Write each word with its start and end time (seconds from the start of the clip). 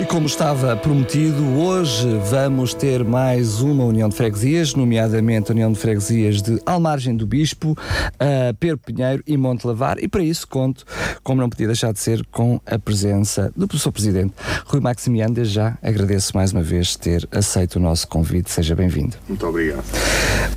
E 0.00 0.04
como 0.04 0.26
estava 0.26 0.76
prometido, 0.76 1.42
hoje 1.58 2.06
vamos 2.30 2.72
ter 2.72 3.02
mais 3.02 3.60
uma 3.60 3.82
União 3.82 4.08
de 4.08 4.14
Freguesias, 4.14 4.72
nomeadamente 4.72 5.50
a 5.50 5.52
União 5.52 5.72
de 5.72 5.78
Freguesias 5.78 6.40
de 6.40 6.62
Almargem 6.64 7.16
do 7.16 7.26
Bispo, 7.26 7.72
uh, 7.72 8.54
Pedro 8.60 8.78
Pinheiro 8.78 9.24
e 9.26 9.36
Monte 9.36 9.66
Lavar. 9.66 9.98
E 9.98 10.06
para 10.06 10.22
isso 10.22 10.46
conto, 10.46 10.84
como 11.24 11.40
não 11.40 11.50
podia 11.50 11.66
deixar 11.66 11.92
de 11.92 11.98
ser, 11.98 12.24
com 12.30 12.60
a 12.64 12.78
presença 12.78 13.52
do 13.56 13.66
professor 13.66 13.90
Presidente 13.90 14.34
Rui 14.66 14.80
Maximiano. 14.80 15.34
Desde 15.34 15.54
já 15.54 15.76
agradeço 15.82 16.36
mais 16.36 16.52
uma 16.52 16.62
vez 16.62 16.94
ter 16.94 17.28
aceito 17.32 17.76
o 17.76 17.80
nosso 17.80 18.06
convite. 18.06 18.52
Seja 18.52 18.76
bem-vindo. 18.76 19.16
Muito 19.28 19.44
obrigado. 19.48 19.84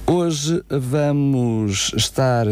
Hoje 0.06 0.62
vamos 0.70 1.94
estar 1.96 2.46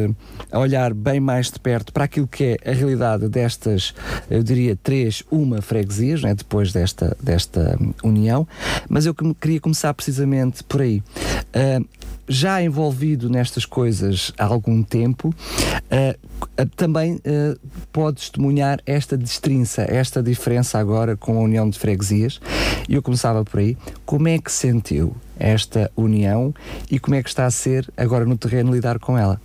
a 0.52 0.60
olhar 0.60 0.94
bem 0.94 1.20
mais 1.20 1.52
de 1.52 1.60
perto 1.60 1.92
para 1.92 2.06
aquilo 2.06 2.28
que 2.28 2.58
é 2.64 2.72
a 2.72 2.73
realidade 2.73 3.28
destas, 3.28 3.94
eu 4.30 4.42
diria, 4.42 4.76
três, 4.76 5.23
uma 5.30 5.62
freguesias, 5.62 6.23
né, 6.23 6.34
depois 6.34 6.72
desta, 6.80 7.18
desta 7.22 7.78
união, 8.04 8.48
mas 8.88 9.06
eu 9.06 9.14
queria 9.14 9.60
começar 9.60 9.94
precisamente 9.94 10.64
por 10.64 10.82
aí. 10.82 11.04
Uh, 11.50 11.86
já 12.32 12.62
envolvido 12.62 13.28
nestas 13.28 13.66
coisas 13.66 14.32
há 14.38 14.46
algum 14.46 14.84
tempo, 14.84 15.30
uh, 15.30 16.66
também 16.76 17.16
uh, 17.16 17.60
pode 17.92 18.18
testemunhar 18.18 18.80
esta 18.86 19.18
destrinça, 19.18 19.82
esta 19.82 20.22
diferença 20.22 20.78
agora 20.78 21.18
com 21.18 21.38
a 21.38 21.42
União 21.42 21.68
de 21.70 21.78
Freguesias. 21.78 22.40
E 22.88 22.94
eu 22.94 23.02
começava 23.02 23.44
por 23.44 23.60
aí. 23.60 23.76
Como 24.06 24.28
é 24.28 24.38
que 24.38 24.52
sentiu 24.52 25.16
esta 25.40 25.92
união 25.98 26.54
e 26.92 27.00
como 27.00 27.16
é 27.16 27.24
que 27.24 27.30
está 27.30 27.46
a 27.46 27.52
ser 27.52 27.92
agora 27.98 28.26
no 28.26 28.38
terreno 28.38 28.72
lidar 28.72 29.00
com 29.00 29.18
ela? 29.18 29.42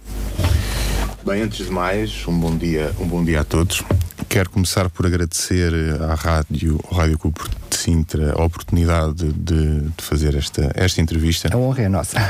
Bem, 1.24 1.40
antes 1.40 1.66
de 1.66 1.72
mais, 1.72 2.28
um 2.28 2.38
bom 2.38 2.54
dia, 2.54 2.92
um 3.00 3.06
bom 3.06 3.24
dia 3.24 3.40
a 3.40 3.44
todos. 3.44 3.82
Quero 4.34 4.50
começar 4.50 4.90
por 4.90 5.06
agradecer 5.06 5.72
à 6.10 6.14
rádio, 6.16 6.80
ao 6.90 6.98
Rádio 6.98 7.16
Clube 7.20 7.38
de 7.70 7.76
Sintra, 7.76 8.32
a 8.32 8.42
oportunidade 8.42 9.32
de, 9.32 9.82
de, 9.82 9.92
fazer 9.98 10.34
esta, 10.34 10.72
esta 10.74 11.00
entrevista. 11.00 11.54
A 11.54 11.56
honra 11.56 11.82
é 11.82 11.88
nossa. 11.88 12.18
uh, 12.18 12.20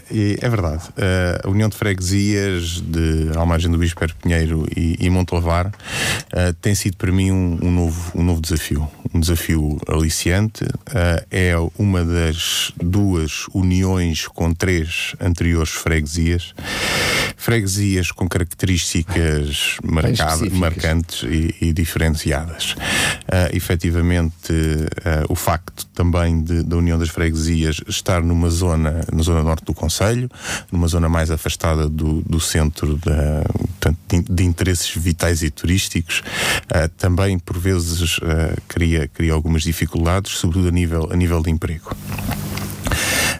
e 0.10 0.38
é 0.40 0.48
verdade. 0.48 0.84
Uh, 0.96 1.46
a 1.46 1.50
União 1.50 1.68
de 1.68 1.76
Freguesias 1.76 2.80
de 2.80 3.36
Almagem 3.36 3.70
do 3.70 3.76
Bispo 3.76 4.00
Pinheiro 4.22 4.66
e, 4.74 4.96
e 4.98 5.10
Montelavar 5.10 5.66
uh, 5.66 6.54
tem 6.62 6.74
sido 6.74 6.96
para 6.96 7.12
mim 7.12 7.30
um, 7.30 7.58
um, 7.62 7.70
novo, 7.70 8.12
um 8.14 8.22
novo 8.22 8.40
desafio. 8.40 8.88
Um 9.12 9.20
desafio 9.20 9.78
aliciante. 9.86 10.64
é 11.30 11.54
uma 11.78 12.04
das 12.04 12.72
duas 12.82 13.46
uniões 13.52 14.26
com 14.26 14.54
três 14.54 15.14
anteriores 15.20 15.70
freguesias. 15.70 16.54
Freguesias 17.36 18.10
com 18.10 18.28
características 18.28 19.78
marcada, 20.02 20.50
marcantes 20.50 21.22
e, 21.22 21.54
e 21.60 21.72
diferenciadas. 21.72 22.72
Uh, 22.72 23.54
efetivamente, 23.54 24.52
uh, 24.52 25.30
o 25.30 25.34
facto 25.34 25.86
também 25.94 26.42
de, 26.42 26.62
da 26.62 26.76
União 26.76 26.98
das 26.98 27.08
Freguesias 27.08 27.80
estar 27.86 28.22
numa 28.22 28.50
zona, 28.50 29.04
na 29.12 29.22
zona 29.22 29.42
norte 29.42 29.64
do 29.64 29.74
Conselho, 29.74 30.30
numa 30.70 30.88
zona 30.88 31.08
mais 31.08 31.30
afastada 31.30 31.88
do, 31.88 32.22
do 32.22 32.40
centro 32.40 32.96
da, 32.96 33.44
portanto, 33.52 33.98
de, 34.08 34.22
de, 34.22 34.44
interesses 34.44 34.90
vitais 34.94 35.42
e 35.42 35.50
turísticos, 35.50 36.22
uh, 36.64 36.88
também 36.96 37.38
por 37.38 37.58
vezes 37.58 38.18
cria, 38.66 39.08
cria 39.08 39.32
algumas 39.32 39.62
dificuldades, 39.62 40.32
sobretudo 40.32 40.68
a 40.68 40.72
nível, 40.72 41.08
a 41.10 41.16
nível 41.16 41.42
de 41.42 41.50
emprego. 41.50 41.96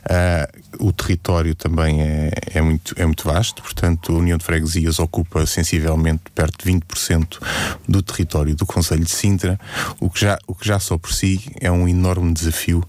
Uh, 0.09 0.87
o 0.87 0.91
território 0.91 1.55
também 1.55 2.01
é, 2.01 2.31
é, 2.55 2.63
muito, 2.63 2.95
é 2.97 3.05
muito 3.05 3.25
vasto, 3.25 3.63
portanto, 3.63 4.13
a 4.13 4.17
União 4.17 4.39
de 4.39 4.45
Freguesias 4.45 4.99
ocupa 4.99 5.45
sensivelmente 5.45 6.23
perto 6.35 6.65
de 6.65 6.73
20% 6.73 7.39
do 7.87 8.03
território 8.03 8.55
do 8.55 8.65
Conselho 8.65 9.05
de 9.05 9.11
Sintra, 9.11 9.61
o 10.01 10.09
que, 10.09 10.21
já, 10.21 10.39
o 10.47 10.55
que 10.55 10.67
já 10.67 10.79
só 10.79 10.97
por 10.97 11.13
si 11.13 11.51
é 11.61 11.71
um 11.71 11.87
enorme 11.87 12.33
desafio. 12.33 12.83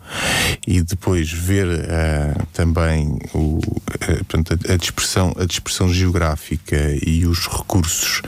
E 0.65 0.81
depois 0.81 1.29
ver 1.31 1.67
uh, 1.67 2.45
também 2.53 3.19
o, 3.33 3.57
uh, 3.57 4.25
portanto, 4.25 4.57
a, 4.71 4.77
dispersão, 4.77 5.33
a 5.37 5.45
dispersão 5.45 5.91
geográfica 5.91 6.77
e 7.05 7.25
os 7.25 7.47
recursos 7.47 8.21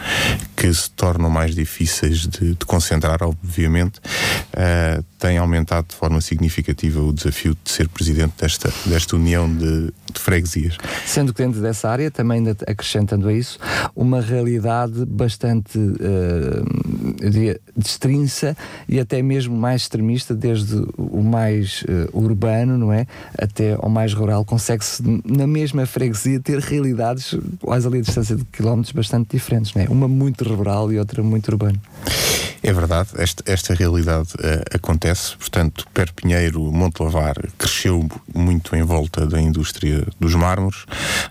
que 0.56 0.73
se 0.73 0.90
tornam 0.91 1.29
mais 1.29 1.56
difíceis 1.56 2.28
de, 2.28 2.56
de 2.56 2.66
concentrar, 2.66 3.23
obviamente, 3.23 4.02
tem 5.21 5.37
aumentado 5.37 5.89
de 5.89 5.95
forma 5.95 6.19
significativa 6.19 6.99
o 6.99 7.13
desafio 7.13 7.55
de 7.63 7.69
ser 7.69 7.87
presidente 7.87 8.33
desta, 8.41 8.73
desta 8.87 9.15
União 9.15 9.47
de, 9.47 9.93
de 10.11 10.19
freguesias. 10.19 10.75
Sendo 11.05 11.31
que 11.31 11.43
dentro 11.43 11.61
dessa 11.61 11.87
área, 11.89 12.09
também 12.09 12.43
acrescentando 12.65 13.27
a 13.27 13.33
isso, 13.33 13.59
uma 13.95 14.19
realidade 14.19 15.05
bastante, 15.05 15.77
uh, 15.77 17.21
eu 17.21 17.29
diria, 17.29 17.61
destrinça 17.77 18.57
e 18.89 18.99
até 18.99 19.21
mesmo 19.21 19.55
mais 19.55 19.83
extremista, 19.83 20.33
desde 20.33 20.75
o 20.97 21.21
mais 21.21 21.83
uh, 21.83 22.17
urbano, 22.17 22.75
não 22.75 22.91
é? 22.91 23.05
Até 23.37 23.73
ao 23.73 23.89
mais 23.89 24.13
rural, 24.13 24.43
consegue-se 24.43 25.03
na 25.23 25.45
mesma 25.45 25.85
freguesia 25.85 26.39
ter 26.39 26.57
realidades 26.57 27.37
quase 27.59 27.85
ali 27.85 27.99
a 27.99 28.01
distância 28.01 28.35
de 28.35 28.43
quilómetros 28.45 28.91
bastante 28.91 29.29
diferentes, 29.29 29.71
não 29.75 29.83
é? 29.83 29.85
Uma 29.87 30.07
muito 30.07 30.43
rural 30.51 30.91
e 30.91 30.97
outra 30.97 31.21
muito 31.21 31.47
urbana. 31.49 31.79
É 32.63 32.72
verdade, 32.72 33.09
esta, 33.16 33.44
esta 33.47 33.73
realidade 33.73 34.29
uh, 34.35 34.75
acontece, 34.75 35.35
portanto, 35.35 35.88
Perpinheiro, 35.94 36.72
Montelavar 36.72 37.35
cresceu 37.57 38.07
muito 38.35 38.75
em 38.75 38.83
volta 38.83 39.25
da 39.25 39.41
indústria 39.41 40.05
dos 40.19 40.35
mármores, 40.35 40.85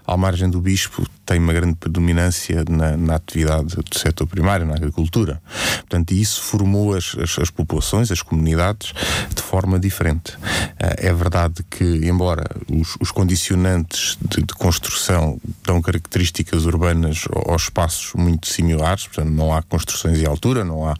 à 0.05 0.17
margem 0.17 0.51
do 0.51 0.61
Bispo 0.61 1.07
tem 1.31 1.39
uma 1.39 1.53
grande 1.53 1.77
predominância 1.77 2.65
na, 2.69 2.97
na 2.97 3.15
atividade 3.15 3.77
do 3.77 3.97
setor 3.97 4.27
primário, 4.27 4.67
na 4.67 4.75
agricultura. 4.75 5.41
Portanto, 5.79 6.11
isso 6.11 6.43
formou 6.43 6.93
as, 6.93 7.15
as, 7.17 7.39
as 7.39 7.51
populações, 7.51 8.11
as 8.11 8.21
comunidades, 8.21 8.93
de 9.33 9.41
forma 9.41 9.79
diferente. 9.79 10.33
Uh, 10.35 10.97
é 10.97 11.13
verdade 11.13 11.63
que, 11.71 11.85
embora 11.85 12.45
os, 12.69 12.97
os 13.01 13.13
condicionantes 13.13 14.19
de, 14.21 14.43
de, 14.43 14.55
construção 14.55 15.41
dão 15.65 15.81
características 15.81 16.65
urbanas 16.65 17.27
aos 17.47 17.63
espaços 17.63 18.13
muito 18.15 18.49
similares, 18.49 19.07
portanto, 19.07 19.31
não 19.31 19.55
há 19.55 19.63
construções 19.63 20.19
em 20.19 20.27
altura, 20.27 20.65
não 20.65 20.85
há, 20.89 20.97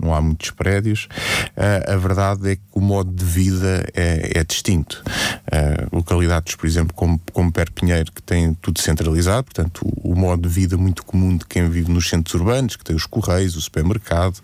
não 0.00 0.14
há 0.14 0.20
muitos 0.20 0.50
prédios, 0.50 1.08
uh, 1.56 1.92
a 1.92 1.96
verdade 1.96 2.50
é 2.50 2.56
que 2.56 2.62
o 2.72 2.80
modo 2.80 3.10
de 3.12 3.24
vida 3.24 3.86
é, 3.94 4.38
é 4.38 4.44
distinto. 4.44 5.02
Uh, 5.46 5.96
localidades, 5.96 6.54
por 6.54 6.66
exemplo, 6.66 6.94
como, 6.94 7.20
como 7.32 7.52
Perpinheiro, 7.52 8.12
que 8.12 8.22
tem 8.22 8.54
tudo 8.54 8.80
centralizado, 8.80 9.44
portanto, 9.44 9.80
o, 9.84 10.12
o, 10.12 10.16
modo 10.16 10.48
de 10.48 10.54
vida 10.54 10.76
muito 10.76 11.04
comum 11.04 11.36
de 11.36 11.44
quem 11.46 11.68
vive 11.68 11.90
nos 11.90 12.08
centros 12.08 12.34
urbanos, 12.34 12.76
que 12.76 12.84
tem 12.84 12.94
os 12.94 13.06
correios, 13.06 13.56
o 13.56 13.60
supermercado, 13.60 14.36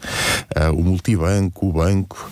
uh, 0.56 0.72
o 0.72 0.82
multibanco, 0.82 1.68
o 1.68 1.72
banco, 1.72 2.30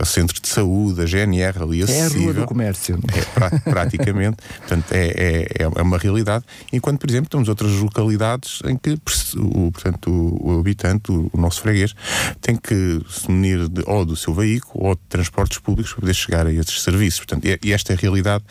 o 0.00 0.04
centro 0.04 0.40
de 0.40 0.48
saúde, 0.48 1.02
a 1.02 1.06
GNR 1.06 1.62
ali 1.62 1.82
acessível. 1.82 2.20
É 2.20 2.22
a 2.22 2.24
rua 2.24 2.34
do 2.34 2.46
comércio. 2.46 2.98
É, 3.14 3.20
pra, 3.34 3.50
praticamente. 3.60 4.36
portanto, 4.58 4.92
é, 4.92 5.08
é, 5.08 5.62
é, 5.64 5.82
uma 5.82 5.98
realidade. 5.98 6.44
Enquanto, 6.72 6.98
por 7.00 7.10
exemplo, 7.10 7.30
temos 7.30 7.48
outras 7.48 7.72
localidades 7.72 8.60
em 8.64 8.76
que 8.76 8.98
o, 9.36 9.70
portanto, 9.72 10.10
o, 10.10 10.56
o 10.56 10.60
habitante, 10.60 11.10
o, 11.10 11.30
o, 11.32 11.40
nosso 11.40 11.60
freguês, 11.60 11.94
tem 12.40 12.56
que 12.56 13.00
se 13.08 13.30
munir 13.30 13.68
de, 13.68 13.82
ou 13.86 14.04
do 14.04 14.16
seu 14.16 14.32
veículo 14.32 14.86
ou 14.86 14.94
de 14.94 15.00
transportes 15.08 15.58
públicos 15.58 15.92
para 15.92 16.00
poder 16.00 16.14
chegar 16.14 16.46
a 16.46 16.52
esses 16.52 16.82
serviços. 16.82 17.20
Portanto, 17.20 17.44
e, 17.46 17.72
esta 17.72 17.94
realidade 17.94 18.44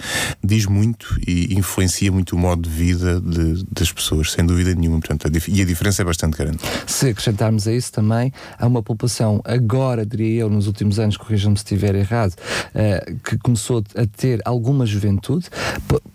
diz 0.44 0.65
muito 0.65 1.19
e 1.27 1.54
influencia 1.57 2.12
muito 2.12 2.36
o 2.36 2.39
modo 2.39 2.62
de 2.62 2.69
vida 2.69 3.19
de, 3.19 3.63
das 3.71 3.92
pessoas, 3.92 4.31
sem 4.31 4.45
dúvida 4.45 4.74
nenhuma. 4.75 5.00
Portanto, 5.00 5.27
a 5.27 5.30
e 5.48 5.62
a 5.62 5.65
diferença 5.65 6.01
é 6.01 6.06
bastante 6.06 6.38
grande. 6.38 6.59
Se 6.86 7.09
acrescentarmos 7.09 7.68
a 7.68 7.74
isso 7.74 7.92
também, 7.92 8.31
há 8.57 8.68
uma 8.68 8.83
população, 8.83 9.42
agora, 9.45 10.06
diria 10.06 10.42
eu, 10.42 10.50
nos 10.50 10.68
últimos 10.68 11.00
anos, 11.00 11.18
corrijam-me 11.18 11.57
se 11.57 11.63
estiver 11.63 11.95
errado, 11.95 12.33
uh, 12.33 13.15
que 13.19 13.38
começou 13.38 13.83
a 13.95 14.06
ter 14.06 14.42
alguma 14.45 14.86
juventude. 14.86 15.50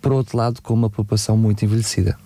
por 0.00 0.12
outro 0.12 0.36
lado, 0.36 0.60
com 0.62 0.74
uma 0.74 0.90
população 0.90 1.36
muito 1.36 1.64
envelhecida. 1.64 2.18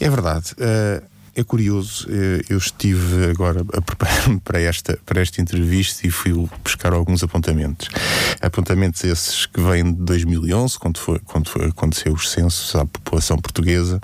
É 0.00 0.08
verdade. 0.08 0.52
Uh, 0.52 1.13
é 1.34 1.42
curioso, 1.42 2.06
eh, 2.08 2.44
eu 2.48 2.58
estive 2.58 3.26
agora 3.26 3.64
a 3.72 3.80
preparar-me 3.80 4.38
para 4.40 4.60
esta, 4.60 4.98
para 5.04 5.20
esta 5.20 5.40
entrevista 5.40 6.06
e 6.06 6.10
fui 6.10 6.32
buscar 6.62 6.92
alguns 6.92 7.22
apontamentos. 7.22 7.88
Apontamentos 8.40 9.02
esses 9.02 9.46
que 9.46 9.60
vêm 9.60 9.92
de 9.92 10.00
2011, 10.02 10.78
quando, 10.78 10.98
foi, 10.98 11.18
quando 11.20 11.48
foi, 11.48 11.66
aconteceu 11.66 12.12
os 12.12 12.30
censos 12.30 12.74
à 12.76 12.86
população 12.86 13.36
portuguesa 13.36 14.00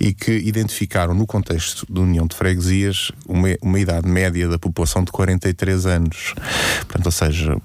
e 0.00 0.14
que 0.14 0.32
identificaram, 0.32 1.14
no 1.14 1.26
contexto 1.26 1.86
da 1.92 2.00
União 2.00 2.26
de 2.26 2.34
Freguesias, 2.34 3.12
uma, 3.26 3.48
uma 3.60 3.78
idade 3.78 4.08
média 4.08 4.48
da 4.48 4.58
população 4.58 5.04
de 5.04 5.12
43 5.12 5.86
anos. 5.86 6.34
Portanto, 6.80 7.06
ou 7.06 7.12
seja, 7.12 7.56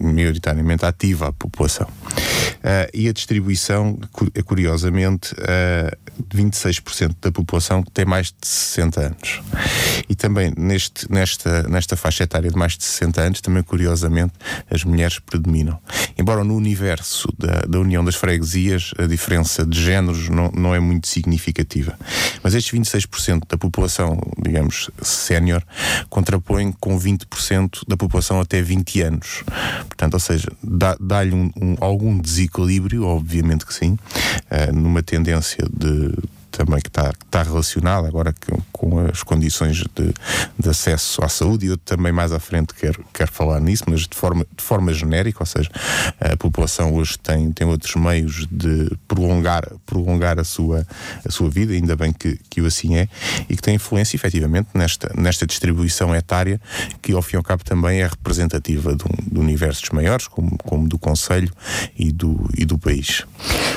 maioritariamente 0.00 0.84
ativa 0.84 1.28
a 1.28 1.32
população. 1.32 1.86
Uh, 1.86 2.90
e 2.92 3.08
a 3.08 3.12
distribuição, 3.12 3.98
curiosamente, 4.44 5.32
uh, 5.34 6.10
26% 6.34 7.16
da 7.20 7.32
população 7.32 7.82
tem 7.82 8.04
mais 8.04 8.26
de 8.26 8.39
60 8.46 9.00
anos. 9.00 9.42
E 10.08 10.14
também 10.14 10.52
neste, 10.56 11.10
nesta, 11.10 11.62
nesta 11.64 11.96
faixa 11.96 12.24
etária 12.24 12.50
de 12.50 12.56
mais 12.56 12.76
de 12.76 12.84
60 12.84 13.20
anos, 13.20 13.40
também 13.40 13.62
curiosamente, 13.62 14.32
as 14.70 14.84
mulheres 14.84 15.18
predominam. 15.18 15.78
Embora 16.18 16.44
no 16.44 16.54
universo 16.56 17.28
da, 17.38 17.60
da 17.62 17.78
União 17.78 18.04
das 18.04 18.14
Freguesias 18.14 18.92
a 18.98 19.06
diferença 19.06 19.64
de 19.64 19.80
géneros 19.80 20.28
não, 20.28 20.50
não 20.52 20.74
é 20.74 20.80
muito 20.80 21.08
significativa. 21.08 21.98
Mas 22.42 22.54
estes 22.54 22.78
26% 22.78 23.42
da 23.48 23.56
população, 23.58 24.18
digamos, 24.42 24.90
sénior, 25.02 25.62
contrapõem 26.08 26.72
com 26.72 26.98
20% 26.98 27.82
da 27.86 27.96
população 27.96 28.40
até 28.40 28.62
20 28.62 29.02
anos. 29.02 29.44
Portanto, 29.86 30.14
ou 30.14 30.20
seja, 30.20 30.48
dá-lhe 31.00 31.34
um, 31.34 31.50
um, 31.60 31.76
algum 31.80 32.18
desequilíbrio, 32.18 33.04
obviamente 33.04 33.66
que 33.66 33.74
sim, 33.74 33.92
uh, 33.92 34.72
numa 34.74 35.02
tendência 35.02 35.64
de 35.72 36.12
também 36.50 36.80
que 36.80 36.88
está, 36.88 37.12
tá 37.30 37.42
relacionado 37.42 38.06
agora 38.06 38.34
com, 38.72 38.98
as 39.06 39.22
condições 39.22 39.76
de, 39.76 40.14
de, 40.58 40.68
acesso 40.68 41.24
à 41.24 41.28
saúde, 41.28 41.66
e 41.66 41.68
eu 41.68 41.76
também 41.76 42.12
mais 42.12 42.32
à 42.32 42.40
frente 42.40 42.74
quero, 42.74 43.04
quero 43.12 43.30
falar 43.30 43.60
nisso, 43.60 43.84
mas 43.86 44.00
de 44.00 44.16
forma, 44.16 44.46
de 44.56 44.62
forma 44.62 44.92
genérica, 44.92 45.38
ou 45.40 45.46
seja, 45.46 45.70
a 46.20 46.36
população 46.36 46.94
hoje 46.94 47.18
tem, 47.18 47.52
tem 47.52 47.66
outros 47.66 47.94
meios 47.94 48.46
de 48.50 48.90
prolongar, 49.06 49.70
prolongar 49.86 50.38
a, 50.38 50.44
sua, 50.44 50.86
a 51.26 51.30
sua 51.30 51.48
vida, 51.48 51.72
ainda 51.72 51.94
bem 51.94 52.12
que, 52.12 52.38
que 52.48 52.60
o 52.60 52.66
assim 52.66 52.96
é, 52.96 53.08
e 53.48 53.56
que 53.56 53.62
tem 53.62 53.76
influência 53.76 54.16
efetivamente 54.16 54.68
nesta, 54.74 55.12
nesta 55.16 55.46
distribuição 55.46 56.14
etária, 56.14 56.60
que 57.00 57.12
ao 57.12 57.22
fim 57.22 57.36
e 57.36 57.38
ao 57.38 57.42
cabo 57.42 57.64
também 57.64 58.00
é 58.00 58.06
representativa 58.06 58.94
de, 58.94 59.04
um, 59.04 59.30
de 59.32 59.38
universos 59.38 59.88
maiores, 59.90 60.26
como, 60.26 60.56
como 60.58 60.88
do 60.88 60.98
Conselho 60.98 61.52
e 61.98 62.10
do, 62.10 62.48
e 62.56 62.64
do 62.64 62.78
país. 62.78 63.24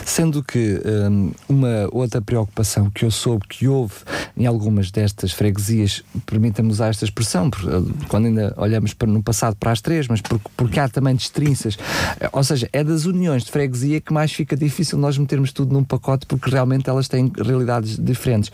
Sendo 0.06 0.44
que 0.44 0.82
um, 0.86 1.32
uma 1.48 1.88
outra 1.92 2.22
preocupação 2.22 2.63
que 2.94 3.06
eu 3.06 3.12
soube 3.12 3.48
que 3.48 3.68
houve 3.68 3.94
em 4.36 4.46
algumas 4.46 4.92
destas 4.92 5.32
freguesias, 5.32 6.04
permita-me 6.26 6.70
usar 6.70 6.90
esta 6.90 7.06
expressão, 7.06 7.48
eh, 7.48 8.06
quando 8.08 8.26
ainda 8.26 8.54
olhamos 8.58 8.94
para, 8.94 9.08
no 9.08 9.22
passado 9.22 9.56
para 9.56 9.72
as 9.72 9.82
três, 9.82 10.08
mas 10.08 10.22
porque, 10.22 10.50
porque 10.56 10.80
há 10.80 10.90
também 10.90 11.16
destrinças, 11.16 11.78
eh, 12.20 12.30
ou 12.32 12.44
seja, 12.44 12.70
é 12.74 12.84
das 12.84 13.06
uniões 13.06 13.44
de 13.44 13.52
freguesia 13.52 14.02
que 14.02 14.14
mais 14.14 14.32
fica 14.32 14.56
difícil 14.56 14.98
nós 14.98 15.18
metermos 15.18 15.52
tudo 15.52 15.74
num 15.74 15.84
pacote 15.84 16.26
porque 16.26 16.50
realmente 16.50 16.90
elas 16.90 17.08
têm 17.08 17.32
realidades 17.36 17.98
diferentes. 17.98 18.52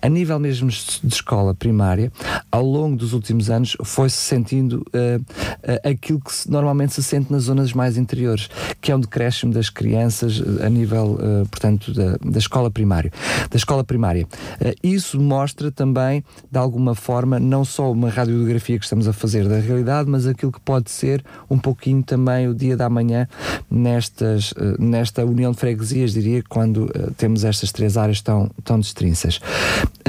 A 0.00 0.08
nível 0.08 0.38
mesmo 0.38 0.68
de 0.68 1.14
escola 1.14 1.54
primária, 1.54 2.12
ao 2.50 2.64
longo 2.64 2.96
dos 2.96 3.12
últimos 3.12 3.50
anos, 3.50 3.76
foi-se 3.84 4.16
sentindo 4.16 4.84
uh, 4.94 5.20
uh, 5.20 5.88
aquilo 5.88 6.20
que 6.20 6.32
se, 6.32 6.50
normalmente 6.50 6.92
se 6.92 7.02
sente 7.02 7.32
nas 7.32 7.44
zonas 7.44 7.72
mais 7.72 7.96
interiores, 7.96 8.48
que 8.80 8.90
é 8.92 8.96
um 8.96 9.00
decréscimo 9.00 9.52
das 9.52 9.70
crianças 9.70 10.42
a 10.60 10.68
nível, 10.68 11.18
uh, 11.20 11.48
portanto, 11.48 11.92
da, 11.92 12.16
da 12.24 12.38
escola 12.38 12.70
primária 12.70 13.12
da 13.52 13.56
escola 13.56 13.84
primária. 13.84 14.26
Uh, 14.60 14.74
isso 14.82 15.20
mostra 15.20 15.70
também, 15.70 16.24
de 16.50 16.58
alguma 16.58 16.94
forma, 16.94 17.38
não 17.38 17.64
só 17.64 17.92
uma 17.92 18.08
radiografia 18.08 18.78
que 18.78 18.84
estamos 18.84 19.06
a 19.06 19.12
fazer 19.12 19.46
da 19.46 19.58
realidade, 19.58 20.08
mas 20.08 20.26
aquilo 20.26 20.50
que 20.50 20.60
pode 20.60 20.90
ser 20.90 21.22
um 21.50 21.58
pouquinho 21.58 22.02
também 22.02 22.48
o 22.48 22.54
dia 22.54 22.76
da 22.76 22.88
manhã 22.88 23.28
nestas, 23.70 24.52
uh, 24.52 24.82
nesta 24.82 25.24
união 25.24 25.52
de 25.52 25.58
freguesias, 25.58 26.14
diria, 26.14 26.42
quando 26.48 26.86
uh, 26.86 27.12
temos 27.16 27.44
estas 27.44 27.70
três 27.70 27.96
áreas 27.96 28.22
tão, 28.22 28.50
tão 28.64 28.80
destrinças. 28.80 29.38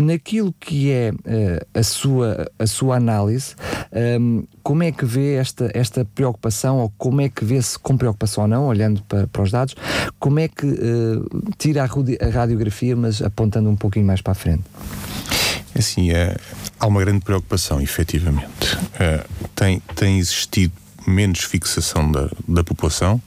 Naquilo 0.02 0.54
que 0.60 0.90
é 0.90 1.12
a, 1.74 1.84
sua, 1.84 2.50
a 2.58 2.66
sua 2.66 2.96
análise, 2.96 3.54
ehm, 3.92 4.42
como 4.64 4.82
é 4.82 4.92
que 4.92 5.06
vê 5.06 5.36
esta, 5.36 5.70
esta 5.72 6.04
preocupação, 6.04 6.80
ou 6.80 6.92
como 6.98 7.22
é 7.22 7.30
que 7.30 7.46
vê-se 7.46 7.78
com 7.78 7.96
preocupação 7.96 8.44
ou 8.44 8.48
não, 8.48 8.66
olhando 8.66 9.04
para, 9.04 9.28
para 9.28 9.44
os 9.44 9.52
dados, 9.52 9.76
como 10.20 10.40
é 10.40 10.48
que 10.48 10.66
tira 11.60 11.84
a 11.84 12.30
radiografia, 12.30 12.96
mas 12.96 13.22
a 13.22 13.30
apontando 13.34 13.70
um 13.70 13.76
pouquinho 13.76 14.06
mais 14.06 14.22
para 14.22 14.32
a 14.32 14.36
frente? 14.36 14.64
É 15.76 15.80
assim, 15.80 16.12
é, 16.12 16.38
há 16.80 16.88
uma 16.88 17.02
grande 17.02 17.26
preocupação, 17.26 17.82
efetivamente. 17.82 18.78
É, 19.00 19.26
tem, 19.56 19.82
tem 19.96 20.20
existido 20.20 20.72
menos 21.06 21.40
fixação 21.40 22.10
da, 22.12 22.30
da 22.48 22.64
população, 22.64 23.22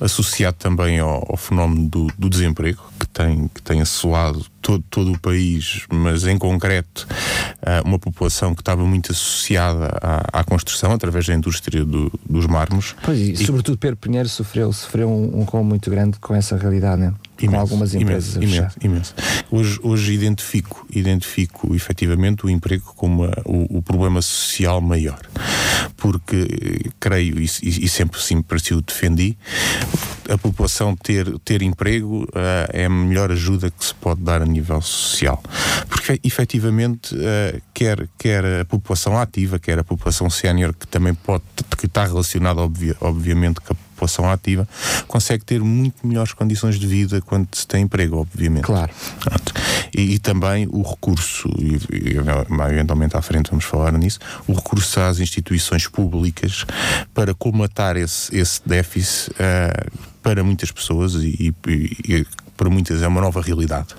associado 0.00 0.56
também 0.58 1.00
ao, 1.00 1.26
ao 1.28 1.36
fenómeno 1.36 1.88
do, 1.88 2.06
do, 2.16 2.28
desemprego, 2.28 2.80
que 3.00 3.06
tem, 3.08 3.48
que 3.48 3.62
tem 3.62 3.80
assolado 3.80 4.44
todo, 4.60 4.84
todo 4.90 5.12
o 5.12 5.18
país, 5.18 5.86
mas 5.92 6.26
em 6.26 6.38
concreto 6.38 7.06
uh, 7.60 7.86
uma 7.86 7.98
população 7.98 8.54
que 8.54 8.62
estava 8.62 8.84
muito 8.84 9.12
associada 9.12 9.98
à, 10.02 10.40
à 10.40 10.44
construção 10.44 10.92
através 10.92 11.26
da 11.26 11.34
indústria 11.34 11.84
do, 11.84 12.12
dos 12.28 12.46
mármores. 12.46 12.94
Pois, 13.02 13.18
e, 13.18 13.32
e 13.32 13.46
sobretudo 13.46 13.78
Pedro 13.78 13.96
Pinheiro 13.96 14.28
sofreu, 14.28 14.72
sofreu 14.72 15.08
um, 15.08 15.40
um 15.40 15.44
com 15.44 15.62
muito 15.64 15.90
grande 15.90 16.18
com 16.18 16.34
essa 16.34 16.56
realidade, 16.56 17.00
né? 17.00 17.14
Imenso, 17.40 17.54
com 17.54 17.60
algumas 17.60 17.94
empresas 17.94 18.36
imenso, 18.36 18.52
imenso, 18.54 18.76
imenso, 18.82 19.14
Hoje, 19.50 19.80
hoje 19.82 20.12
identifico, 20.12 20.86
identifico 20.90 21.74
efetivamente 21.74 22.44
o 22.44 22.50
emprego 22.50 22.92
como 22.94 23.24
a, 23.24 23.32
o, 23.46 23.78
o, 23.78 23.82
problema 23.82 24.20
social 24.20 24.80
maior, 24.82 25.18
porque 25.96 26.90
creio 27.00 27.40
e, 27.40 27.44
e 27.44 27.88
sempre 27.88 28.20
sempre 28.20 28.56
assim 28.56 28.74
o 28.74 28.82
defendi 28.82 29.38
a 30.30 30.38
população 30.38 30.94
ter, 30.94 31.38
ter 31.40 31.60
emprego 31.60 32.22
uh, 32.24 32.70
é 32.72 32.84
a 32.84 32.90
melhor 32.90 33.32
ajuda 33.32 33.70
que 33.70 33.84
se 33.84 33.94
pode 33.94 34.22
dar 34.22 34.42
a 34.42 34.46
nível 34.50 34.80
social. 34.82 35.42
Porque 35.88 36.20
efetivamente, 36.24 37.14
uh, 37.14 37.60
quer, 37.72 38.08
quer 38.18 38.44
a 38.60 38.64
população 38.64 39.18
ativa, 39.18 39.58
quer 39.58 39.78
a 39.78 39.84
população 39.84 40.28
sénior, 40.28 40.74
que 40.74 40.86
também 40.86 41.14
pode, 41.14 41.44
que 41.78 41.86
está 41.86 42.04
relacionada, 42.04 42.60
obvi 42.60 42.94
obviamente, 43.00 43.60
com 43.60 43.72
a 43.72 43.76
população 43.76 44.30
ativa, 44.30 44.68
consegue 45.06 45.44
ter 45.44 45.60
muito 45.60 46.06
melhores 46.06 46.32
condições 46.32 46.78
de 46.78 46.86
vida 46.86 47.20
quando 47.20 47.48
se 47.52 47.66
tem 47.66 47.84
emprego, 47.84 48.16
obviamente. 48.16 48.64
Claro. 48.64 48.92
E, 49.94 50.14
e, 50.14 50.18
também 50.18 50.66
o 50.70 50.82
recurso, 50.82 51.48
e, 51.58 51.74
e 51.92 52.16
eventualmente 52.72 53.16
à 53.16 53.22
frente 53.22 53.50
vamos 53.50 53.64
falar 53.64 53.92
nisso, 53.92 54.18
o 54.46 54.52
recurso 54.52 55.00
às 55.00 55.18
instituições 55.18 55.86
públicas 55.86 56.64
para 57.12 57.34
colmatar 57.34 57.96
esse, 57.96 58.34
esse 58.36 58.60
déficit 58.64 59.32
uh, 59.32 60.10
para 60.22 60.44
muitas 60.44 60.70
pessoas 60.70 61.14
e, 61.14 61.54
e, 61.66 62.26
para 62.60 62.68
muitas 62.68 63.00
é 63.00 63.08
uma 63.08 63.22
nova 63.22 63.40
realidade. 63.40 63.94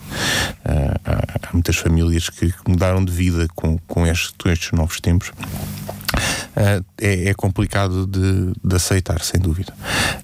Uh, 0.63 0.94
há 1.41 1.51
muitas 1.51 1.77
famílias 1.77 2.30
que 2.30 2.53
mudaram 2.68 3.03
de 3.03 3.12
vida 3.12 3.48
com, 3.56 3.80
com, 3.88 4.06
estes, 4.06 4.36
com 4.39 4.50
estes 4.50 4.72
novos 4.74 5.00
tempos. 5.00 5.30
Uh, 5.30 6.86
é, 7.00 7.30
é, 7.30 7.34
complicado 7.34 8.06
de, 8.06 8.53
de, 8.63 8.75
aceitar, 8.75 9.20
sem 9.24 9.41
dúvida. 9.41 9.74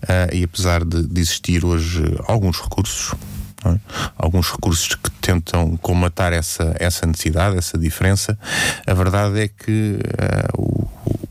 Uh, 0.04 0.36
e 0.36 0.44
apesar 0.44 0.86
de, 0.86 1.08
de, 1.08 1.20
existir 1.20 1.66
hoje 1.66 2.04
alguns 2.28 2.62
recursos, 2.62 3.16
é? 3.66 3.80
alguns 4.16 4.52
recursos 4.52 4.94
que 4.94 5.10
tentam 5.20 5.76
comatar 5.78 6.32
essa, 6.32 6.76
essa 6.80 7.08
necessidade, 7.08 7.58
essa 7.58 7.76
diferença, 7.76 8.38
a 8.86 8.94
verdade 8.94 9.40
é 9.40 9.48
que 9.48 9.98
uh, 10.56 10.62
o 10.62 10.88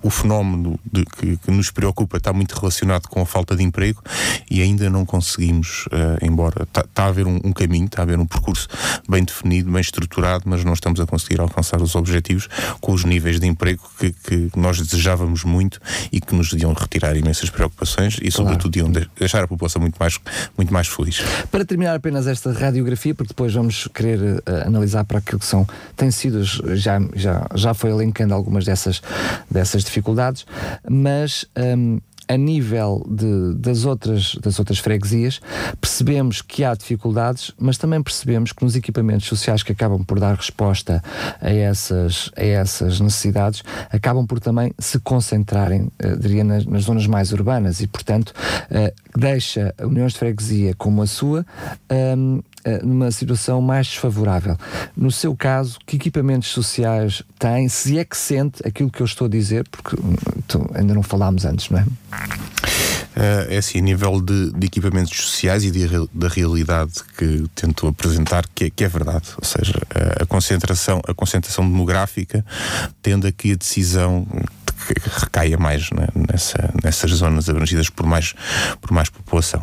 o 0.06 0.10
fenómeno 0.10 0.78
de, 0.84 1.04
que, 1.04 1.36
que, 1.36 1.50
nos 1.50 1.72
preocupa 1.72 2.18
está 2.18 2.32
muito 2.32 2.54
relacionado 2.54 3.08
com 3.08 3.20
a 3.20 3.26
falta 3.26 3.56
de 3.56 3.64
emprego 3.64 4.00
e 4.48 4.62
ainda 4.62 4.88
não 4.88 5.04
conseguimos, 5.04 5.86
uh, 5.86 6.24
embora 6.24 6.62
está, 6.62 6.84
tá 6.94 7.04
a 7.04 7.08
haver 7.08 7.26
um, 7.26 7.40
um, 7.42 7.52
caminho, 7.52 7.86
está 7.86 8.02
a 8.02 8.04
haver 8.04 8.16
um 8.16 8.24
percurso 8.24 8.68
bem 9.08 9.24
definido, 9.24 9.68
bem 9.68 9.80
estruturado, 9.80 10.44
mas 10.46 10.62
não 10.62 10.74
estamos 10.74 11.00
a 11.00 11.06
conseguir 11.06 11.40
alcançar 11.40 11.82
os 11.82 11.96
objetivos 11.96 12.48
com 12.80 12.92
os 12.92 13.04
níveis 13.04 13.40
de 13.40 13.48
emprego 13.48 13.82
que, 13.98 14.12
que 14.12 14.50
nós 14.54 14.80
desejávamos 14.80 15.42
muito 15.42 15.80
e 16.12 16.20
que 16.20 16.36
nos 16.36 16.50
deviam 16.50 16.72
retirar 16.72 17.16
imensas 17.16 17.50
preocupações 17.50 18.18
e, 18.22 18.30
sobretudo, 18.30 18.78
claro. 18.78 18.94
iam 18.94 19.08
deixar 19.18 19.42
a 19.42 19.48
população 19.48 19.82
muito 19.82 19.96
mais, 19.98 20.20
muito 20.56 20.72
mais 20.72 20.86
feliz. 20.86 21.20
Para 21.50 21.64
terminar 21.64 21.96
apenas 21.96 22.28
esta 22.28 22.52
radiografia, 22.52 23.12
porque 23.12 23.30
depois 23.30 23.52
vamos 23.52 23.88
querer 23.92 24.20
uh, 24.20 24.42
analisar 24.66 25.04
para 25.04 25.18
aquilo 25.18 25.40
que 25.40 25.46
são, 25.46 25.66
tem 25.96 26.12
sido, 26.12 26.44
já, 26.44 27.00
já, 27.16 27.44
já 27.56 27.74
foi 27.74 27.90
elencando 27.90 28.32
algumas 28.34 28.64
dessas, 28.64 29.02
dessas 29.50 29.82
dificuldades 29.82 29.95
dificuldades, 29.96 30.46
mas 30.88 31.46
um, 31.56 31.98
a 32.28 32.36
nível 32.36 33.06
de, 33.08 33.54
das, 33.54 33.84
outras, 33.84 34.34
das 34.36 34.58
outras 34.58 34.78
freguesias, 34.78 35.40
percebemos 35.80 36.42
que 36.42 36.64
há 36.64 36.74
dificuldades, 36.74 37.52
mas 37.58 37.78
também 37.78 38.02
percebemos 38.02 38.52
que 38.52 38.64
nos 38.64 38.74
equipamentos 38.74 39.26
sociais 39.26 39.62
que 39.62 39.72
acabam 39.72 40.04
por 40.04 40.18
dar 40.18 40.34
resposta 40.34 41.02
a 41.40 41.50
essas, 41.50 42.30
a 42.36 42.44
essas 42.44 43.00
necessidades, 43.00 43.62
acabam 43.90 44.26
por 44.26 44.40
também 44.40 44.72
se 44.78 44.98
concentrarem, 44.98 45.82
uh, 46.04 46.16
diria, 46.18 46.42
nas, 46.42 46.66
nas, 46.66 46.84
zonas 46.84 47.06
mais 47.06 47.32
urbanas. 47.32 47.80
E, 47.80 47.86
portanto, 47.86 48.30
uh, 48.70 49.18
deixa 49.18 49.74
uniões 49.80 50.12
de 50.12 50.18
freguesia 50.18 50.74
como 50.74 51.02
a 51.02 51.06
sua 51.06 51.46
um, 52.16 52.38
eh, 52.38 52.42
numa 52.82 53.10
situação 53.10 53.60
mais 53.60 53.86
desfavorável. 53.86 54.56
No 54.96 55.10
seu 55.10 55.36
caso, 55.36 55.78
que 55.86 55.96
equipamentos 55.96 56.48
sociais 56.48 57.22
tem? 57.38 57.68
Se 57.68 57.98
é 57.98 58.04
que 58.04 58.16
sente 58.16 58.66
aquilo 58.66 58.90
que 58.90 59.00
eu 59.00 59.06
estou 59.06 59.26
a 59.26 59.30
dizer, 59.30 59.66
porque 59.68 59.96
hum, 59.96 60.16
ainda 60.74 60.94
não 60.94 61.02
falámos 61.02 61.44
antes, 61.44 61.70
não 61.70 61.78
é? 61.78 61.82
Uh, 63.16 63.48
é 63.48 63.56
assim, 63.56 63.78
a 63.78 63.80
nível 63.80 64.20
de, 64.20 64.52
de 64.52 64.66
equipamentos 64.66 65.16
sociais 65.16 65.64
e 65.64 65.70
de, 65.70 65.88
da 66.12 66.28
realidade 66.28 66.92
que 67.16 67.46
tento 67.54 67.86
apresentar, 67.86 68.44
que 68.54 68.64
é, 68.64 68.70
que 68.70 68.84
é 68.84 68.88
verdade. 68.88 69.28
Ou 69.38 69.44
seja, 69.44 69.72
a, 69.94 70.24
a 70.24 70.26
concentração, 70.26 71.00
a 71.08 71.14
concentração 71.14 71.64
demográfica 71.66 72.44
tende 73.00 73.26
a 73.26 73.32
que 73.32 73.52
a 73.52 73.56
decisão 73.56 74.26
que 74.76 75.08
recaia 75.20 75.56
mais 75.58 75.90
né, 75.90 76.06
nessa, 76.14 76.72
nessas 76.82 77.10
zonas 77.10 77.48
abrangidas 77.48 77.88
por 77.88 78.06
mais, 78.06 78.34
por 78.80 78.92
mais 78.92 79.08
população. 79.08 79.60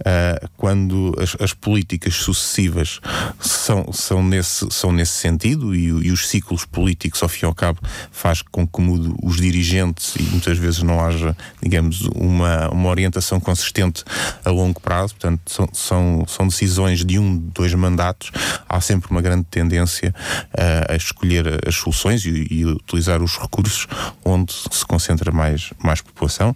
Uh, 0.00 0.48
quando 0.56 1.14
as, 1.20 1.36
as, 1.40 1.54
políticas 1.54 2.14
sucessivas 2.14 3.00
são, 3.38 3.92
são, 3.92 4.22
nesse, 4.22 4.66
são 4.70 4.92
nesse 4.92 5.12
sentido 5.12 5.74
e, 5.74 5.86
e, 5.86 6.10
os 6.10 6.28
ciclos 6.28 6.64
políticos, 6.64 7.22
ao 7.22 7.28
fim 7.28 7.44
e 7.44 7.46
ao 7.46 7.54
cabo, 7.54 7.80
faz 8.10 8.42
com 8.42 8.66
que 8.66 8.80
mude 8.80 9.14
os 9.22 9.36
dirigentes 9.36 10.14
e 10.16 10.22
muitas 10.22 10.58
vezes 10.58 10.82
não 10.82 11.04
haja, 11.04 11.36
digamos, 11.62 12.02
uma, 12.14 12.68
uma 12.70 12.88
orientação 12.88 13.38
consistente 13.38 14.02
a 14.44 14.50
longo 14.50 14.80
prazo, 14.80 15.14
portanto, 15.14 15.40
são, 15.46 15.68
são, 15.72 16.24
são 16.26 16.48
decisões 16.48 17.04
de 17.04 17.18
um, 17.18 17.36
dois 17.36 17.74
mandatos, 17.74 18.30
há 18.68 18.80
sempre 18.80 19.10
uma 19.10 19.20
grande 19.20 19.44
tendência 19.50 20.14
uh, 20.54 20.92
a 20.92 20.96
escolher 20.96 21.60
as 21.66 21.74
soluções 21.74 22.24
e, 22.24 22.46
e 22.50 22.64
utilizar 22.64 23.22
os 23.22 23.36
recursos 23.36 23.86
onde 24.24 24.39
onde 24.40 24.52
se 24.52 24.84
concentra 24.86 25.30
mais, 25.30 25.72
mais 25.82 26.00
população 26.00 26.54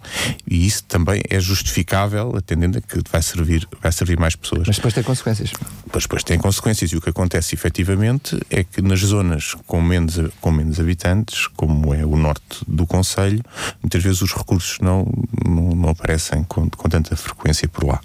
e 0.49 0.65
isso 0.65 0.83
também 0.83 1.21
é 1.29 1.39
justificável, 1.39 2.35
atendendo 2.35 2.77
a 2.77 2.81
que 2.81 2.99
vai 3.11 3.21
servir, 3.21 3.67
vai 3.81 3.91
servir 3.91 4.19
mais 4.19 4.35
pessoas. 4.35 4.67
Mas 4.67 4.75
depois 4.75 4.93
tem 4.93 5.03
consequências. 5.03 5.51
Mas 5.93 6.03
depois 6.03 6.23
tem 6.23 6.37
consequências 6.37 6.91
e 6.91 6.97
o 6.97 7.01
que 7.01 7.09
acontece 7.09 7.55
efetivamente 7.55 8.39
é 8.49 8.63
que 8.63 8.81
nas 8.81 8.99
zonas 8.99 9.55
com 9.65 9.81
menos, 9.81 10.19
com 10.41 10.51
menos 10.51 10.79
habitantes, 10.79 11.47
como 11.47 11.93
é 11.93 12.05
o 12.05 12.15
norte 12.15 12.63
do 12.67 12.85
Conselho, 12.85 13.43
muitas 13.81 14.03
vezes 14.03 14.21
os 14.21 14.33
recursos 14.33 14.79
não, 14.79 15.07
não, 15.45 15.75
não 15.75 15.89
aparecem 15.89 16.43
com, 16.43 16.69
com 16.69 16.89
tanta 16.89 17.15
frequência 17.15 17.67
por 17.67 17.85
lá. 17.85 17.99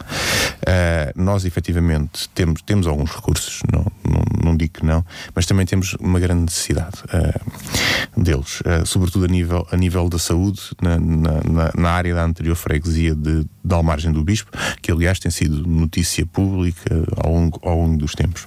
Uh, 0.61 1.21
nós 1.21 1.45
efetivamente 1.45 2.29
temos, 2.31 2.63
temos 2.63 2.87
alguns 2.87 3.11
recursos, 3.11 3.63
não, 3.73 3.87
não, 4.05 4.51
não 4.51 4.57
digo 4.57 4.75
que 4.75 4.85
não, 4.85 5.05
mas 5.35 5.47
também 5.47 5.67
temos 5.67 5.95
uma 6.01 6.21
grande 6.21 6.43
necessidade 6.43 6.97
uh, 7.05 8.21
deles, 8.21 8.61
uh, 8.61 8.85
sobretudo 8.87 9.25
a 9.25 9.29
nível, 9.29 9.67
a 9.71 9.77
nível 9.77 10.09
da 10.09 10.19
saúde, 10.19 10.61
na, 10.81 10.99
na, 10.99 11.73
na 11.77 11.91
área 11.91 12.15
da 12.15 12.25
anterior 12.25 12.57
freguesia 12.57 13.15
de, 13.15 13.45
de 13.45 14.13
do 14.13 14.25
Bispo, 14.25 14.51
que 14.83 14.91
aliás 14.91 15.19
tem 15.19 15.31
sido 15.31 15.67
notícia 15.67 16.27
pública 16.27 17.05
ao 17.17 17.33
longo, 17.33 17.61
ao 17.63 17.77
longo 17.77 17.99
dos 17.99 18.15
tempos. 18.15 18.47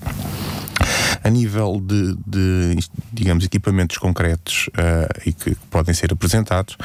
A 1.24 1.30
nível 1.30 1.80
de, 1.80 2.18
de 2.28 2.78
digamos, 3.12 3.46
equipamentos 3.46 3.98
concretos 3.98 4.68
uh, 4.70 5.22
e 5.26 5.32
que, 5.32 5.52
que, 5.52 5.66
podem 5.70 5.94
ser 5.94 6.12
apresentados, 6.12 6.76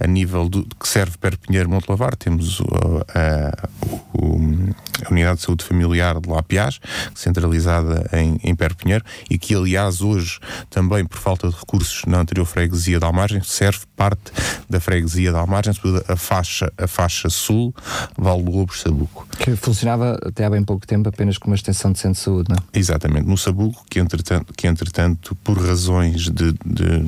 a 0.00 0.06
nível 0.06 0.48
do, 0.48 0.64
que 0.64 0.88
serve 0.88 1.16
para 1.18 1.36
Pinheiro 1.36 1.68
Montelavar, 1.68 2.16
temos 2.16 2.60
uh, 2.60 2.64
uh, 2.64 4.74
a 5.04 5.10
Unidade 5.10 5.38
de 5.38 5.44
Saúde 5.44 5.64
Familiar 5.64 6.20
de 6.20 6.28
Lapiás, 6.28 6.80
centralizada 7.14 8.08
em, 8.12 8.38
em 8.42 8.54
Perpinheiro, 8.54 9.04
e 9.30 9.38
que, 9.38 9.54
aliás, 9.54 10.00
hoje, 10.00 10.38
também 10.70 11.04
por 11.04 11.18
falta 11.18 11.48
de 11.48 11.54
recursos 11.54 12.04
na 12.06 12.18
anterior 12.18 12.46
freguesia 12.46 12.98
de 12.98 13.04
Almagem, 13.04 13.42
serve 13.42 13.83
parte 13.96 14.32
da 14.68 14.80
freguesia 14.80 15.30
de 15.30 15.36
Almagem, 15.36 15.72
a 16.08 16.16
faixa, 16.16 16.72
a 16.76 16.86
faixa 16.86 17.28
sul, 17.28 17.74
Val 18.16 18.42
do 18.42 18.50
Lobo, 18.50 18.76
Sabuco. 18.76 19.26
Que 19.38 19.54
funcionava 19.56 20.18
até 20.24 20.44
há 20.44 20.50
bem 20.50 20.64
pouco 20.64 20.86
tempo 20.86 21.08
apenas 21.08 21.38
como 21.38 21.52
uma 21.52 21.56
extensão 21.56 21.92
de 21.92 21.98
centro 21.98 22.18
de 22.18 22.24
saúde, 22.24 22.48
não 22.50 22.56
é? 22.56 22.78
Exatamente. 22.78 23.26
No 23.26 23.36
Sabuco, 23.36 23.84
que 23.88 23.98
entretanto, 23.98 24.52
que, 24.54 24.66
entretanto 24.66 25.34
por 25.36 25.58
razões 25.58 26.30
de, 26.30 26.52
de, 26.64 27.02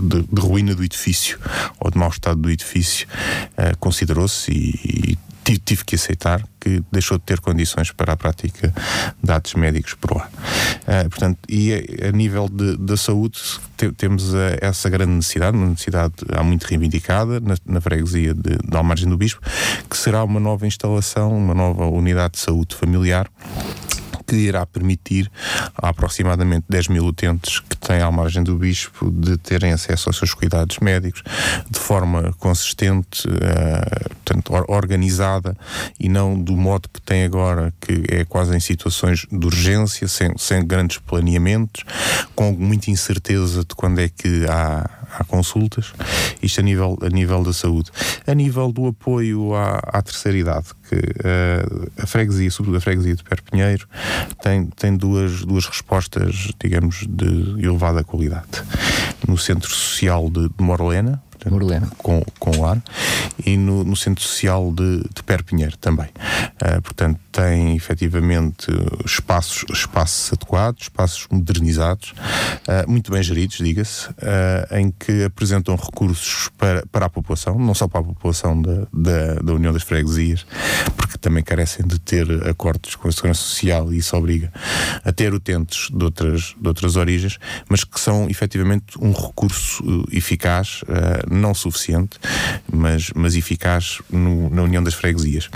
de, 0.00 0.22
de 0.30 0.40
ruína 0.40 0.74
do 0.74 0.84
edifício 0.84 1.38
ou 1.80 1.90
de 1.90 1.98
mau 1.98 2.08
estado 2.08 2.40
do 2.40 2.50
edifício, 2.50 3.06
uh, 3.52 3.76
considerou-se 3.78 4.50
e, 4.50 5.12
e 5.12 5.31
tive 5.42 5.84
que 5.84 5.94
aceitar 5.94 6.42
que 6.60 6.82
deixou 6.92 7.18
de 7.18 7.24
ter 7.24 7.40
condições 7.40 7.90
para 7.90 8.12
a 8.12 8.16
prática 8.16 8.72
de 9.22 9.32
atos 9.32 9.54
médicos 9.54 9.94
por 9.94 10.16
lá. 10.16 10.28
Uh, 10.82 11.10
portanto, 11.10 11.38
e 11.48 11.72
a, 11.72 12.08
a 12.08 12.12
nível 12.12 12.48
de, 12.48 12.76
da 12.76 12.96
saúde 12.96 13.40
te, 13.76 13.90
temos 13.92 14.34
a, 14.34 14.58
essa 14.60 14.88
grande 14.88 15.12
necessidade, 15.12 15.56
uma 15.56 15.66
necessidade 15.66 16.14
há 16.32 16.42
muito 16.42 16.64
reivindicada 16.64 17.40
na, 17.40 17.56
na 17.66 17.80
freguesia 17.80 18.32
de, 18.32 18.56
de 18.56 18.76
Almargem 18.76 19.08
do 19.08 19.16
Bispo, 19.16 19.40
que 19.90 19.96
será 19.96 20.22
uma 20.22 20.38
nova 20.38 20.66
instalação, 20.66 21.36
uma 21.36 21.54
nova 21.54 21.86
unidade 21.86 22.34
de 22.34 22.40
saúde 22.40 22.76
familiar 22.76 23.28
que 24.22 24.36
irá 24.36 24.64
permitir 24.64 25.30
a 25.76 25.88
aproximadamente 25.88 26.64
10 26.68 26.88
mil 26.88 27.04
utentes 27.04 27.60
que 27.60 27.76
têm 27.76 28.00
à 28.00 28.10
margem 28.10 28.42
do 28.42 28.56
Bispo 28.56 29.10
de 29.10 29.36
terem 29.36 29.72
acesso 29.72 30.08
aos 30.08 30.16
seus 30.16 30.34
cuidados 30.34 30.78
médicos 30.80 31.22
de 31.70 31.78
forma 31.78 32.32
consistente, 32.38 33.28
uh, 33.28 34.08
portanto, 34.24 34.52
or 34.52 34.64
organizada 34.68 35.56
e 35.98 36.08
não 36.08 36.38
do 36.38 36.56
modo 36.56 36.88
que 36.88 37.00
tem 37.00 37.24
agora, 37.24 37.72
que 37.80 38.04
é 38.08 38.24
quase 38.24 38.54
em 38.56 38.60
situações 38.60 39.26
de 39.30 39.46
urgência, 39.46 40.08
sem, 40.08 40.36
sem 40.36 40.66
grandes 40.66 40.98
planeamentos, 40.98 41.84
com 42.34 42.52
muita 42.52 42.90
incerteza 42.90 43.60
de 43.60 43.74
quando 43.74 44.00
é 44.00 44.08
que 44.08 44.46
há 44.48 45.01
há 45.12 45.24
consultas, 45.24 45.92
isto 46.42 46.60
a 46.60 46.62
nível, 46.62 46.98
a 47.02 47.08
nível 47.08 47.42
da 47.42 47.52
saúde. 47.52 47.90
A 48.26 48.34
nível 48.34 48.72
do 48.72 48.86
apoio 48.86 49.54
à, 49.54 49.78
à 49.84 50.02
terceira 50.02 50.38
idade, 50.38 50.66
que 50.88 50.96
uh, 50.96 51.90
a 52.02 52.06
freguesia, 52.06 52.50
sobretudo 52.50 52.76
a 52.78 52.80
freguesia 52.80 53.14
de 53.14 53.22
Perpinheiro, 53.22 53.86
tem, 54.42 54.66
tem 54.66 54.96
duas, 54.96 55.44
duas 55.44 55.66
respostas, 55.66 56.50
digamos, 56.60 57.06
de 57.08 57.64
elevada 57.64 58.02
qualidade. 58.04 58.62
No 59.26 59.38
Centro 59.38 59.70
Social 59.70 60.28
de, 60.30 60.48
de 60.48 60.64
Morlena, 60.64 61.22
Morlena. 61.50 61.88
Com, 61.98 62.22
com 62.38 62.58
o 62.58 62.66
ar, 62.66 62.80
e 63.44 63.56
no, 63.56 63.82
no 63.84 63.96
Centro 63.96 64.22
Social 64.22 64.72
de, 64.72 65.02
de 65.14 65.22
Perpinheiro 65.24 65.76
também. 65.76 66.06
Uh, 66.06 66.80
portanto, 66.82 67.18
tem 67.32 67.74
efetivamente 67.74 68.70
espaços, 69.06 69.64
espaços 69.72 70.32
adequados, 70.34 70.82
espaços 70.82 71.26
modernizados, 71.30 72.10
uh, 72.10 72.88
muito 72.88 73.10
bem 73.10 73.22
geridos, 73.22 73.56
diga-se, 73.56 74.08
uh, 74.10 74.76
em 74.76 74.90
que 74.90 75.24
apresentam 75.24 75.74
recursos 75.74 76.50
para, 76.58 76.84
para 76.92 77.06
a 77.06 77.08
população, 77.08 77.58
não 77.58 77.74
só 77.74 77.88
para 77.88 78.00
a 78.00 78.04
população 78.04 78.60
da, 78.60 78.86
da, 78.92 79.34
da, 79.42 79.54
União 79.54 79.72
das 79.72 79.82
Freguesias, 79.82 80.46
porque 80.94 81.16
também 81.16 81.42
carecem 81.42 81.86
de 81.86 81.98
ter 81.98 82.28
acordos 82.46 82.94
com 82.96 83.08
a 83.08 83.12
Segurança 83.12 83.40
Social 83.40 83.90
e 83.92 83.98
isso 83.98 84.14
obriga 84.14 84.52
a 85.02 85.10
ter 85.10 85.32
utentes 85.32 85.88
de 85.90 86.04
outras, 86.04 86.54
de 86.60 86.68
outras 86.68 86.96
origens, 86.96 87.38
mas 87.68 87.82
que 87.82 87.98
são 87.98 88.28
efetivamente 88.28 88.98
um 89.00 89.12
recurso 89.12 90.04
eficaz, 90.12 90.82
uh, 90.82 91.34
não 91.34 91.54
suficiente, 91.54 92.18
mas, 92.70 93.10
mas 93.14 93.34
eficaz 93.34 94.00
no, 94.10 94.50
na 94.50 94.62
União 94.62 94.82
das 94.82 94.92
Freguesias. 94.92 95.48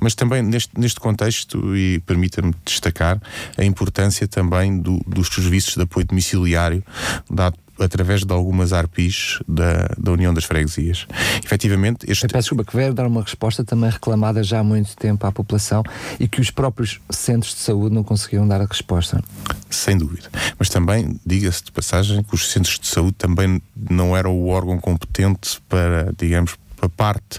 Mas 0.00 0.14
também 0.14 0.42
neste, 0.42 0.78
neste 0.78 1.00
contexto 1.00 1.23
contexto 1.24 1.76
e 1.76 2.00
permita-me 2.00 2.54
destacar 2.64 3.20
a 3.56 3.64
importância 3.64 4.28
também 4.28 4.78
do, 4.78 5.00
dos 5.06 5.28
serviços 5.28 5.74
de 5.74 5.82
apoio 5.82 6.06
domiciliário 6.06 6.84
dado 7.30 7.56
através 7.76 8.24
de 8.24 8.32
algumas 8.32 8.72
ARPIs 8.72 9.40
da, 9.48 9.88
da 9.98 10.12
União 10.12 10.32
das 10.32 10.44
Freguesias. 10.44 11.08
Efetivamente, 11.44 12.08
este... 12.08 12.24
Eu 12.24 12.30
peço 12.30 12.50
desculpa, 12.50 12.64
que 12.64 12.76
veio 12.76 12.94
dar 12.94 13.04
uma 13.04 13.20
resposta 13.20 13.64
também 13.64 13.90
reclamada 13.90 14.44
já 14.44 14.60
há 14.60 14.64
muito 14.64 14.94
tempo 14.94 15.26
à 15.26 15.32
população 15.32 15.82
e 16.20 16.28
que 16.28 16.40
os 16.40 16.52
próprios 16.52 17.00
centros 17.10 17.52
de 17.52 17.60
saúde 17.60 17.92
não 17.92 18.04
conseguiram 18.04 18.46
dar 18.46 18.60
a 18.60 18.64
resposta. 18.64 19.20
Sem 19.68 19.98
dúvida. 19.98 20.28
Mas 20.56 20.68
também, 20.68 21.18
diga-se 21.26 21.64
de 21.64 21.72
passagem, 21.72 22.22
que 22.22 22.34
os 22.34 22.48
centros 22.48 22.78
de 22.78 22.86
saúde 22.86 23.14
também 23.18 23.60
não 23.90 24.16
eram 24.16 24.38
o 24.38 24.46
órgão 24.50 24.78
competente 24.78 25.60
para, 25.68 26.12
digamos, 26.16 26.54
a 26.84 26.88
parte 26.88 27.38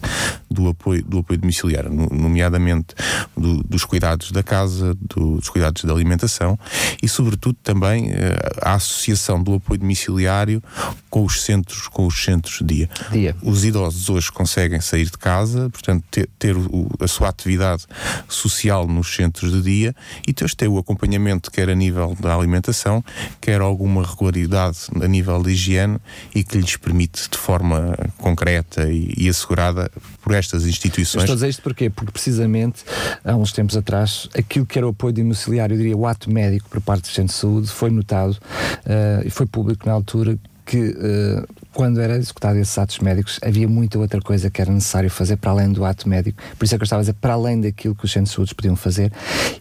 do 0.50 0.70
apoio, 0.70 1.04
do 1.04 1.20
apoio 1.20 1.40
domiciliário, 1.40 1.92
nomeadamente 1.92 2.96
do, 3.36 3.62
dos 3.64 3.84
cuidados 3.84 4.32
da 4.32 4.42
casa, 4.42 4.96
do, 4.96 5.38
dos 5.38 5.50
cuidados 5.50 5.84
da 5.84 5.94
alimentação 5.94 6.58
e, 7.02 7.08
sobretudo, 7.08 7.58
também 7.64 8.12
eh, 8.12 8.38
a 8.62 8.74
associação 8.74 9.42
do 9.42 9.56
apoio 9.56 9.80
domiciliário 9.80 10.64
com 11.10 11.24
os 11.24 11.44
centros, 11.44 11.88
com 11.88 12.06
os 12.06 12.24
centros 12.24 12.60
de 12.60 12.66
dia. 12.66 12.90
dia. 13.12 13.36
Os 13.42 13.66
idosos 13.66 14.10
hoje 14.10 14.32
conseguem 14.32 14.82
sair 14.82 15.06
de 15.06 15.18
casa, 15.18 15.70
portanto, 15.70 16.04
ter, 16.10 16.30
ter 16.38 16.56
o, 16.56 16.90
a 17.00 17.08
sua 17.08 17.30
atividade 17.30 17.86
social 18.28 18.88
nos 18.88 19.16
centros 19.16 19.52
de 19.52 19.62
dia 19.62 19.96
e 20.28 20.34
depois 20.34 20.54
ter 20.54 20.68
o 20.68 20.78
acompanhamento, 20.78 21.52
quer 21.52 21.70
a 21.70 21.76
nível 21.76 22.16
da 22.20 22.36
alimentação, 22.36 23.04
quer 23.42 23.62
alguma 23.62 24.06
regularidade 24.06 24.78
a 25.02 25.08
nível 25.08 25.42
de 25.42 25.52
higiene 25.52 25.98
e 26.34 26.44
que 26.44 26.58
lhes 26.58 26.78
permite, 26.78 27.30
de 27.30 27.38
forma 27.38 27.96
concreta 28.18 28.90
e, 28.90 29.14
e 29.18 29.28
assegurada 29.36 29.92
por 30.22 30.34
estas 30.34 30.66
instituições. 30.66 31.24
Estou 31.24 31.34
a 31.34 31.36
dizer 31.36 31.50
isto 31.50 31.62
porquê? 31.62 31.90
Porque 31.90 32.12
precisamente 32.12 32.84
há 33.24 33.36
uns 33.36 33.52
tempos 33.52 33.76
atrás 33.78 34.30
aquilo 34.38 34.66
que 34.66 34.78
era 34.78 34.88
o 34.88 34.92
apoio 34.92 35.14
domiciliário, 35.14 35.74
eu 35.74 35.78
diria 35.78 35.98
o 35.98 36.08
ato 36.08 36.32
médico 36.32 36.70
por 36.70 36.82
parte 36.82 37.04
do 37.04 37.08
Centro 37.08 37.34
de 37.34 37.40
Saúde 37.40 37.68
foi 37.68 37.90
notado 37.90 38.32
uh, 38.32 39.26
e 39.26 39.30
foi 39.30 39.46
público 39.46 39.86
na 39.86 39.94
altura 39.94 40.38
que 40.66 40.78
uh, 40.78 41.48
quando 41.76 42.00
era 42.00 42.16
executado 42.16 42.58
esses 42.58 42.76
atos 42.78 43.00
médicos, 43.00 43.38
havia 43.44 43.68
muita 43.68 44.00
outra 44.00 44.22
coisa 44.22 44.50
que 44.50 44.62
era 44.62 44.72
necessário 44.72 45.10
fazer 45.10 45.36
para 45.36 45.52
além 45.52 45.74
do 45.74 45.84
ato 45.84 46.08
médico. 46.08 46.42
Por 46.58 46.64
isso 46.64 46.74
é 46.74 46.78
que 46.78 46.84
eu 46.84 46.86
estava 46.86 47.02
a 47.02 47.04
dizer, 47.04 47.16
para 47.16 47.34
além 47.34 47.60
daquilo 47.60 47.94
que 47.94 48.06
os 48.06 48.12
centros 48.12 48.30
de 48.30 48.36
saúde 48.36 48.56
podiam 48.56 48.78
fazer. 48.78 49.12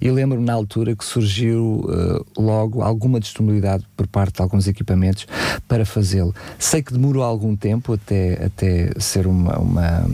E 0.00 0.08
lembro 0.12 0.40
na 0.40 0.52
altura 0.52 0.94
que 0.94 1.04
surgiu 1.04 1.84
uh, 1.84 2.40
logo 2.40 2.82
alguma 2.82 3.18
disponibilidade 3.18 3.84
por 3.96 4.06
parte 4.06 4.36
de 4.36 4.42
alguns 4.42 4.68
equipamentos 4.68 5.26
para 5.66 5.84
fazê-lo. 5.84 6.32
Sei 6.56 6.84
que 6.84 6.92
demorou 6.92 7.24
algum 7.24 7.56
tempo 7.56 7.94
até, 7.94 8.44
até 8.44 8.92
ser 9.00 9.26
uma, 9.26 9.58
uma, 9.58 10.06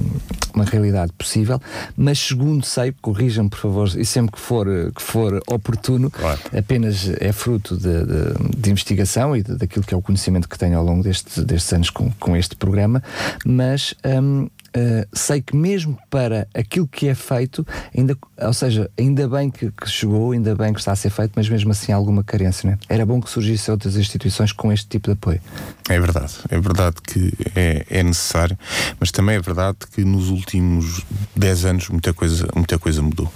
uma 0.54 0.64
realidade 0.64 1.12
possível, 1.12 1.60
mas 1.94 2.18
segundo 2.18 2.64
sei, 2.64 2.94
corrijam-me 3.02 3.50
por 3.50 3.58
favor, 3.58 3.88
e 3.94 4.06
sempre 4.06 4.32
que 4.32 4.40
for, 4.40 4.66
que 4.96 5.02
for 5.02 5.38
oportuno, 5.46 6.10
claro. 6.10 6.40
apenas 6.56 7.10
é 7.20 7.30
fruto 7.30 7.76
de, 7.76 8.06
de, 8.06 8.56
de 8.56 8.70
investigação 8.70 9.36
e 9.36 9.42
de, 9.42 9.54
daquilo 9.54 9.84
que 9.84 9.92
é 9.92 9.96
o 9.96 10.00
conhecimento 10.00 10.48
que 10.48 10.58
tenho 10.58 10.78
ao 10.78 10.84
longo 10.84 11.02
deste, 11.02 11.44
destes 11.44 11.70
anos 11.74 11.89
com, 11.90 12.10
com 12.18 12.36
este 12.36 12.56
programa, 12.56 13.02
mas 13.44 13.94
um, 14.04 14.48
Uh, 14.76 15.04
sei 15.12 15.42
que 15.42 15.56
mesmo 15.56 15.98
para 16.08 16.46
aquilo 16.54 16.86
que 16.86 17.08
é 17.08 17.14
feito, 17.14 17.66
ainda, 17.96 18.16
ou 18.40 18.52
seja, 18.52 18.90
ainda 18.98 19.28
bem 19.28 19.50
que, 19.50 19.70
que, 19.72 19.88
chegou, 19.88 20.32
ainda 20.32 20.54
bem 20.54 20.72
que 20.72 20.78
está 20.78 20.92
a 20.92 20.96
ser 20.96 21.10
feito, 21.10 21.32
mas 21.34 21.48
mesmo 21.48 21.72
assim 21.72 21.92
há 21.92 21.96
alguma 21.96 22.22
carência. 22.22 22.70
Né? 22.70 22.78
Era 22.88 23.04
bom 23.04 23.20
que 23.20 23.28
surgissem 23.28 23.72
outras 23.72 23.96
instituições 23.96 24.52
com 24.52 24.72
este 24.72 24.86
tipo 24.86 25.08
de 25.08 25.14
apoio. 25.14 25.40
É 25.88 25.98
verdade, 25.98 26.34
é 26.48 26.60
verdade 26.60 26.96
que 27.04 27.32
é, 27.54 27.84
é 27.90 28.02
necessário, 28.02 28.56
mas 29.00 29.10
também 29.10 29.36
é 29.36 29.40
verdade 29.40 29.78
que 29.92 30.04
nos 30.04 30.28
últimos 30.28 31.04
10 31.34 31.64
anos 31.64 31.88
muita 31.88 32.14
coisa, 32.14 32.48
muita 32.54 32.78
coisa 32.78 33.02
mudou. 33.02 33.32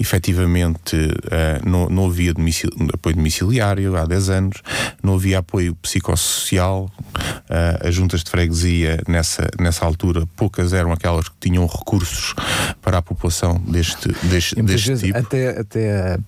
Efetivamente, 0.00 0.96
uh, 0.96 1.68
não, 1.68 1.88
não 1.88 2.06
havia 2.06 2.32
domicili 2.32 2.72
apoio 2.92 3.16
domiciliário 3.16 3.96
há 3.96 4.06
10 4.06 4.30
anos, 4.30 4.62
não 5.02 5.14
havia 5.14 5.38
apoio 5.38 5.74
psicossocial, 5.76 6.90
uh, 7.04 7.86
as 7.86 7.94
juntas 7.94 8.24
de 8.24 8.30
freguesia 8.30 9.02
nessa, 9.06 9.48
nessa 9.58 9.84
altura, 9.84 10.26
poucas 10.36 10.72
eram 10.78 10.92
aquelas 10.92 11.28
que 11.28 11.34
tinham 11.40 11.66
recursos 11.66 12.34
para 12.80 12.98
a 12.98 13.02
população 13.02 13.58
deste, 13.66 14.08
deste, 14.24 14.62
deste 14.62 14.96
tipo. 14.96 15.18
Até, 15.18 15.60
até, 15.60 16.18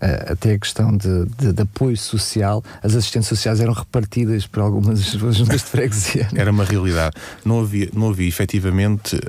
a, 0.00 0.32
até 0.32 0.52
a 0.54 0.58
questão 0.58 0.96
de, 0.96 1.26
de, 1.38 1.52
de, 1.52 1.62
apoio 1.62 1.96
social, 1.96 2.62
as 2.82 2.94
assistentes 2.94 3.28
sociais 3.28 3.60
eram 3.60 3.72
repartidas 3.72 4.46
por 4.46 4.60
algumas 4.60 5.00
juntas 5.02 5.36
de 5.62 5.66
freguesia. 5.66 6.28
Era 6.34 6.50
uma 6.50 6.64
realidade. 6.64 7.16
Não 7.44 7.60
havia, 7.60 7.88
não 7.92 8.10
havia 8.10 8.28
efetivamente 8.28 9.16
uh, 9.16 9.20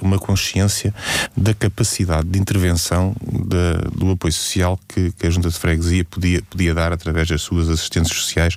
uma 0.00 0.18
consciência 0.18 0.94
da 1.36 1.54
capacidade 1.54 2.28
de 2.28 2.38
intervenção 2.38 3.14
de, 3.22 3.96
do 3.96 4.10
apoio 4.12 4.32
social 4.32 4.78
que, 4.88 5.12
que, 5.12 5.26
a 5.26 5.30
junta 5.30 5.48
de 5.48 5.58
freguesia 5.58 6.04
podia, 6.04 6.42
podia 6.42 6.74
dar 6.74 6.92
através 6.92 7.28
das 7.28 7.42
suas 7.42 7.68
assistentes 7.68 8.12
sociais 8.12 8.56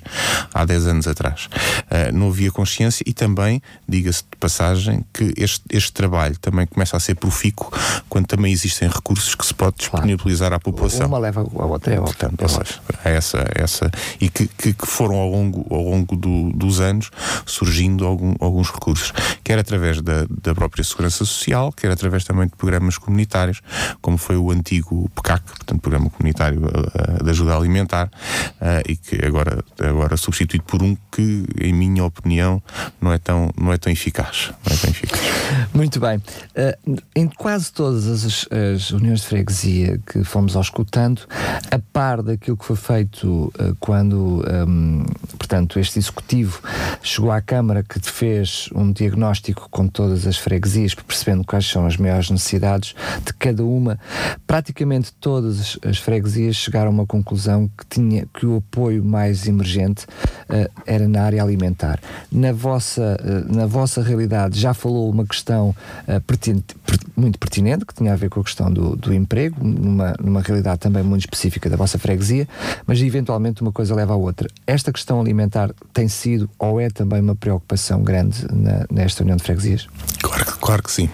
há 0.52 0.64
10 0.64 0.86
anos 0.86 1.08
atrás. 1.08 1.48
Uh, 1.90 2.12
não 2.12 2.28
havia 2.28 2.50
consciência 2.50 3.04
e 3.06 3.12
também, 3.12 3.62
diga-se 3.88 4.22
de 4.22 4.36
passagem, 4.38 5.04
que 5.12 5.32
este 5.36 5.53
este, 5.54 5.64
este 5.70 5.92
trabalho 5.92 6.36
também 6.38 6.66
começa 6.66 6.96
a 6.96 7.00
ser 7.00 7.14
profícuo 7.14 7.70
quando 8.08 8.26
também 8.26 8.52
existem 8.52 8.88
recursos 8.88 9.34
que 9.34 9.46
se 9.46 9.54
pode 9.54 9.76
disponibilizar 9.78 10.48
claro. 10.48 10.56
à 10.56 10.60
população. 10.60 11.06
Uma 11.06 11.18
leva 11.18 11.40
a 11.40 11.64
outra, 11.64 11.94
é 11.94 12.00
outra. 12.00 12.30
Portanto, 12.30 12.80
é 13.04 13.14
essa, 13.14 13.44
essa, 13.54 13.90
e 14.20 14.28
que, 14.28 14.46
que, 14.46 14.72
que, 14.72 14.86
foram 14.86 15.16
ao 15.16 15.28
longo, 15.28 15.66
ao 15.70 15.82
longo 15.82 16.16
do, 16.16 16.50
dos 16.52 16.80
anos 16.80 17.10
surgindo 17.46 18.06
algum, 18.06 18.34
alguns 18.40 18.70
recursos, 18.70 19.12
quer 19.42 19.58
através 19.58 20.00
da, 20.00 20.26
da 20.28 20.54
própria 20.54 20.82
Segurança 20.82 21.24
Social, 21.24 21.72
quer 21.72 21.90
através 21.90 22.24
também 22.24 22.46
de 22.46 22.56
programas 22.56 22.98
comunitários, 22.98 23.60
como 24.00 24.18
foi 24.18 24.36
o 24.36 24.50
antigo 24.50 25.08
PCAC, 25.14 25.44
portanto, 25.44 25.80
Programa 25.80 26.10
Comunitário 26.10 26.62
uh, 26.64 27.24
de 27.24 27.30
Ajuda 27.30 27.56
Alimentar, 27.56 28.06
uh, 28.06 28.82
e 28.88 28.96
que 28.96 29.24
agora, 29.24 29.62
agora 29.80 30.16
substituído 30.16 30.64
por 30.64 30.82
um 30.82 30.96
que, 31.10 31.44
em 31.60 31.72
minha 31.72 32.04
opinião, 32.04 32.62
não 33.00 33.12
é 33.12 33.18
tão, 33.18 33.50
não 33.56 33.72
é 33.72 33.78
tão 33.78 33.92
eficaz. 33.92 34.52
Não 34.66 34.74
é 34.74 34.76
tão 34.76 34.90
eficaz. 34.90 35.43
Muito 35.72 36.00
bem. 36.00 36.18
Uh, 36.18 36.98
em 37.14 37.28
quase 37.28 37.72
todas 37.72 38.06
as, 38.06 38.48
as, 38.50 38.90
uniões 38.90 39.20
de 39.20 39.26
freguesia 39.26 40.00
que 40.06 40.24
fomos 40.24 40.56
auscultando, 40.56 41.22
a 41.70 41.78
par 41.92 42.22
daquilo 42.22 42.56
que 42.56 42.64
foi 42.64 42.76
feito 42.76 43.52
uh, 43.58 43.76
quando, 43.80 44.44
um, 44.68 45.04
portanto, 45.38 45.78
este 45.78 45.98
executivo 45.98 46.60
chegou 47.02 47.30
à 47.30 47.40
Câmara 47.40 47.82
que 47.82 48.00
fez 48.00 48.68
um 48.74 48.92
diagnóstico 48.92 49.68
com 49.70 49.88
todas 49.88 50.26
as 50.26 50.36
freguesias, 50.36 50.94
percebendo 50.94 51.44
quais 51.44 51.66
são 51.66 51.86
as 51.86 51.96
maiores 51.96 52.30
necessidades 52.30 52.94
de 53.24 53.32
cada 53.34 53.64
uma, 53.64 53.98
praticamente 54.46 55.12
todas 55.14 55.78
as 55.84 55.98
freguesias 55.98 56.56
chegaram 56.56 56.88
a 56.88 56.94
uma 56.94 57.06
conclusão 57.06 57.68
que 57.76 57.86
tinha 57.88 58.26
que 58.32 58.46
o 58.46 58.56
apoio 58.56 59.04
mais 59.04 59.46
emergente 59.46 60.04
uh, 60.04 60.70
era 60.86 61.08
na 61.08 61.22
área 61.22 61.42
alimentar. 61.42 62.00
Na 62.30 62.52
vossa, 62.52 63.18
na 63.48 63.66
vossa 63.66 64.02
realidade 64.02 64.58
já 64.58 64.74
falou 64.74 65.10
uma 65.10 65.24
questão 65.24 65.33
uh, 65.40 66.20
pertinente, 66.26 66.74
per, 66.86 66.98
muito 67.16 67.38
pertinente, 67.38 67.84
que 67.84 67.94
tinha 67.94 68.12
a 68.12 68.16
ver 68.16 68.28
com 68.28 68.40
a 68.40 68.44
questão 68.44 68.72
do, 68.72 68.96
do 68.96 69.12
emprego, 69.12 69.56
numa, 69.62 70.14
numa 70.22 70.40
realidade 70.40 70.80
também 70.80 71.02
muito 71.02 71.22
específica 71.22 71.68
da 71.68 71.76
vossa 71.76 71.98
freguesia, 71.98 72.48
mas 72.86 73.00
eventualmente 73.00 73.62
uma 73.62 73.72
coisa 73.72 73.94
leva 73.94 74.14
à 74.14 74.16
outra. 74.16 74.48
Esta 74.66 74.92
questão 74.92 75.20
alimentar 75.20 75.70
tem 75.92 76.08
sido 76.08 76.48
ou 76.58 76.80
é 76.80 76.90
também 76.90 77.20
uma 77.20 77.34
preocupação 77.34 78.02
grande 78.02 78.46
na, 78.52 78.86
nesta 78.90 79.22
União 79.22 79.36
de 79.36 79.42
Freguesias? 79.42 79.86
Claro, 80.22 80.44
claro 80.60 80.82
que 80.82 80.92
sim. 80.92 81.08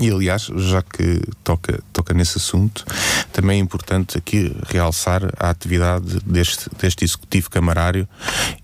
E 0.00 0.10
aliás, 0.10 0.42
já 0.56 0.80
que 0.80 1.20
toca, 1.42 1.82
toca 1.92 2.14
nesse 2.14 2.38
assunto, 2.38 2.84
também 3.32 3.58
é 3.58 3.62
importante 3.62 4.16
aqui 4.16 4.54
realçar 4.68 5.22
a 5.36 5.50
atividade 5.50 6.20
deste, 6.24 6.70
deste 6.78 7.04
executivo 7.04 7.50
camarário 7.50 8.08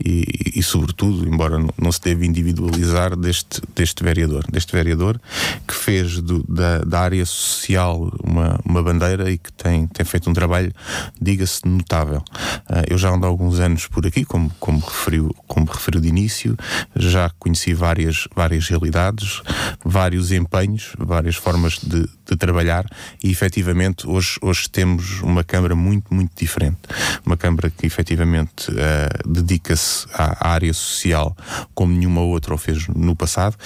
e, 0.04 0.24
e 0.54 0.62
sobretudo, 0.62 1.26
embora 1.26 1.59
não, 1.59 1.90
se 1.90 2.00
deve 2.00 2.24
individualizar, 2.24 3.16
deste, 3.16 3.61
deste 3.74 4.04
vereador. 4.04 4.44
Deste 4.50 4.72
vereador 4.72 5.20
que 5.66 5.74
fez 5.74 6.20
do, 6.20 6.44
da, 6.48 6.78
da 6.78 7.00
área 7.00 7.26
social 7.26 8.12
uma, 8.22 8.61
uma 8.64 8.83
bandeira 8.83 9.28
e 9.30 9.38
que 9.38 9.52
tem, 9.52 9.88
tem 9.88 10.07
feito 10.07 10.30
um 10.30 10.33
trabalho, 10.33 10.72
diga-se, 11.20 11.66
notável. 11.66 12.22
Uh, 12.70 12.85
eu 12.88 12.98
já 12.98 13.11
ando 13.11 13.26
há 13.26 13.28
alguns 13.28 13.59
anos 13.59 13.88
por 13.88 14.07
aqui, 14.07 14.24
como, 14.24 14.50
como, 14.61 14.78
referiu, 14.78 15.35
como 15.48 15.66
referiu 15.66 16.00
de 16.00 16.09
início, 16.09 16.57
já 16.94 17.30
conheci 17.38 17.74
várias, 17.74 18.28
várias 18.35 18.68
realidades, 18.68 19.42
vários 19.85 20.30
empenhos, 20.30 20.84
várias 20.99 21.37
formas 21.37 21.79
de, 21.79 22.09
de 22.27 22.37
trabalhar 22.37 22.85
e 23.23 23.31
efetivamente 23.31 24.07
hoje, 24.09 24.38
hoje 24.40 24.68
temos 24.68 25.20
uma 25.23 25.44
Câmara 25.44 25.75
muito, 25.75 26.12
muito 26.12 26.33
diferente. 26.37 26.79
Uma 27.25 27.37
Câmara 27.37 27.70
que 27.70 27.87
efetivamente 27.87 28.70
uh, 28.70 29.29
dedica-se 29.29 30.07
à, 30.12 30.49
à, 30.49 30.53
área 30.53 30.73
social 30.73 31.37
como 31.75 31.92
nenhuma 31.92 32.20
outra 32.23 32.55
o 32.55 32.59
fez 32.59 32.88
no 32.88 33.14
passado, 33.14 33.57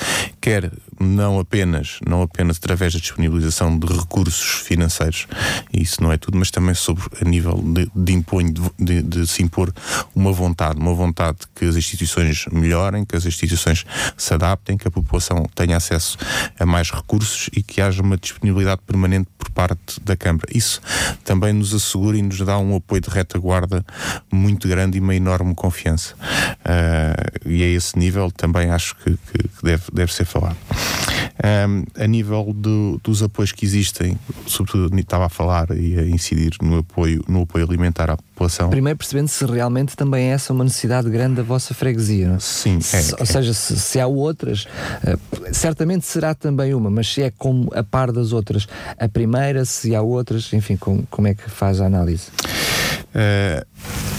quer 0.40 0.70
não 1.00 1.38
apenas, 1.38 1.98
não 2.06 2.22
apenas 2.22 2.56
através 2.56 2.92
da 2.92 3.00
disponibilização 3.00 3.78
de 3.78 3.86
recursos 3.86 4.60
financeiros, 4.66 5.26
isso 5.72 6.02
não 6.02 6.12
é 6.12 6.16
tudo, 6.16 6.36
mas 6.38 6.50
também 6.50 6.74
sobre 6.74 7.04
a 7.20 7.24
nível 7.24 7.62
de, 7.62 7.90
de, 7.94 8.12
imponho, 8.12 8.52
de, 8.78 9.02
de 9.02 9.26
se 9.26 9.42
impor 9.42 9.72
uma 10.14 10.32
vontade, 10.32 10.78
uma 10.78 10.94
vontade 10.94 11.38
que 11.54 11.64
as 11.64 11.76
instituições 11.76 12.46
melhorem, 12.50 13.04
que 13.04 13.16
as 13.16 13.24
instituições 13.24 13.84
se 14.16 14.34
adaptem, 14.34 14.76
que 14.76 14.88
a 14.88 14.90
população 14.90 15.44
tenha 15.54 15.76
acesso 15.76 16.18
a 16.58 16.66
mais 16.66 16.90
recursos 16.90 17.48
e 17.54 17.62
que 17.62 17.80
haja 17.80 18.02
uma 18.02 18.16
disponibilidade 18.16 18.80
permanente 18.86 19.28
por 19.38 19.50
parte 19.50 20.00
da 20.00 20.16
Câmara. 20.16 20.46
Isso 20.52 20.80
também 21.24 21.52
nos 21.52 21.74
assegura 21.74 22.16
e 22.16 22.22
nos 22.22 22.38
dá 22.38 22.58
um 22.58 22.76
apoio 22.76 23.00
de 23.00 23.08
retaguarda 23.08 23.84
muito 24.32 24.68
grande 24.68 24.98
e 24.98 25.00
uma 25.00 25.14
enorme 25.14 25.54
confiança. 25.54 26.14
Uh, 26.14 27.48
e 27.48 27.62
a 27.62 27.66
esse 27.66 27.98
nível 27.98 28.30
também 28.30 28.70
acho 28.70 28.96
que, 28.96 29.10
que 29.12 29.62
deve, 29.62 29.84
deve 29.92 30.12
ser 30.12 30.24
falado. 30.24 30.56
Um, 31.38 31.84
a 31.96 32.06
nível 32.08 32.52
do, 32.52 33.00
dos 33.02 33.22
apoios 33.22 33.52
que 33.52 33.64
existem, 33.64 34.18
sobretudo 34.44 34.98
estava 34.98 35.26
a 35.26 35.28
falar 35.28 35.70
e 35.70 35.96
a 35.96 36.02
incidir 36.02 36.56
no 36.60 36.78
apoio, 36.78 37.24
no 37.28 37.42
apoio 37.42 37.64
alimentar 37.64 38.10
à 38.10 38.16
população. 38.16 38.70
Primeiro 38.70 38.98
percebendo 38.98 39.28
se 39.28 39.46
realmente 39.46 39.96
também 39.96 40.30
é 40.30 40.32
essa 40.32 40.52
uma 40.52 40.64
necessidade 40.64 41.08
grande 41.08 41.36
da 41.36 41.44
vossa 41.44 41.74
freguesia. 41.74 42.26
Não? 42.26 42.36
É? 42.36 42.40
Sim, 42.40 42.80
é, 42.92 43.14
ou 43.14 43.22
é. 43.22 43.24
seja, 43.24 43.54
se, 43.54 43.78
se, 43.78 44.00
há 44.00 44.08
outras, 44.08 44.64
uh, 44.64 45.54
certamente 45.54 46.06
será 46.06 46.34
também 46.34 46.74
uma, 46.74 46.90
mas 46.90 47.06
se 47.06 47.22
é 47.22 47.30
como 47.30 47.70
a 47.72 47.84
par 47.84 48.10
das 48.10 48.32
outras, 48.32 48.66
a 48.98 49.08
primeira, 49.08 49.64
se 49.64 49.94
há 49.94 50.02
outras, 50.02 50.52
enfim, 50.52 50.76
com, 50.76 51.04
como 51.08 51.28
é 51.28 51.34
que 51.34 51.48
faz 51.48 51.80
a 51.80 51.86
análise? 51.86 52.30
Uh, 53.14 54.17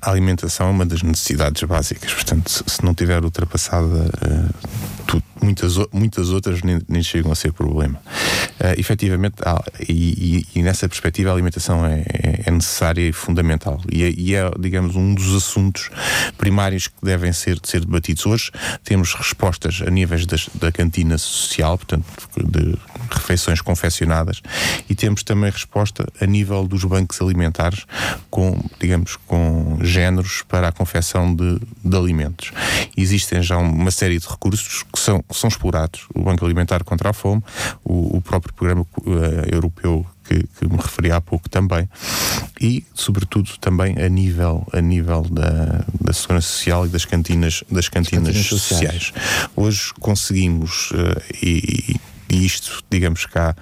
a 0.00 0.10
alimentação 0.10 0.68
é 0.68 0.70
uma 0.70 0.86
das 0.86 1.02
necessidades 1.02 1.62
básicas, 1.62 2.12
portanto, 2.12 2.64
se 2.66 2.84
não 2.84 2.94
tiver 2.94 3.22
ultrapassada, 3.22 4.10
tudo, 5.06 5.24
muitas, 5.42 5.74
muitas 5.92 6.30
outras 6.30 6.62
nem, 6.62 6.80
nem 6.88 7.02
chegam 7.02 7.32
a 7.32 7.34
ser 7.34 7.52
problema. 7.52 8.00
Uh, 8.60 8.78
efetivamente, 8.78 9.36
ah, 9.44 9.62
e, 9.88 10.44
e, 10.54 10.58
e, 10.58 10.62
nessa 10.62 10.86
perspectiva 10.88 11.30
a 11.30 11.32
alimentação 11.32 11.84
é, 11.86 12.00
é, 12.00 12.42
é 12.46 12.50
necessária 12.50 13.08
e 13.08 13.12
fundamental. 13.12 13.80
E 13.90 14.02
é, 14.02 14.10
e 14.10 14.34
é, 14.34 14.50
digamos, 14.58 14.96
um 14.96 15.14
dos 15.14 15.34
assuntos 15.34 15.90
primários 16.36 16.86
que 16.86 16.94
devem 17.02 17.32
ser, 17.32 17.58
ser 17.64 17.80
debatidos. 17.80 18.26
Hoje 18.26 18.50
temos 18.84 19.14
respostas 19.14 19.82
a 19.86 19.90
níveis 19.90 20.26
das, 20.26 20.48
da 20.54 20.70
cantina 20.70 21.16
social, 21.16 21.78
portanto, 21.78 22.04
de 22.36 22.76
refeições 23.10 23.60
confeccionadas, 23.60 24.42
e 24.88 24.94
temos 24.94 25.22
também 25.22 25.50
resposta 25.50 26.06
a 26.20 26.26
nível 26.26 26.68
dos 26.68 26.84
bancos 26.84 27.20
alimentares 27.20 27.86
com, 28.30 28.62
digamos, 28.78 29.16
com 29.26 29.78
géneros 29.90 30.42
para 30.48 30.68
a 30.68 30.72
confecção 30.72 31.34
de, 31.34 31.60
de 31.84 31.96
alimentos. 31.96 32.52
Existem 32.96 33.42
já 33.42 33.58
uma 33.58 33.90
série 33.90 34.18
de 34.18 34.26
recursos 34.26 34.82
que 34.82 34.98
são, 34.98 35.24
são 35.30 35.48
explorados. 35.48 36.06
O 36.14 36.22
Banco 36.22 36.44
Alimentar 36.44 36.84
contra 36.84 37.10
a 37.10 37.12
Fome, 37.12 37.42
o, 37.84 38.16
o 38.16 38.22
próprio 38.22 38.54
Programa 38.54 38.82
uh, 38.82 39.14
Europeu 39.52 40.06
que, 40.24 40.46
que, 40.58 40.68
me 40.68 40.76
referi 40.76 41.10
há 41.10 41.20
pouco 41.20 41.48
também 41.48 41.88
e 42.60 42.84
sobretudo 42.94 43.50
também 43.58 44.00
a 44.00 44.08
nível 44.08 44.64
a 44.72 44.80
nível 44.80 45.22
da, 45.22 45.84
da 46.00 46.12
segurança 46.12 46.46
social 46.46 46.86
e 46.86 46.88
das 46.88 47.04
cantinas 47.04 47.64
das 47.68 47.88
cantinas, 47.88 48.28
cantinas 48.28 48.46
sociais. 48.46 49.06
sociais. 49.06 49.50
hoje 49.56 49.92
conseguimos 49.98 50.92
uh, 50.92 51.20
e, 51.42 51.96
e 52.30 52.46
isto, 52.46 52.82
digamos 52.88 53.26
que 53.26 53.38
há, 53.38 53.54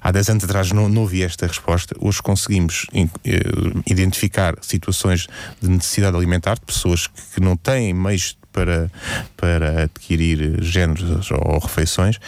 há 0.00 0.10
10 0.10 0.30
anos 0.30 0.44
atrás 0.44 0.72
não, 0.72 0.88
não 0.88 1.04
havia 1.04 1.26
esta 1.26 1.46
resposta. 1.46 1.94
Hoje 2.00 2.20
conseguimos 2.20 2.86
uh, 2.92 3.82
identificar 3.86 4.54
situações 4.60 5.28
de 5.60 5.70
necessidade 5.70 6.16
alimentar 6.16 6.54
de 6.54 6.62
pessoas 6.62 7.06
que, 7.06 7.22
que 7.34 7.40
não 7.40 7.56
têm 7.56 7.94
meios 7.94 8.36
para, 8.52 8.90
para 9.36 9.84
adquirir 9.84 10.62
géneros 10.62 11.30
ou 11.30 11.58
refeições 11.58 12.18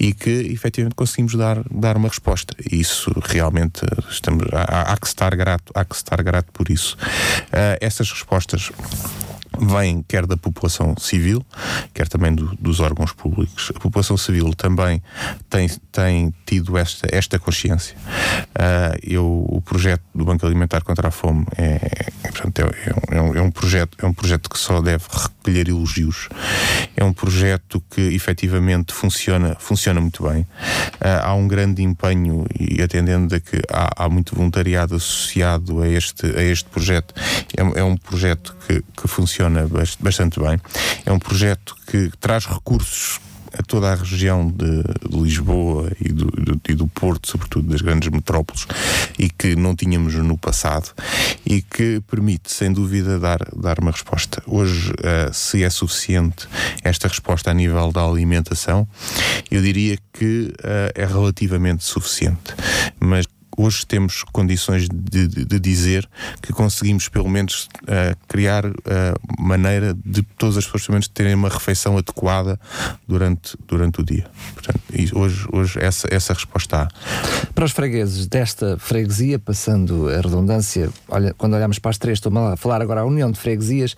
e 0.00 0.14
que 0.14 0.30
efetivamente 0.30 0.94
conseguimos 0.94 1.34
dar, 1.34 1.62
dar 1.70 1.96
uma 1.96 2.08
resposta. 2.08 2.54
E 2.70 2.80
isso 2.80 3.12
realmente 3.22 3.82
estamos, 4.08 4.46
há, 4.52 4.92
há, 4.92 4.96
que 4.96 5.06
estar 5.06 5.34
grato, 5.36 5.72
há 5.74 5.84
que 5.84 5.94
estar 5.94 6.22
grato 6.22 6.50
por 6.52 6.70
isso. 6.70 6.96
Uh, 7.48 7.76
essas 7.80 8.10
respostas 8.10 8.70
vêm 9.58 10.04
quer 10.06 10.26
da 10.26 10.36
população 10.36 10.94
civil, 10.98 11.44
quer 11.92 12.08
também 12.08 12.34
do, 12.34 12.54
dos 12.56 12.80
órgãos 12.80 13.12
públicos. 13.12 13.72
A 13.74 13.80
população 13.80 14.16
civil 14.16 14.52
também 14.54 15.02
tem, 15.48 15.68
tem 15.90 16.34
tido 16.46 16.76
esta, 16.76 17.08
esta 17.10 17.38
consciência. 17.38 17.96
Uh, 18.50 18.98
eu, 19.02 19.46
o 19.48 19.60
projeto 19.60 20.02
do 20.14 20.24
Banco 20.24 20.46
Alimentar 20.46 20.82
contra 20.82 21.08
a 21.08 21.10
Fome 21.10 21.46
é, 21.56 21.80
é, 22.22 22.30
portanto, 22.30 22.58
é, 22.60 23.16
é, 23.16 23.20
um, 23.20 23.34
é, 23.34 23.42
um, 23.42 23.50
projeto, 23.50 23.96
é 24.00 24.06
um 24.06 24.12
projeto 24.12 24.48
que 24.48 24.58
só 24.58 24.80
deve 24.80 25.04
recolher 25.10 25.68
elogios. 25.68 26.28
É 26.96 27.04
um 27.04 27.12
projeto 27.12 27.82
que 27.90 28.00
efetivamente 28.00 28.92
funciona, 28.92 29.56
funciona 29.58 30.00
muito 30.00 30.22
bem. 30.22 30.42
Uh, 30.42 31.22
há 31.22 31.34
um 31.34 31.46
grande 31.46 31.82
empenho 31.82 32.46
e 32.58 32.82
atendendo 32.82 33.34
a 33.34 33.40
que 33.40 33.60
há, 33.70 34.04
há 34.04 34.08
muito 34.08 34.34
voluntariado 34.34 34.94
associado 34.94 35.82
a 35.82 35.88
este, 35.88 36.26
a 36.26 36.42
este 36.42 36.68
projeto. 36.68 37.14
É, 37.56 37.80
é 37.80 37.84
um 37.84 37.96
projeto 37.96 38.56
que, 38.66 38.82
que 38.96 39.08
funciona 39.08 39.43
bastante 40.00 40.40
bem. 40.40 40.60
É 41.04 41.12
um 41.12 41.18
projeto 41.18 41.76
que 41.86 42.10
traz 42.20 42.46
recursos 42.46 43.20
a 43.56 43.62
toda 43.62 43.92
a 43.92 43.94
região 43.94 44.50
de 44.50 44.82
Lisboa 45.08 45.90
e 46.00 46.12
do, 46.12 46.26
do, 46.26 46.60
e 46.68 46.74
do, 46.74 46.88
Porto, 46.88 47.28
sobretudo 47.28 47.68
das 47.68 47.80
grandes 47.80 48.08
metrópoles, 48.08 48.66
e 49.18 49.30
que 49.30 49.54
não 49.54 49.74
tínhamos 49.74 50.14
no 50.14 50.36
passado, 50.36 50.90
e 51.46 51.62
que 51.62 52.00
permite, 52.08 52.50
sem 52.52 52.72
dúvida, 52.72 53.18
dar, 53.18 53.38
dar 53.56 53.78
uma 53.78 53.92
resposta. 53.92 54.42
Hoje, 54.46 54.90
uh, 54.90 55.32
se 55.32 55.62
é 55.62 55.70
suficiente 55.70 56.48
esta 56.82 57.08
resposta 57.08 57.50
a 57.50 57.54
nível 57.54 57.92
da 57.92 58.02
alimentação, 58.02 58.88
eu 59.50 59.62
diria 59.62 59.96
que 60.12 60.52
uh, 60.58 60.90
é 60.94 61.06
relativamente 61.06 61.84
suficiente. 61.84 62.54
Mas 62.98 63.26
hoje 63.56 63.86
temos 63.86 64.22
condições 64.24 64.88
de, 64.88 65.26
de, 65.28 65.44
de 65.44 65.58
dizer 65.58 66.08
que 66.42 66.52
conseguimos 66.52 67.08
pelo 67.08 67.28
menos 67.28 67.68
uh, 67.82 68.16
criar 68.28 68.66
uh, 68.66 68.72
maneira 69.38 69.94
de 70.04 70.22
todas 70.36 70.56
as 70.56 70.64
pessoas 70.64 70.86
pelo 70.86 70.94
menos 70.94 71.08
terem 71.08 71.34
uma 71.34 71.48
refeição 71.48 71.96
adequada 71.96 72.58
durante, 73.06 73.56
durante 73.66 74.00
o 74.00 74.04
dia. 74.04 74.26
Portanto, 74.54 74.80
hoje, 75.14 75.46
hoje 75.52 75.78
essa, 75.80 76.08
essa 76.10 76.32
resposta 76.32 76.82
há. 76.82 76.88
Para 77.54 77.64
os 77.64 77.72
fregueses 77.72 78.26
desta 78.26 78.78
freguesia, 78.78 79.38
passando 79.38 80.08
a 80.08 80.16
redundância, 80.16 80.90
olha, 81.08 81.34
quando 81.34 81.54
olhamos 81.54 81.78
para 81.78 81.90
as 81.90 81.98
três, 81.98 82.18
estou 82.18 82.36
a 82.38 82.56
falar 82.56 82.82
agora 82.82 83.00
a 83.00 83.04
União 83.04 83.30
de 83.30 83.38
Freguesias, 83.38 83.96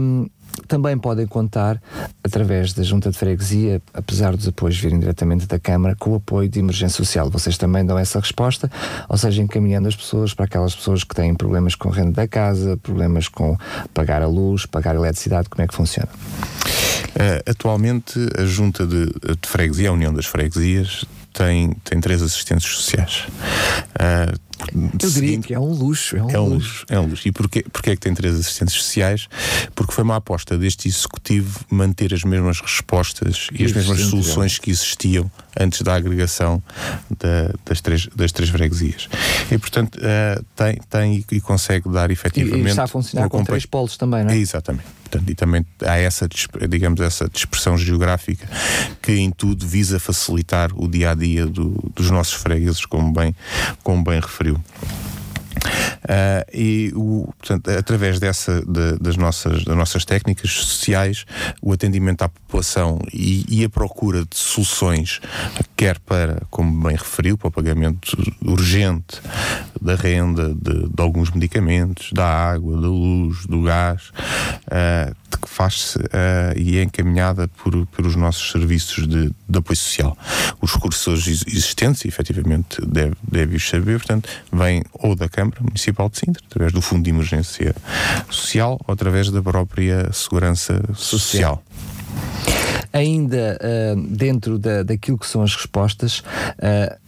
um, 0.00 0.28
também 0.70 0.96
podem 0.96 1.26
contar, 1.26 1.82
através 2.22 2.72
da 2.72 2.84
Junta 2.84 3.10
de 3.10 3.18
Freguesia, 3.18 3.82
apesar 3.92 4.36
dos 4.36 4.46
apoios 4.46 4.78
virem 4.78 5.00
diretamente 5.00 5.44
da 5.44 5.58
Câmara, 5.58 5.96
com 5.98 6.10
o 6.10 6.14
apoio 6.14 6.48
de 6.48 6.60
emergência 6.60 6.96
social. 6.96 7.28
Vocês 7.28 7.58
também 7.58 7.84
dão 7.84 7.98
essa 7.98 8.20
resposta, 8.20 8.70
ou 9.08 9.18
seja, 9.18 9.42
encaminhando 9.42 9.88
as 9.88 9.96
pessoas 9.96 10.32
para 10.32 10.44
aquelas 10.44 10.72
pessoas 10.72 11.02
que 11.02 11.12
têm 11.12 11.34
problemas 11.34 11.74
com 11.74 11.88
renda 11.88 12.12
da 12.12 12.28
casa, 12.28 12.76
problemas 12.76 13.26
com 13.26 13.58
pagar 13.92 14.22
a 14.22 14.28
luz, 14.28 14.64
pagar 14.64 14.94
a 14.94 14.98
eletricidade, 15.00 15.48
como 15.48 15.60
é 15.60 15.66
que 15.66 15.74
funciona? 15.74 16.08
Uh, 16.08 17.50
atualmente, 17.50 18.20
a 18.38 18.44
Junta 18.44 18.86
de, 18.86 19.06
de 19.06 19.48
Freguesia, 19.48 19.88
a 19.88 19.92
União 19.92 20.14
das 20.14 20.26
Freguesias, 20.26 21.04
tem, 21.32 21.72
tem 21.82 22.00
três 22.00 22.22
assistentes 22.22 22.68
sociais. 22.70 23.26
Uh, 23.96 24.38
eu 25.02 25.10
diria 25.10 25.38
que 25.40 25.54
é 25.54 25.58
um 25.58 25.72
luxo. 25.72 26.16
É 26.16 26.22
um, 26.22 26.30
é 26.30 26.40
um 26.40 26.44
luxo. 26.44 26.54
luxo. 26.54 26.86
É 26.88 27.00
um 27.00 27.06
luxo. 27.06 27.28
E 27.28 27.32
porquê, 27.32 27.64
porquê 27.70 27.90
é 27.90 27.94
que 27.94 28.00
tem 28.00 28.14
três 28.14 28.38
assistentes 28.38 28.74
sociais? 28.74 29.28
Porque 29.74 29.92
foi 29.92 30.04
uma 30.04 30.16
aposta 30.16 30.56
deste 30.58 30.88
executivo 30.88 31.60
manter 31.70 32.14
as 32.14 32.24
mesmas 32.24 32.60
respostas 32.60 33.48
e 33.52 33.64
as 33.64 33.72
mesmas 33.72 34.00
soluções 34.00 34.58
que 34.58 34.70
existiam 34.70 35.30
antes 35.58 35.82
da 35.82 35.94
agregação 35.94 36.62
da, 37.18 37.52
das, 37.64 37.80
três, 37.80 38.06
das 38.14 38.32
três 38.32 38.50
freguesias. 38.50 39.08
E, 39.50 39.58
portanto, 39.58 39.96
uh, 39.96 40.44
tem, 40.54 40.78
tem 40.88 41.24
e 41.30 41.40
consegue 41.40 41.88
dar 41.88 42.10
efetivamente. 42.10 42.64
E, 42.64 42.66
e 42.66 42.70
está 42.70 42.84
a 42.84 42.88
funcionar 42.88 43.28
com 43.28 43.44
três 43.44 43.66
polos 43.66 43.96
também, 43.96 44.24
não 44.24 44.30
é? 44.30 44.36
Exatamente. 44.36 45.00
Portanto, 45.10 45.28
e 45.28 45.34
também 45.34 45.66
há 45.84 45.96
essa, 45.96 46.28
digamos, 46.68 47.00
essa 47.00 47.28
dispersão 47.28 47.76
geográfica 47.76 48.48
que 49.02 49.12
em 49.12 49.30
tudo 49.30 49.66
visa 49.66 49.98
facilitar 49.98 50.70
o 50.76 50.86
dia 50.86 51.10
a 51.10 51.14
dia 51.14 51.46
do, 51.46 51.90
dos 51.96 52.10
nossos 52.10 52.34
fregueses, 52.34 52.86
como 52.86 53.12
bem, 53.12 53.34
como 53.82 54.04
bem 54.04 54.20
referiu. 54.20 54.49
Uh, 54.52 56.42
e 56.52 56.92
o, 56.94 57.28
portanto, 57.38 57.68
através 57.68 58.18
dessa, 58.18 58.62
de, 58.62 58.98
das, 58.98 59.16
nossas, 59.16 59.64
das 59.64 59.76
nossas 59.76 60.04
técnicas 60.04 60.50
sociais, 60.50 61.24
o 61.60 61.72
atendimento 61.72 62.22
à 62.22 62.28
população 62.28 62.98
e, 63.12 63.44
e, 63.48 63.64
a 63.64 63.68
procura 63.68 64.24
de 64.24 64.36
soluções, 64.36 65.20
quer 65.76 65.98
para, 66.00 66.42
como 66.50 66.88
bem 66.88 66.96
referiu, 66.96 67.36
para 67.36 67.48
o 67.48 67.50
pagamento 67.50 68.16
urgente 68.42 69.20
da 69.80 69.94
renda, 69.94 70.54
de, 70.54 70.88
de 70.88 71.02
alguns 71.02 71.30
medicamentos, 71.30 72.12
da 72.12 72.26
água, 72.26 72.80
da 72.80 72.88
luz, 72.88 73.46
do 73.46 73.62
gás, 73.62 74.10
uh, 74.66 75.14
que 75.40 75.48
faz-se 75.48 75.98
uh, 75.98 76.56
e 76.56 76.78
é 76.78 76.82
encaminhada 76.82 77.48
por, 77.48 77.86
pelos 77.86 78.16
nossos 78.16 78.50
serviços 78.50 79.06
de, 79.06 79.30
de 79.48 79.58
apoio 79.58 79.76
social. 79.76 80.16
Os 80.60 80.74
recursos 80.74 81.26
existentes, 81.26 82.04
efetivamente, 82.04 82.80
deve, 82.86 83.14
deve 83.22 83.58
saber, 83.58 83.98
portanto, 83.98 84.28
vêm 84.52 84.82
ou 84.92 85.14
da 85.14 85.28
Câmara 85.28 85.60
Municipal 85.62 86.08
de 86.08 86.18
Sintra, 86.18 86.42
através 86.46 86.72
do 86.72 86.82
Fundo 86.82 87.04
de 87.04 87.10
Emergência 87.10 87.74
Social, 88.30 88.80
ou 88.86 88.92
através 88.92 89.30
da 89.30 89.42
própria 89.42 90.12
Segurança 90.12 90.82
Social. 90.94 91.62
Ainda 92.92 93.58
uh, 93.62 94.00
dentro 94.08 94.58
da, 94.58 94.82
daquilo 94.82 95.16
que 95.16 95.26
são 95.26 95.42
as 95.42 95.54
respostas, 95.54 96.18
uh, 96.18 96.98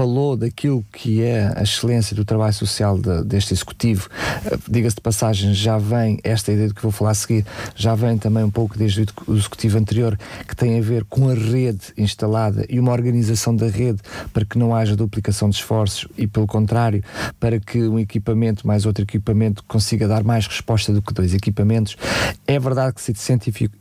falou 0.00 0.34
daquilo 0.34 0.82
que 0.90 1.22
é 1.22 1.52
a 1.54 1.62
excelência 1.62 2.16
do 2.16 2.24
trabalho 2.24 2.54
social 2.54 2.98
de, 2.98 3.22
deste 3.22 3.52
Executivo. 3.52 4.08
Uh, 4.46 4.58
Diga-se 4.66 4.96
de 4.96 5.02
passagem, 5.02 5.52
já 5.52 5.76
vem, 5.76 6.18
esta 6.24 6.50
ideia 6.50 6.68
do 6.68 6.74
que 6.74 6.80
vou 6.80 6.90
falar 6.90 7.10
a 7.10 7.14
seguir, 7.14 7.44
já 7.76 7.94
vem 7.94 8.16
também 8.16 8.42
um 8.42 8.50
pouco 8.50 8.78
desde 8.78 9.04
o 9.26 9.34
Executivo 9.34 9.76
anterior, 9.76 10.18
que 10.48 10.56
tem 10.56 10.78
a 10.78 10.80
ver 10.80 11.04
com 11.04 11.28
a 11.28 11.34
rede 11.34 11.92
instalada 11.98 12.64
e 12.70 12.80
uma 12.80 12.92
organização 12.92 13.54
da 13.54 13.66
rede 13.66 13.98
para 14.32 14.42
que 14.46 14.56
não 14.56 14.74
haja 14.74 14.96
duplicação 14.96 15.50
de 15.50 15.56
esforços 15.56 16.08
e, 16.16 16.26
pelo 16.26 16.46
contrário, 16.46 17.04
para 17.38 17.60
que 17.60 17.82
um 17.82 17.98
equipamento 17.98 18.66
mais 18.66 18.86
outro 18.86 19.04
equipamento 19.04 19.62
consiga 19.64 20.08
dar 20.08 20.24
mais 20.24 20.46
resposta 20.46 20.94
do 20.94 21.02
que 21.02 21.12
dois 21.12 21.34
equipamentos. 21.34 21.94
É 22.46 22.58
verdade 22.58 22.94
que 22.94 23.02
se 23.02 23.12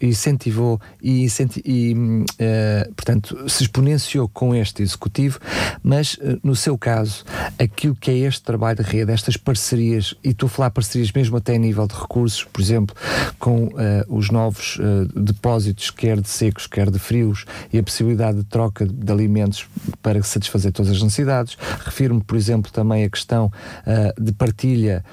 incentivou 0.01 0.81
e, 1.01 1.25
e 1.63 1.93
uh, 1.93 2.93
portanto, 2.93 3.49
se 3.49 3.63
exponenciou 3.63 4.27
com 4.27 4.53
este 4.53 4.83
Executivo, 4.83 5.39
mas 5.81 6.08
mas, 6.09 6.17
eh, 6.21 6.39
no 6.43 6.55
seu 6.55 6.77
caso, 6.77 7.23
aquilo 7.59 7.95
que 7.95 8.09
é 8.09 8.17
este 8.19 8.41
trabalho 8.41 8.77
de 8.77 8.83
rede, 8.83 9.11
estas 9.11 9.37
parcerias, 9.37 10.15
e 10.23 10.29
estou 10.29 10.47
a 10.47 10.49
falar 10.49 10.71
parcerias 10.71 11.11
mesmo 11.11 11.37
até 11.37 11.55
a 11.55 11.57
nível 11.57 11.85
de 11.87 11.93
recursos, 11.93 12.43
por 12.43 12.61
exemplo, 12.61 12.95
com 13.37 13.65
uh, 13.65 13.71
os 14.07 14.29
novos 14.29 14.77
uh, 14.77 15.19
depósitos, 15.19 15.91
quer 15.91 16.19
de 16.19 16.29
secos, 16.29 16.67
quer 16.67 16.89
de 16.89 16.99
frios, 16.99 17.45
e 17.71 17.77
a 17.77 17.83
possibilidade 17.83 18.37
de 18.37 18.43
troca 18.43 18.85
de 18.85 19.11
alimentos 19.11 19.67
para 20.01 20.21
satisfazer 20.23 20.71
todas 20.71 20.91
as 20.91 21.01
necessidades. 21.01 21.57
Refiro-me, 21.83 22.23
por 22.23 22.37
exemplo, 22.37 22.71
também 22.71 23.03
a 23.03 23.09
questão 23.09 23.47
uh, 23.47 24.21
de 24.21 24.31
partilha 24.31 25.03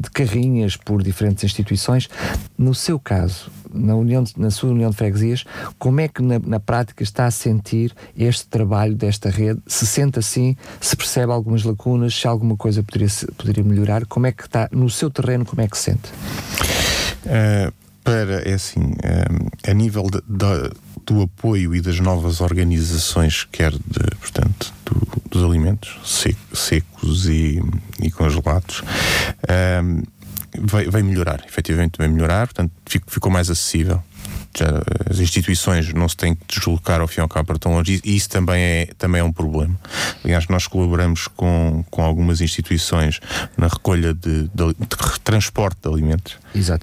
de 0.00 0.10
carrinhas 0.10 0.74
por 0.74 1.02
diferentes 1.02 1.44
instituições. 1.44 2.08
No 2.56 2.74
seu 2.74 2.98
caso, 2.98 3.50
na, 3.76 3.94
união, 3.94 4.24
na 4.36 4.50
sua 4.50 4.70
União 4.70 4.90
de 4.90 4.96
Freguesias, 4.96 5.44
como 5.78 6.00
é 6.00 6.08
que 6.08 6.22
na, 6.22 6.38
na 6.38 6.60
prática 6.60 7.02
está 7.02 7.26
a 7.26 7.30
sentir 7.30 7.94
este 8.16 8.46
trabalho 8.46 8.94
desta 8.94 9.30
rede? 9.30 9.60
Se 9.66 9.86
sente 9.86 10.18
assim, 10.18 10.56
se 10.80 10.96
percebe 10.96 11.32
algumas 11.32 11.62
lacunas, 11.62 12.14
se 12.14 12.26
alguma 12.26 12.56
coisa 12.56 12.82
poderia, 12.82 13.08
poderia 13.36 13.64
melhorar, 13.64 14.06
como 14.06 14.26
é 14.26 14.32
que 14.32 14.44
está 14.44 14.68
no 14.72 14.88
seu 14.90 15.10
terreno, 15.10 15.44
como 15.44 15.62
é 15.62 15.68
que 15.68 15.76
se 15.76 15.84
sente? 15.84 16.10
Uh, 17.26 17.72
para, 18.02 18.48
é 18.48 18.54
assim, 18.54 18.80
uh, 18.80 19.70
a 19.70 19.74
nível 19.74 20.04
de, 20.04 20.20
de, 20.28 20.70
do 21.04 21.22
apoio 21.22 21.74
e 21.74 21.80
das 21.80 21.98
novas 21.98 22.40
organizações, 22.40 23.46
quer 23.50 23.72
de, 23.72 24.16
portanto, 24.20 24.72
do, 24.84 25.06
dos 25.28 25.42
alimentos 25.42 25.98
secos 26.54 27.26
e, 27.26 27.60
e 28.00 28.10
congelados, 28.10 28.80
uh, 28.80 30.06
vai, 30.60 30.86
vai 30.86 31.02
melhorar, 31.02 31.44
efetivamente 31.46 31.98
vai 31.98 32.08
melhorar, 32.08 32.46
portanto, 32.46 32.72
ficou 33.06 33.30
mais 33.30 33.50
acessível 33.50 34.02
já, 34.58 34.82
as 35.10 35.18
instituições 35.18 35.92
não 35.92 36.08
se 36.08 36.16
têm 36.16 36.34
que 36.34 36.44
deslocar 36.48 37.00
ao 37.00 37.08
fim 37.08 37.20
e 37.20 37.22
ao 37.22 37.28
cabo 37.28 37.46
para 37.46 37.58
tão 37.58 37.72
longe 37.72 38.00
e 38.04 38.16
isso 38.16 38.28
também 38.28 38.60
é, 38.60 38.88
também 38.98 39.20
é 39.20 39.24
um 39.24 39.32
problema. 39.32 39.78
Aliás, 40.24 40.46
nós 40.48 40.66
colaboramos 40.66 41.28
com, 41.28 41.84
com 41.90 42.02
algumas 42.02 42.40
instituições 42.40 43.20
na 43.56 43.68
recolha 43.68 44.14
de, 44.14 44.44
de, 44.44 44.74
de 44.78 45.20
transporte 45.22 45.78
de 45.82 45.88
alimentos. 45.88 46.36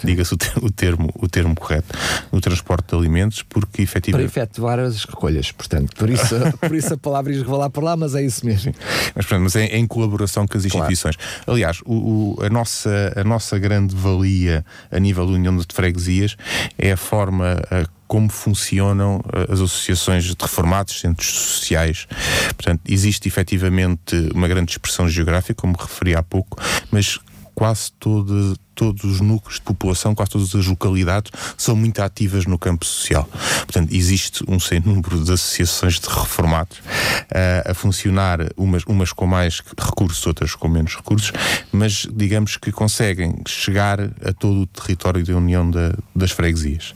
Diga-se 0.06 0.34
o, 0.34 0.38
o, 0.62 0.72
termo, 0.72 1.10
o 1.16 1.28
termo 1.28 1.56
correto. 1.56 1.98
No 2.32 2.40
transporte 2.40 2.90
de 2.90 2.96
alimentos, 2.96 3.42
porque 3.42 3.82
efetivamente. 3.82 4.32
Para 4.32 4.44
efetuar 4.44 4.80
as 4.80 5.04
recolhas, 5.04 5.52
portanto. 5.52 5.96
Por 5.96 6.10
isso, 6.10 6.36
por 6.62 6.76
isso 6.76 6.94
a 6.94 6.98
palavra 6.98 7.32
esrevalar 7.32 7.70
por 7.70 7.84
lá, 7.84 7.98
mas 7.98 8.14
é 8.14 8.22
isso 8.22 8.46
mesmo. 8.46 8.74
Mas, 9.16 9.26
portanto, 9.26 9.44
mas 9.44 9.56
é, 9.56 9.66
é 9.66 9.78
em 9.78 9.88
colaboração 9.88 10.46
com 10.46 10.58
as 10.58 10.66
instituições. 10.66 11.16
Claro. 11.16 11.44
Aliás, 11.48 11.82
o, 11.86 12.36
o, 12.38 12.44
a, 12.44 12.50
nossa, 12.50 13.14
a 13.16 13.24
nossa 13.24 13.58
grande 13.58 13.96
valia 13.96 14.64
a 14.92 15.00
nível 15.00 15.26
da 15.26 15.34
União 15.34 15.56
de 15.58 15.66
Freguesias 15.74 16.36
é 16.78 16.92
a 16.92 16.98
forma 16.98 17.63
como 18.08 18.30
funcionam 18.30 19.22
as 19.50 19.60
associações 19.60 20.24
de 20.24 20.36
reformados, 20.40 21.00
centros 21.00 21.30
sociais. 21.30 22.08
Portanto, 22.56 22.82
existe 22.88 23.28
efetivamente 23.28 24.16
uma 24.34 24.48
grande 24.48 24.72
expressão 24.72 25.10
geográfica, 25.10 25.56
como 25.56 25.76
referi 25.76 26.16
há 26.16 26.22
pouco, 26.22 26.58
mas 26.92 27.20
quase 27.56 27.92
todo, 27.94 28.56
todos 28.76 29.04
os 29.04 29.22
núcleos 29.22 29.56
de 29.56 29.62
população, 29.62 30.16
quase 30.16 30.32
todas 30.32 30.56
as 30.56 30.66
localidades 30.66 31.32
são 31.58 31.76
muito 31.76 32.00
ativas 32.02 32.46
no 32.46 32.58
campo 32.58 32.86
social. 32.86 33.28
Portanto, 33.66 33.94
existe 33.94 34.44
um 34.48 34.60
sem 34.60 34.80
número 34.80 35.24
de 35.24 35.32
associações 35.32 36.00
de 36.00 36.08
reformados 36.08 36.80
uh, 36.80 37.72
a 37.72 37.74
funcionar, 37.74 38.40
umas, 38.58 38.84
umas 38.86 39.12
com 39.12 39.26
mais 39.26 39.62
recursos, 39.78 40.26
outras 40.26 40.56
com 40.56 40.68
menos 40.68 40.96
recursos, 40.96 41.32
mas 41.72 42.08
digamos 42.14 42.58
que 42.58 42.72
conseguem 42.72 43.36
chegar 43.48 44.00
a 44.02 44.34
todo 44.34 44.62
o 44.62 44.68
território 44.68 45.24
da 45.24 45.36
União 45.36 45.70
da, 45.70 45.96
das 46.16 46.32
Freguesias. 46.32 46.94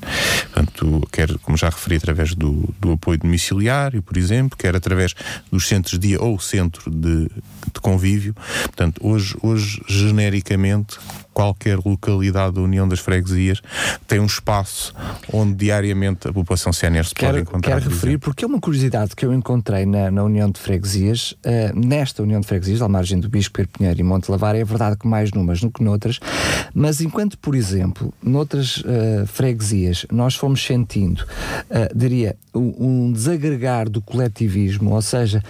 Portanto, 0.54 1.08
quer, 1.12 1.38
como 1.40 1.58
já 1.58 1.70
referi, 1.70 1.98
através 1.98 2.34
do, 2.34 2.74
do 2.80 2.94
apoio 2.94 3.20
domiciliário, 3.20 4.02
por 4.02 4.18
exemplo, 4.18 4.58
quer 4.58 4.76
através 4.76 5.13
dos 5.52 5.68
centros 5.68 6.00
de 6.00 6.18
ou 6.18 6.40
centro 6.40 6.90
de, 6.90 7.26
de 7.26 7.82
convívio. 7.82 8.36
Portanto, 8.63 9.02
hoje, 9.04 9.36
hoje 9.42 9.82
genericamente, 9.88 10.98
qualquer 11.34 11.67
localidade 11.76 12.56
da 12.56 12.62
União 12.62 12.88
das 12.88 13.00
Freguesias 13.00 13.62
tem 14.08 14.20
um 14.20 14.26
espaço 14.26 14.94
onde 15.32 15.56
diariamente 15.56 16.28
a 16.28 16.34
população 16.34 16.72
sénior 16.72 17.06
se 17.06 17.14
quero, 17.14 17.34
pode 17.34 17.42
encontrar. 17.42 17.80
Quero 17.80 17.90
referir, 17.90 18.18
porque 18.18 18.46
é 18.46 18.48
uma 18.48 18.60
curiosidade 18.60 19.16
que 19.16 19.26
eu 19.26 19.34
encontrei 19.34 19.86
na, 19.86 20.10
na 20.12 20.24
União 20.24 20.50
de 20.50 20.60
Freguesias, 20.60 21.32
uh, 21.32 21.78
nesta 21.78 22.24
União 22.24 22.40
de 22.40 22.48
Freguesias, 22.48 22.82
à 22.82 22.88
margem 22.88 23.20
do 23.20 23.30
Bispo 23.30 23.56
Perpinheiro 23.56 24.00
e 24.00 24.04
Monte 24.04 24.30
Lavar, 24.30 24.56
é 24.56 24.64
verdade 24.64 24.98
que 24.98 25.08
mais 25.08 25.32
numas 25.32 25.60
do 25.60 25.70
que 25.72 25.84
noutras, 25.84 26.20
mas 26.74 27.02
enquanto, 27.02 27.38
por 27.38 27.56
exemplo, 27.56 28.14
noutras 28.22 28.78
uh, 28.78 29.26
freguesias 29.26 30.06
nós 30.12 30.36
fomos 30.36 30.64
sentindo, 30.64 31.22
uh, 31.22 31.98
diria, 31.98 32.36
um, 32.54 33.08
um, 33.08 33.12
desagregar 33.12 33.90
do 33.90 34.02
coletivismo, 34.02 34.94
ou 34.94 35.02
seja, 35.02 35.44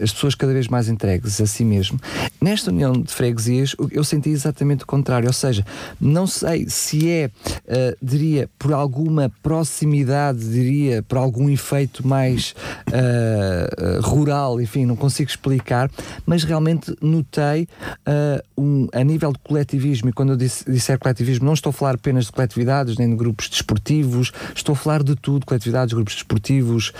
as 0.00 0.12
pessoas 0.12 0.34
cada 0.34 0.52
vez 0.52 0.68
mais 0.68 0.88
entregues 0.88 1.40
a 1.40 1.46
si 1.46 1.64
mesmo, 1.64 1.98
nesta 2.40 2.70
União 2.70 2.92
de 2.92 3.12
Freguesias 3.12 3.74
eu 3.90 4.04
senti 4.04 4.30
exatamente 4.30 4.84
o 4.84 4.86
contrário, 4.86 5.27
ou 5.28 5.32
seja, 5.32 5.64
não 6.00 6.26
sei 6.26 6.66
se 6.68 7.08
é, 7.08 7.26
uh, 7.26 7.96
diria, 8.02 8.48
por 8.58 8.72
alguma 8.72 9.30
proximidade, 9.42 10.38
diria, 10.50 11.02
por 11.02 11.18
algum 11.18 11.50
efeito 11.50 12.06
mais 12.06 12.54
uh, 12.88 14.00
rural, 14.00 14.60
enfim, 14.60 14.86
não 14.86 14.96
consigo 14.96 15.28
explicar, 15.28 15.90
mas 16.24 16.44
realmente 16.44 16.96
notei 17.00 17.68
uh, 18.06 18.42
um, 18.56 18.88
a 18.92 19.04
nível 19.04 19.32
de 19.32 19.38
coletivismo, 19.40 20.08
e 20.08 20.12
quando 20.12 20.30
eu 20.30 20.36
disse, 20.36 20.64
disser 20.64 20.98
coletivismo, 20.98 21.44
não 21.44 21.52
estou 21.52 21.70
a 21.70 21.72
falar 21.74 21.94
apenas 21.94 22.26
de 22.26 22.32
coletividades, 22.32 22.96
nem 22.96 23.10
de 23.10 23.16
grupos 23.16 23.48
desportivos, 23.48 24.32
estou 24.54 24.72
a 24.72 24.76
falar 24.76 25.02
de 25.02 25.14
tudo, 25.14 25.44
coletividades, 25.44 25.92
grupos 25.92 26.14
desportivos, 26.14 26.92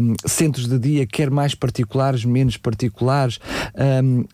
um, 0.00 0.14
centros 0.26 0.68
de 0.68 0.78
dia, 0.78 1.06
quer 1.06 1.28
mais 1.28 1.54
particulares, 1.54 2.24
menos 2.24 2.56
particulares, 2.56 3.40
um, 4.02 4.24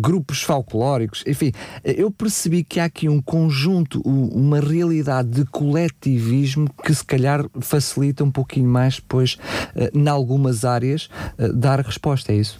grupos 0.00 0.42
folclóricos, 0.42 1.22
enfim, 1.26 1.52
eu 1.84 2.10
percebi 2.10 2.48
percebi 2.48 2.64
há 2.80 2.84
aqui 2.84 3.08
um 3.08 3.20
conjunto, 3.20 4.00
uma 4.04 4.60
realidade 4.60 5.28
de 5.28 5.44
coletivismo 5.44 6.68
que 6.84 6.94
se 6.94 7.04
calhar 7.04 7.44
facilita 7.60 8.24
um 8.24 8.30
pouquinho 8.30 8.68
mais 8.68 8.96
depois, 8.96 9.36
eh, 9.74 9.90
em 9.94 10.08
algumas 10.08 10.64
áreas, 10.64 11.08
eh, 11.38 11.48
dar 11.52 11.80
resposta, 11.80 12.32
é 12.32 12.36
isso? 12.36 12.58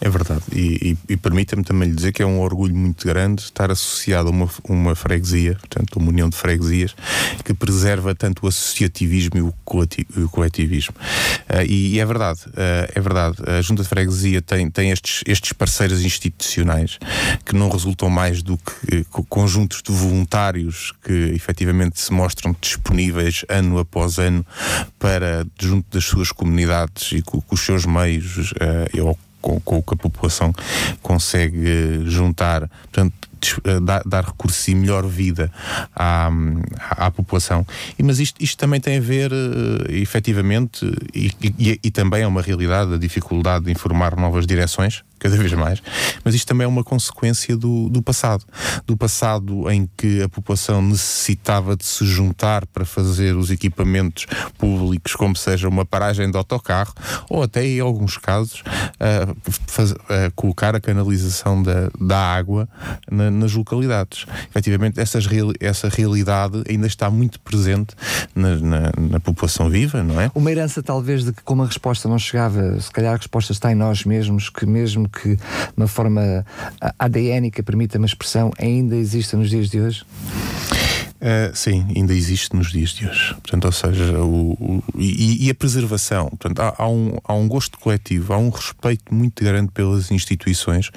É 0.00 0.08
verdade, 0.08 0.42
e, 0.52 0.96
e, 1.08 1.12
e 1.12 1.16
permita-me 1.16 1.62
também 1.62 1.90
lhe 1.90 1.94
dizer 1.94 2.12
que 2.12 2.22
é 2.22 2.26
um 2.26 2.40
orgulho 2.40 2.74
muito 2.74 3.06
grande 3.06 3.42
estar 3.42 3.70
associado 3.70 4.28
a 4.28 4.30
uma, 4.30 4.48
uma 4.66 4.94
freguesia, 4.94 5.56
portanto, 5.56 5.96
uma 5.96 6.08
união 6.08 6.30
de 6.30 6.36
freguesias, 6.36 6.94
que 7.44 7.52
preserva 7.52 8.14
tanto 8.14 8.46
o 8.46 8.48
associativismo 8.48 9.36
e 9.36 9.42
o, 9.42 9.52
coletivismo. 10.28 10.94
Uh, 11.50 11.62
e, 11.68 11.96
e, 11.96 12.00
é 12.00 12.06
verdade, 12.06 12.40
uh, 12.46 12.90
é 12.94 13.00
verdade, 13.00 13.36
a 13.46 13.60
Junta 13.60 13.82
de 13.82 13.88
Freguesia 13.90 14.40
tem, 14.40 14.70
tem 14.70 14.90
estes, 14.90 15.22
estes 15.26 15.52
parceiros 15.52 16.02
institucionais 16.02 16.98
que 17.44 17.54
não 17.54 17.68
resultam 17.68 18.08
mais 18.08 18.42
do 18.42 18.56
que 18.56 19.04
conjuntos 19.28 19.82
de 19.82 19.92
voluntários 19.92 20.94
que 21.04 21.12
efetivamente 21.34 22.00
se 22.00 22.10
mostram 22.12 22.56
disponíveis 22.58 23.44
ano 23.50 23.78
após 23.78 24.18
ano 24.18 24.46
para, 24.98 25.46
junto 25.60 25.86
das 25.90 26.04
suas 26.04 26.32
comunidades 26.32 27.12
e 27.12 27.20
com, 27.20 27.40
com 27.40 27.54
os 27.54 27.60
seus 27.60 27.84
meios, 27.84 28.52
uh, 28.52 29.20
com, 29.40 29.60
com 29.60 29.78
o 29.78 29.82
que 29.82 29.94
a 29.94 29.96
população 29.96 30.52
consegue 31.02 32.04
juntar. 32.06 32.68
Portanto, 32.82 33.30
eh, 33.64 33.80
dar, 33.80 34.02
dar 34.04 34.24
recursos 34.24 34.68
e 34.68 34.74
melhor 34.74 35.06
vida 35.06 35.50
à, 35.94 36.28
à, 36.90 37.06
à 37.06 37.10
população. 37.10 37.66
E, 37.98 38.02
mas 38.02 38.20
isto, 38.20 38.42
isto 38.42 38.58
também 38.58 38.80
tem 38.80 38.98
a 38.98 39.00
ver, 39.00 39.32
uh, 39.32 39.90
efetivamente, 39.90 40.84
e, 41.14 41.32
e, 41.42 41.80
e 41.82 41.90
também 41.90 42.22
é 42.22 42.26
uma 42.26 42.42
realidade, 42.42 42.94
a 42.94 42.98
dificuldade 42.98 43.64
de 43.64 43.72
informar 43.72 44.14
novas 44.16 44.46
direções, 44.46 45.02
cada 45.18 45.36
vez 45.36 45.52
mais, 45.52 45.82
mas 46.24 46.34
isto 46.34 46.48
também 46.48 46.64
é 46.64 46.68
uma 46.68 46.82
consequência 46.82 47.56
do, 47.56 47.88
do 47.90 48.02
passado. 48.02 48.44
Do 48.86 48.96
passado 48.96 49.70
em 49.70 49.88
que 49.96 50.22
a 50.22 50.28
população 50.28 50.80
necessitava 50.80 51.76
de 51.76 51.84
se 51.84 52.04
juntar 52.06 52.66
para 52.66 52.84
fazer 52.84 53.36
os 53.36 53.50
equipamentos 53.50 54.26
públicos, 54.58 55.14
como 55.14 55.36
seja 55.36 55.68
uma 55.68 55.84
paragem 55.84 56.30
de 56.30 56.36
autocarro, 56.36 56.94
ou 57.28 57.42
até, 57.42 57.64
em 57.64 57.80
alguns 57.80 58.16
casos, 58.16 58.62
uh, 59.00 59.36
faz, 59.66 59.92
uh, 59.92 59.96
colocar 60.36 60.74
a 60.76 60.80
canalização 60.80 61.62
da, 61.62 61.90
da 61.98 62.18
água 62.18 62.68
na, 63.10 63.30
nas 63.30 63.52
localidades. 63.54 64.26
Efetivamente, 64.50 65.00
essas, 65.00 65.26
essa 65.58 65.88
realidade 65.88 66.62
ainda 66.68 66.86
está 66.86 67.10
muito 67.10 67.40
presente 67.40 67.94
na, 68.34 68.56
na, 68.56 68.92
na, 68.98 69.20
população 69.20 69.68
viva, 69.68 70.02
não 70.02 70.20
é? 70.20 70.30
Uma 70.34 70.50
herança, 70.50 70.82
talvez, 70.82 71.24
de 71.24 71.32
que 71.32 71.42
como 71.42 71.62
a 71.62 71.66
resposta 71.66 72.08
não 72.08 72.18
chegava, 72.18 72.78
se 72.80 72.90
calhar 72.90 73.14
a 73.14 73.16
resposta 73.16 73.52
está 73.52 73.72
em 73.72 73.74
nós 73.74 74.04
mesmos, 74.04 74.48
que 74.48 74.66
mesmo 74.66 75.08
que 75.08 75.36
uma 75.76 75.86
forma 75.86 76.44
ADNica, 76.98 77.62
permita 77.62 77.98
uma 77.98 78.06
expressão, 78.06 78.52
ainda 78.58 78.96
exista 78.96 79.36
nos 79.36 79.50
dias 79.50 79.68
de 79.68 79.80
hoje? 79.80 80.04
Uh, 81.20 81.54
sim, 81.54 81.86
ainda 81.94 82.14
existe 82.14 82.56
nos 82.56 82.72
dias 82.72 82.90
de 82.90 83.06
hoje. 83.06 83.34
Portanto, 83.34 83.66
ou 83.66 83.72
seja, 83.72 84.18
o, 84.20 84.52
o 84.52 84.82
e, 84.96 85.46
e, 85.46 85.50
a 85.50 85.54
preservação. 85.54 86.30
Portanto, 86.30 86.60
há, 86.60 86.74
há, 86.78 86.88
um, 86.88 87.18
há 87.22 87.34
um 87.34 87.46
gosto 87.46 87.78
coletivo, 87.78 88.32
há 88.32 88.38
um 88.38 88.48
respeito 88.48 89.14
muito 89.14 89.44
grande 89.44 89.70
pelas 89.70 90.10
instituições, 90.10 90.90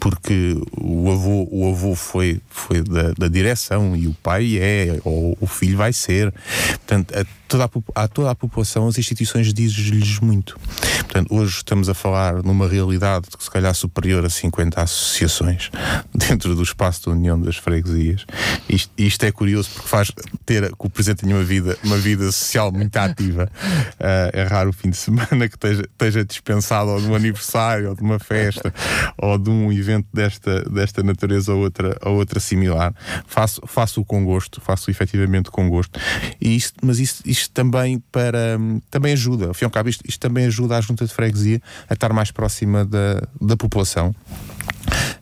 porque 0.00 0.58
o 0.78 1.10
avô, 1.10 1.46
o 1.50 1.68
avô 1.68 1.94
foi, 1.94 2.40
foi 2.48 2.82
da, 2.82 3.12
da 3.18 3.28
direção 3.28 3.94
e 3.94 4.08
o 4.08 4.14
pai 4.22 4.56
é, 4.58 4.98
ou 5.04 5.36
o 5.40 5.46
filho 5.46 5.76
vai 5.76 5.92
ser. 5.92 6.32
Portanto, 6.78 7.14
a, 7.14 7.26
toda 7.48 7.64
a, 7.64 8.02
a 8.02 8.08
toda 8.08 8.30
a 8.30 8.34
população 8.34 8.88
as 8.88 8.98
instituições 8.98 9.52
dizem-lhes 9.52 10.20
muito. 10.20 10.58
Portanto, 11.04 11.34
hoje 11.34 11.56
estamos 11.56 11.88
a 11.88 11.94
falar 11.94 12.42
numa 12.42 12.68
realidade 12.68 13.28
que 13.36 13.42
se 13.42 13.50
calhar 13.50 13.74
superior 13.74 14.24
a 14.24 14.30
50 14.30 14.80
associações 14.80 15.70
dentro 16.14 16.54
do 16.54 16.62
espaço 16.62 17.06
da 17.06 17.12
União 17.12 17.40
das 17.40 17.56
Freguesias. 17.56 18.24
Isto, 18.68 18.92
isto 18.98 19.24
é 19.24 19.32
curioso 19.32 19.70
porque 19.72 19.88
faz 19.88 20.10
ter 20.44 20.68
que 20.68 20.86
o 20.86 20.90
Presidente 20.90 21.24
tenha 21.24 21.36
uma 21.36 21.44
vida, 21.44 21.78
uma 21.84 21.96
vida 21.96 22.30
social 22.32 22.70
muito 22.72 22.96
ativa. 22.96 23.50
Uh, 23.94 24.30
é 24.36 24.42
raro 24.44 24.70
o 24.70 24.72
fim 24.72 24.90
de 24.90 24.96
semana 24.96 25.48
que 25.48 25.56
esteja, 25.56 25.82
esteja 25.82 26.24
dispensado 26.24 26.90
ou 26.90 27.00
de 27.00 27.06
um 27.06 27.14
aniversário, 27.14 27.90
ou 27.90 27.94
de 27.94 28.02
uma 28.02 28.18
festa, 28.18 28.72
ou 29.18 29.38
de 29.38 29.50
um 29.50 29.72
evento 29.72 30.08
desta, 30.12 30.62
desta 30.68 31.02
natureza 31.02 31.52
ou 31.52 31.60
outra, 31.60 31.96
ou 32.02 32.16
outra 32.16 32.40
similar. 32.40 32.94
Faço, 33.26 33.60
faço-o 33.66 34.04
com 34.04 34.24
gosto, 34.24 34.60
faço-o 34.60 34.90
efetivamente 34.90 35.50
com 35.50 35.68
gosto. 35.68 35.98
E 36.40 36.56
isto, 36.56 36.74
mas 36.82 36.98
isto, 36.98 37.28
isto 37.36 37.52
também 37.52 38.02
para 38.10 38.58
também 38.90 39.12
ajuda, 39.12 39.48
ao 39.48 39.54
fim 39.54 39.64
e 39.64 39.66
ao 39.66 39.70
cabo, 39.70 39.88
isto, 39.88 40.02
isto 40.06 40.20
também 40.20 40.46
ajuda 40.46 40.76
a 40.76 40.80
junta 40.80 41.04
de 41.06 41.12
freguesia 41.12 41.60
a 41.88 41.94
estar 41.94 42.12
mais 42.12 42.30
próxima 42.30 42.84
da, 42.84 43.22
da 43.40 43.56
população 43.56 44.14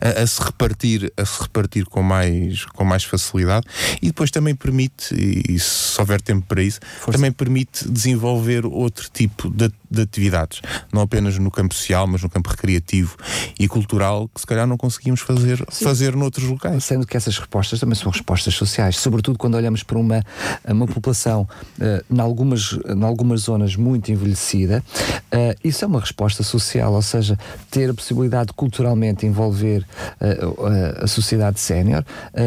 a, 0.00 0.22
a, 0.22 0.26
se 0.26 0.42
repartir, 0.42 1.12
a 1.16 1.24
se 1.24 1.42
repartir 1.42 1.87
com 1.87 2.02
mais, 2.02 2.64
com 2.66 2.85
mais 2.85 3.04
facilidade 3.04 3.66
e 4.02 4.07
depois 4.07 4.30
também 4.30 4.54
permite, 4.54 5.14
e, 5.14 5.54
e 5.54 5.59
se 5.59 5.98
houver 5.98 6.20
tempo 6.20 6.44
para 6.46 6.62
isso, 6.62 6.80
Força. 7.00 7.12
também 7.12 7.33
permite 7.33 7.88
desenvolver 7.88 8.66
outro 8.66 9.09
tipo 9.11 9.48
de, 9.48 9.72
de, 9.90 10.02
atividades, 10.02 10.61
não 10.92 11.02
apenas 11.02 11.38
no 11.38 11.50
campo 11.50 11.74
social, 11.74 12.07
mas 12.07 12.22
no 12.22 12.28
campo 12.28 12.50
recreativo 12.50 13.16
e 13.59 13.66
cultural, 13.66 14.28
que 14.28 14.40
se 14.40 14.46
calhar 14.46 14.66
não 14.66 14.76
conseguimos 14.76 15.20
fazer, 15.20 15.64
fazer 15.70 16.14
noutros 16.14 16.46
locais. 16.48 16.85
Sendo 16.85 17.07
que 17.07 17.16
essas 17.16 17.38
respostas 17.38 17.80
também 17.80 17.94
são 17.94 18.11
respostas 18.11 18.54
sociais, 18.54 18.96
sobretudo 18.98 19.38
quando 19.38 19.54
olhamos 19.54 19.83
para 19.83 19.98
uma, 19.98 20.22
uma 20.68 20.87
população 20.87 21.48
uh, 21.78 22.14
em, 22.14 22.20
algumas, 22.20 22.78
em 22.87 23.02
algumas 23.02 23.42
zonas 23.42 23.76
muito 23.76 24.12
envelhecida, 24.12 24.85
uh, 25.00 25.59
isso 25.62 25.85
é 25.85 25.88
uma 25.88 26.00
resposta 26.00 26.42
social, 26.42 26.92
ou 26.92 27.02
seja, 27.02 27.38
ter 27.70 27.88
a 27.90 27.94
possibilidade 27.94 28.48
de 28.48 28.52
culturalmente 28.52 29.26
envolver 29.34 29.84
a, 30.20 31.04
a 31.04 31.06
sociedade 31.06 31.58
sénior, 31.58 32.04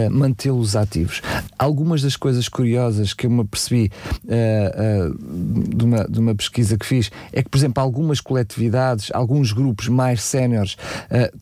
mantê-los 0.09 0.75
ativos. 0.75 1.21
Algumas 1.59 2.01
das 2.01 2.15
coisas 2.15 2.47
curiosas 2.47 3.13
que 3.13 3.25
eu 3.25 3.29
me 3.29 3.43
percebi 3.43 3.91
de, 5.75 5.85
uma, 5.85 6.07
de 6.07 6.19
uma 6.19 6.33
pesquisa 6.33 6.77
que 6.77 6.85
fiz 6.85 7.11
é 7.33 7.43
que, 7.43 7.49
por 7.49 7.57
exemplo, 7.57 7.83
algumas 7.83 8.21
coletividades, 8.21 9.11
alguns 9.13 9.51
grupos 9.51 9.89
mais 9.89 10.21
séniores 10.21 10.77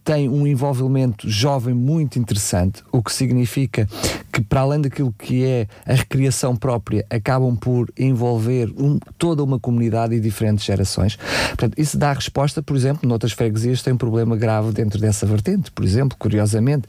têm 0.03 0.27
um 0.27 0.47
envolvimento 0.47 1.29
jovem 1.29 1.75
muito 1.75 2.17
interessante, 2.17 2.83
o 2.91 3.03
que 3.03 3.13
significa 3.13 3.87
que, 4.35 4.41
para 4.41 4.59
além 4.59 4.81
daquilo 4.81 5.15
que 5.17 5.45
é 5.45 5.65
a 5.85 5.93
recriação 5.93 6.57
própria, 6.57 7.05
acabam 7.09 7.55
por 7.55 7.89
envolver 7.97 8.69
um, 8.77 8.99
toda 9.17 9.41
uma 9.41 9.57
comunidade 9.57 10.13
e 10.13 10.19
diferentes 10.19 10.65
gerações. 10.65 11.15
Portanto, 11.47 11.75
isso 11.77 11.97
dá 11.97 12.11
resposta, 12.11 12.61
por 12.61 12.75
exemplo, 12.75 13.07
noutras 13.07 13.31
freguesias 13.31 13.81
tem 13.81 13.93
um 13.93 13.97
problema 13.97 14.35
grave 14.35 14.73
dentro 14.73 14.99
dessa 14.99 15.25
vertente, 15.25 15.71
por 15.71 15.85
exemplo, 15.85 16.17
curiosamente, 16.19 16.85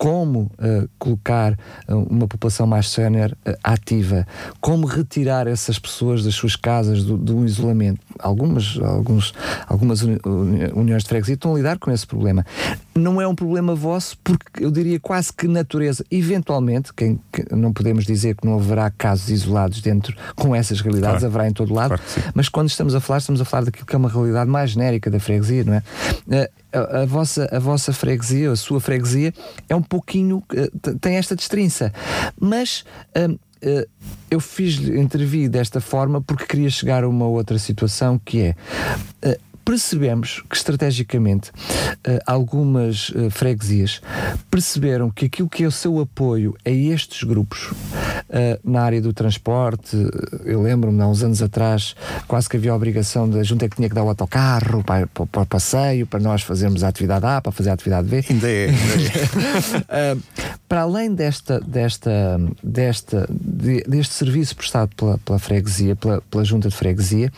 como 0.00 0.50
uh, 0.58 0.88
colocar 0.98 1.52
uh, 1.86 1.94
uma 1.94 2.26
população 2.26 2.66
mais 2.66 2.88
sénior 2.88 3.32
uh, 3.46 3.54
ativa, 3.62 4.26
como 4.58 4.86
retirar 4.86 5.46
essas 5.46 5.78
pessoas 5.78 6.24
das 6.24 6.34
suas 6.34 6.56
casas 6.56 7.04
do, 7.04 7.18
do 7.18 7.44
isolamento. 7.44 8.00
Algumas, 8.18 8.78
alguns, 8.82 9.34
algumas 9.66 10.00
uni 10.00 10.18
uniões 10.74 11.02
de 11.02 11.08
freguesia 11.10 11.34
estão 11.34 11.52
a 11.52 11.58
lidar 11.58 11.78
com 11.78 11.90
esse 11.90 12.06
problema. 12.06 12.46
Não 12.94 13.20
é 13.20 13.28
um 13.28 13.34
problema 13.34 13.74
vosso, 13.74 14.16
porque 14.24 14.64
eu 14.64 14.70
diria 14.70 14.98
quase 14.98 15.34
que 15.34 15.46
natureza. 15.46 16.02
Eventualmente, 16.10 16.94
quem, 16.94 17.20
que 17.30 17.54
não 17.54 17.70
podemos 17.70 18.06
dizer 18.06 18.36
que 18.36 18.46
não 18.46 18.54
haverá 18.54 18.90
casos 18.90 19.28
isolados 19.28 19.82
dentro 19.82 20.16
com 20.34 20.56
essas 20.56 20.80
realidades, 20.80 21.18
claro. 21.18 21.26
haverá 21.26 21.46
em 21.46 21.52
todo 21.52 21.74
lado, 21.74 21.98
claro 21.98 22.32
mas 22.34 22.48
quando 22.48 22.70
estamos 22.70 22.94
a 22.94 23.00
falar, 23.00 23.18
estamos 23.18 23.40
a 23.42 23.44
falar 23.44 23.64
daquilo 23.64 23.84
que 23.84 23.94
é 23.94 23.98
uma 23.98 24.08
realidade 24.08 24.48
mais 24.50 24.70
genérica 24.70 25.10
da 25.10 25.20
freguesia, 25.20 25.62
não 25.62 25.74
é? 25.74 26.48
A, 26.72 27.02
a, 27.02 27.06
vossa, 27.06 27.48
a 27.50 27.58
vossa 27.58 27.92
freguesia, 27.92 28.50
a 28.50 28.56
sua 28.56 28.80
freguesia, 28.80 29.32
é 29.68 29.74
um 29.74 29.82
pouquinho. 29.82 30.42
Eh, 30.54 30.70
tem 31.00 31.16
esta 31.16 31.36
destrinça. 31.36 31.92
Mas. 32.38 32.84
Uh, 33.16 33.32
uh, 33.32 33.88
eu 34.30 34.38
fiz 34.40 34.78
intervi 34.78 35.48
desta 35.48 35.80
forma 35.80 36.20
porque 36.20 36.46
queria 36.46 36.70
chegar 36.70 37.02
a 37.02 37.08
uma 37.08 37.26
outra 37.26 37.58
situação 37.58 38.18
que 38.24 38.40
é 38.42 38.54
uh, 39.26 39.49
percebemos 39.70 40.42
que 40.50 40.56
estrategicamente 40.56 41.50
uh, 41.50 42.18
algumas 42.26 43.10
uh, 43.10 43.30
freguesias 43.30 44.02
perceberam 44.50 45.08
que 45.10 45.26
aquilo 45.26 45.48
que 45.48 45.62
é 45.62 45.66
o 45.68 45.70
seu 45.70 46.00
apoio 46.00 46.56
a 46.66 46.70
estes 46.70 47.22
grupos 47.22 47.70
uh, 47.70 48.58
na 48.64 48.82
área 48.82 49.00
do 49.00 49.12
transporte, 49.12 49.96
eu 50.44 50.60
lembro-me 50.60 51.00
há 51.00 51.06
uns 51.06 51.22
anos 51.22 51.40
atrás 51.40 51.94
quase 52.26 52.48
que 52.48 52.56
havia 52.56 52.72
a 52.72 52.74
obrigação 52.74 53.30
da 53.30 53.44
junta 53.44 53.68
que 53.68 53.76
tinha 53.76 53.88
que 53.88 53.94
dar 53.94 54.02
o 54.02 54.08
autocarro 54.08 54.82
para, 54.82 55.06
para, 55.06 55.26
para 55.26 55.42
o 55.42 55.46
passeio, 55.46 56.04
para 56.04 56.18
nós 56.18 56.42
fazermos 56.42 56.82
a 56.82 56.88
atividade 56.88 57.24
A, 57.26 57.40
para 57.40 57.52
fazer 57.52 57.70
a 57.70 57.74
atividade 57.74 58.08
B. 58.08 58.24
Ainda 58.28 58.50
é. 58.50 58.70
Ainda 58.70 59.86
é. 59.88 60.16
para 60.68 60.80
além 60.80 61.14
desta, 61.14 61.60
desta, 61.60 62.40
desta, 62.60 63.28
de, 63.60 63.82
deste 63.82 64.14
serviço 64.14 64.56
prestado 64.56 64.94
pela, 64.96 65.18
pela 65.18 65.38
freguesia, 65.38 65.94
pela, 65.96 66.20
pela 66.22 66.44
junta 66.44 66.68
de 66.68 66.76
freguesia, 66.76 67.30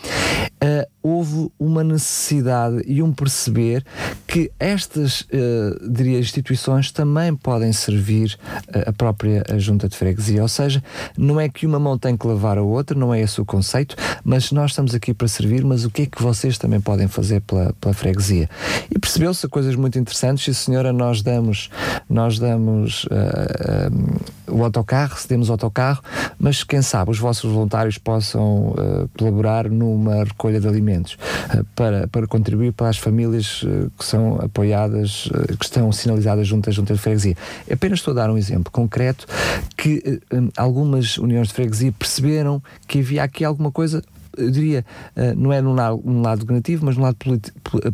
houve 1.03 1.51
uma 1.59 1.83
necessidade 1.83 2.83
e 2.87 3.03
um 3.03 3.13
perceber 3.13 3.85
que 4.27 4.53
estas, 4.59 5.23
uh, 5.23 5.91
diria, 5.91 6.19
instituições 6.19 6.93
também 6.93 7.35
podem 7.35 7.73
servir 7.73 8.39
uh, 8.69 8.89
a 8.89 8.93
própria 8.93 9.45
junta 9.59 9.89
de 9.89 9.97
freguesia. 9.97 10.41
Ou 10.41 10.49
seja, 10.49 10.83
não 11.19 11.41
é 11.41 11.49
que 11.49 11.67
uma 11.67 11.81
mão 11.81 11.99
tem 11.99 12.17
que 12.17 12.27
lavar 12.27 12.57
a 12.57 12.63
outra, 12.63 12.97
não 12.97 13.13
é 13.13 13.21
esse 13.21 13.41
o 13.41 13.45
conceito, 13.45 13.97
mas 14.25 14.53
nós 14.53 14.71
estamos 14.71 14.95
aqui 14.95 15.13
para 15.13 15.27
servir, 15.27 15.65
mas 15.65 15.85
o 15.85 15.91
que 15.91 16.03
é 16.03 16.07
que 16.07 16.23
vocês 16.23 16.57
também 16.57 16.81
podem 16.81 17.09
fazer 17.09 17.41
pela, 17.41 17.73
pela 17.81 17.93
freguesia? 17.93 18.49
E 18.89 18.99
percebeu-se 18.99 19.49
coisas 19.49 19.75
muito 19.75 19.99
interessantes, 19.99 20.47
e 20.47 20.55
senhora, 20.55 20.93
nós 20.93 21.21
damos, 21.21 21.69
nós 22.09 22.39
damos 22.39 23.05
uh, 23.07 24.53
o 24.53 24.63
autocarro, 24.63 25.19
cedemos 25.19 25.49
o 25.49 25.53
autocarro, 25.53 26.03
mas 26.39 26.63
quem 26.65 26.83
sabe 26.83 27.11
os 27.11 27.19
vossos 27.19 27.51
voluntários 27.51 27.99
possam 27.99 28.75
colaborar 29.17 29.69
numa 29.69 30.25
recolha 30.25 30.61
de 30.61 30.69
alimentos 30.69 31.17
eh, 31.51 31.63
para, 31.75 32.09
para 32.09 32.27
contribuir 32.27 32.73
para 32.73 32.89
as 32.89 32.99
famílias 32.99 33.63
eh, 33.67 33.89
que 33.99 34.05
são 34.05 34.37
apoiadas, 34.41 35.29
que 35.59 35.65
estão 35.65 35.91
sinalizadas 35.93 36.47
junto 36.47 36.69
à 36.69 36.73
junta 36.73 36.95
de 36.95 37.01
freguesia. 37.01 37.37
Apenas 37.71 37.99
estou 37.99 38.13
a 38.13 38.15
dar 38.15 38.31
um 38.31 38.39
exemplo 38.39 38.73
concreto 38.73 39.27
que 39.77 40.21
algumas 40.57 41.19
uniões 41.19 41.49
de 41.49 41.55
freguesia 41.55 41.93
perceberam 41.93 42.63
que 42.87 43.01
havia 43.01 43.23
aqui 43.23 43.45
alguma 43.45 43.71
coisa 43.71 44.03
eu 44.37 44.51
diria, 44.51 44.85
uh, 45.17 45.35
não 45.37 45.53
é 45.53 45.61
num 45.61 45.75
lado, 45.75 46.47
negativo, 46.47 46.85
mas 46.87 46.97
num 46.97 47.03
lado 47.03 47.17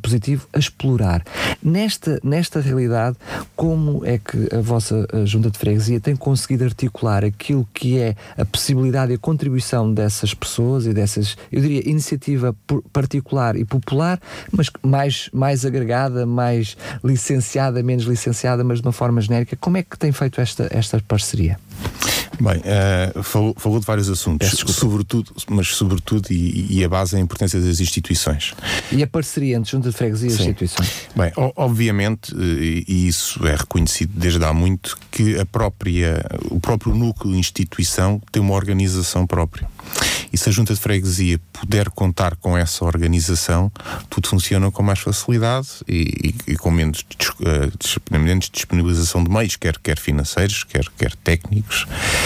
positivo, 0.02 0.46
a 0.52 0.58
explorar. 0.58 1.22
Nesta, 1.62 2.20
nesta 2.22 2.60
realidade, 2.60 3.16
como 3.56 4.04
é 4.04 4.18
que 4.18 4.48
a 4.54 4.60
vossa 4.60 5.06
a 5.12 5.24
junta 5.24 5.50
de 5.50 5.58
freguesia 5.58 6.00
tem 6.00 6.16
conseguido 6.16 6.64
articular 6.64 7.24
aquilo 7.24 7.66
que 7.72 7.98
é 7.98 8.14
a 8.36 8.44
possibilidade 8.44 9.12
e 9.12 9.14
a 9.14 9.18
contribuição 9.18 9.92
dessas 9.92 10.34
pessoas 10.34 10.86
e 10.86 10.92
dessas, 10.92 11.36
eu 11.50 11.60
diria, 11.60 11.88
iniciativa 11.88 12.54
particular 12.92 13.56
e 13.56 13.64
popular, 13.64 14.20
mas 14.52 14.70
mais, 14.82 15.30
mais 15.32 15.64
agregada, 15.64 16.26
mais 16.26 16.76
licenciada, 17.02 17.82
menos 17.82 18.04
licenciada, 18.04 18.62
mas 18.64 18.80
de 18.80 18.86
uma 18.86 18.92
forma 18.92 19.20
genérica, 19.20 19.56
como 19.56 19.76
é 19.76 19.82
que 19.82 19.98
tem 19.98 20.12
feito 20.12 20.40
esta, 20.40 20.68
esta 20.70 21.00
parceria? 21.06 21.58
Bem, 22.40 22.58
uh, 22.58 23.22
falou, 23.22 23.54
falou, 23.56 23.80
de 23.80 23.86
vários 23.86 24.08
assuntos, 24.08 24.48
sobretudo, 24.68 25.32
mas 25.50 25.68
sobretudo, 25.68 26.30
e, 26.30 26.78
e, 26.78 26.84
a 26.84 26.88
base 26.88 27.16
é 27.16 27.18
a 27.18 27.22
importância 27.22 27.60
das 27.60 27.80
instituições. 27.80 28.54
E 28.92 29.02
a 29.02 29.06
parceria 29.06 29.56
entre 29.56 29.72
junta 29.72 29.90
de 29.90 29.96
freguesia 29.96 30.28
e 30.28 30.32
instituições? 30.32 31.08
Bem, 31.16 31.32
obviamente, 31.56 32.32
eh, 32.34 32.84
e 32.86 33.08
isso 33.08 33.44
é 33.46 33.56
reconhecido 33.56 34.12
desde 34.14 34.44
há 34.44 34.52
muito, 34.52 34.96
que 35.10 35.38
a 35.38 35.44
própria, 35.44 36.24
o 36.50 36.60
próprio 36.60 36.94
núcleo 36.94 37.34
instituição 37.34 38.20
tem 38.30 38.40
uma 38.40 38.54
organização 38.54 39.26
própria. 39.26 39.68
E 40.32 40.36
se 40.36 40.48
a 40.48 40.52
junta 40.52 40.74
de 40.74 40.80
freguesia 40.80 41.40
puder 41.52 41.88
contar 41.90 42.36
com 42.36 42.56
essa 42.56 42.84
organização, 42.84 43.72
tudo 44.10 44.28
funciona 44.28 44.70
com 44.70 44.82
mais 44.82 44.98
facilidade 44.98 45.68
e, 45.88 46.34
e, 46.46 46.52
e 46.52 46.56
com 46.56 46.70
menos, 46.70 47.00
uh, 47.40 48.18
menos 48.18 48.50
disponibilização 48.50 49.24
de 49.24 49.30
meios, 49.30 49.56
quer, 49.56 49.78
quer 49.78 49.98
financeiros, 49.98 50.64
quer, 50.64 50.84
quer 50.96 51.14
técnicos. 51.16 51.86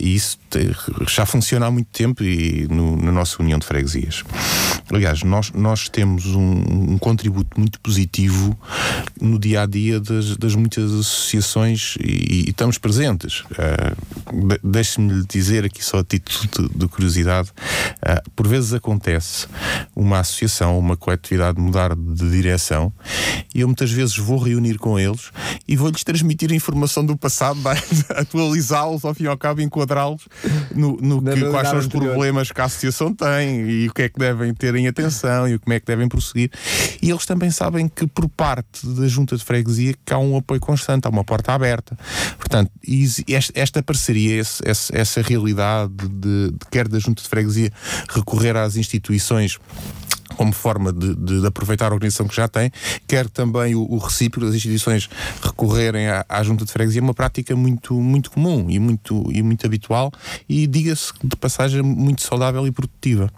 e 0.00 0.14
isso 0.14 0.38
já 1.08 1.24
funciona 1.24 1.66
há 1.66 1.70
muito 1.70 1.88
tempo 1.88 2.22
e 2.22 2.66
no, 2.68 2.96
na 2.96 3.10
nossa 3.10 3.42
União 3.42 3.58
de 3.58 3.66
Freguesias. 3.66 4.22
Aliás, 4.92 5.22
nós, 5.22 5.50
nós 5.52 5.88
temos 5.88 6.26
um, 6.26 6.92
um 6.92 6.98
contributo 6.98 7.58
muito 7.58 7.80
positivo 7.80 8.58
no 9.18 9.38
dia 9.38 9.62
a 9.62 9.66
dia 9.66 9.98
das, 9.98 10.36
das 10.36 10.54
muitas 10.54 10.92
associações 10.92 11.96
e, 11.98 12.46
e 12.46 12.50
estamos 12.50 12.76
presentes. 12.76 13.40
Uh, 13.40 14.48
de, 14.48 14.60
deixe-me 14.62 15.24
dizer 15.26 15.64
aqui 15.64 15.82
só 15.82 16.00
a 16.00 16.04
título 16.04 16.68
de, 16.68 16.78
de 16.78 16.88
curiosidade, 16.88 17.48
uh, 17.48 18.30
por 18.36 18.46
vezes 18.46 18.74
acontece 18.74 19.46
uma 19.96 20.18
associação, 20.18 20.78
uma 20.78 20.96
coletividade 20.96 21.58
mudar 21.58 21.94
de 21.94 22.30
direção 22.30 22.92
e 23.54 23.60
eu 23.60 23.68
muitas 23.68 23.90
vezes 23.90 24.16
vou 24.18 24.38
reunir 24.38 24.76
com 24.76 24.98
eles 24.98 25.30
e 25.66 25.74
vou-lhes 25.74 26.04
transmitir 26.04 26.52
a 26.52 26.54
informação 26.54 27.04
do 27.04 27.16
passado, 27.16 27.60
atualizá-los, 28.10 29.04
ao 29.04 29.14
fim 29.14 29.24
e 29.24 29.26
ao 29.26 29.38
cabo, 29.38 29.61
enquadrá-los 29.62 30.28
no, 30.74 30.96
no 30.96 31.22
que, 31.22 31.44
quais 31.50 31.68
são 31.68 31.78
os 31.78 31.86
problemas 31.86 32.50
que 32.50 32.60
a 32.60 32.64
associação 32.64 33.14
tem 33.14 33.68
e 33.68 33.88
o 33.88 33.92
que 33.92 34.02
é 34.02 34.08
que 34.08 34.18
devem 34.18 34.52
ter 34.54 34.74
em 34.74 34.86
atenção 34.86 35.48
e 35.48 35.58
como 35.58 35.72
é 35.72 35.80
que 35.80 35.86
devem 35.86 36.08
prosseguir. 36.08 36.50
E 37.00 37.10
eles 37.10 37.26
também 37.26 37.50
sabem 37.50 37.88
que 37.88 38.06
por 38.06 38.28
parte 38.28 38.86
da 38.86 39.06
junta 39.08 39.36
de 39.36 39.44
freguesia 39.44 39.94
que 40.04 40.12
há 40.12 40.18
um 40.18 40.36
apoio 40.36 40.60
constante, 40.60 41.06
há 41.06 41.10
uma 41.10 41.24
porta 41.24 41.52
aberta. 41.52 41.96
Portanto, 42.38 42.70
esta 43.54 43.82
parceria, 43.82 44.40
essa, 44.40 44.96
essa 44.96 45.22
realidade 45.22 45.92
de, 45.92 46.50
de 46.50 46.66
quer 46.70 46.88
da 46.88 46.98
junta 46.98 47.22
de 47.22 47.28
freguesia 47.28 47.70
recorrer 48.08 48.56
às 48.56 48.76
instituições 48.76 49.58
como 50.36 50.52
forma 50.52 50.92
de, 50.92 51.14
de, 51.14 51.46
aproveitar 51.46 51.90
a 51.90 51.94
organização 51.94 52.26
que 52.26 52.34
já 52.34 52.48
tem, 52.48 52.70
quer 53.06 53.28
também 53.28 53.74
o, 53.74 53.82
o 53.82 53.98
recíproco 53.98 54.46
das 54.46 54.54
instituições 54.54 55.08
recorrerem 55.42 56.08
à, 56.08 56.24
à, 56.28 56.42
junta 56.42 56.64
de 56.64 56.72
freguesia, 56.72 57.00
é 57.00 57.04
uma 57.04 57.14
prática 57.14 57.54
muito, 57.54 57.94
muito 57.94 58.30
comum 58.30 58.66
e 58.68 58.78
muito, 58.78 59.24
e 59.32 59.42
muito 59.42 59.66
habitual 59.66 60.12
e, 60.48 60.66
diga-se 60.66 61.12
de 61.22 61.36
passagem, 61.36 61.82
muito 61.82 62.22
saudável 62.22 62.66
e 62.66 62.70
produtiva. 62.72 63.30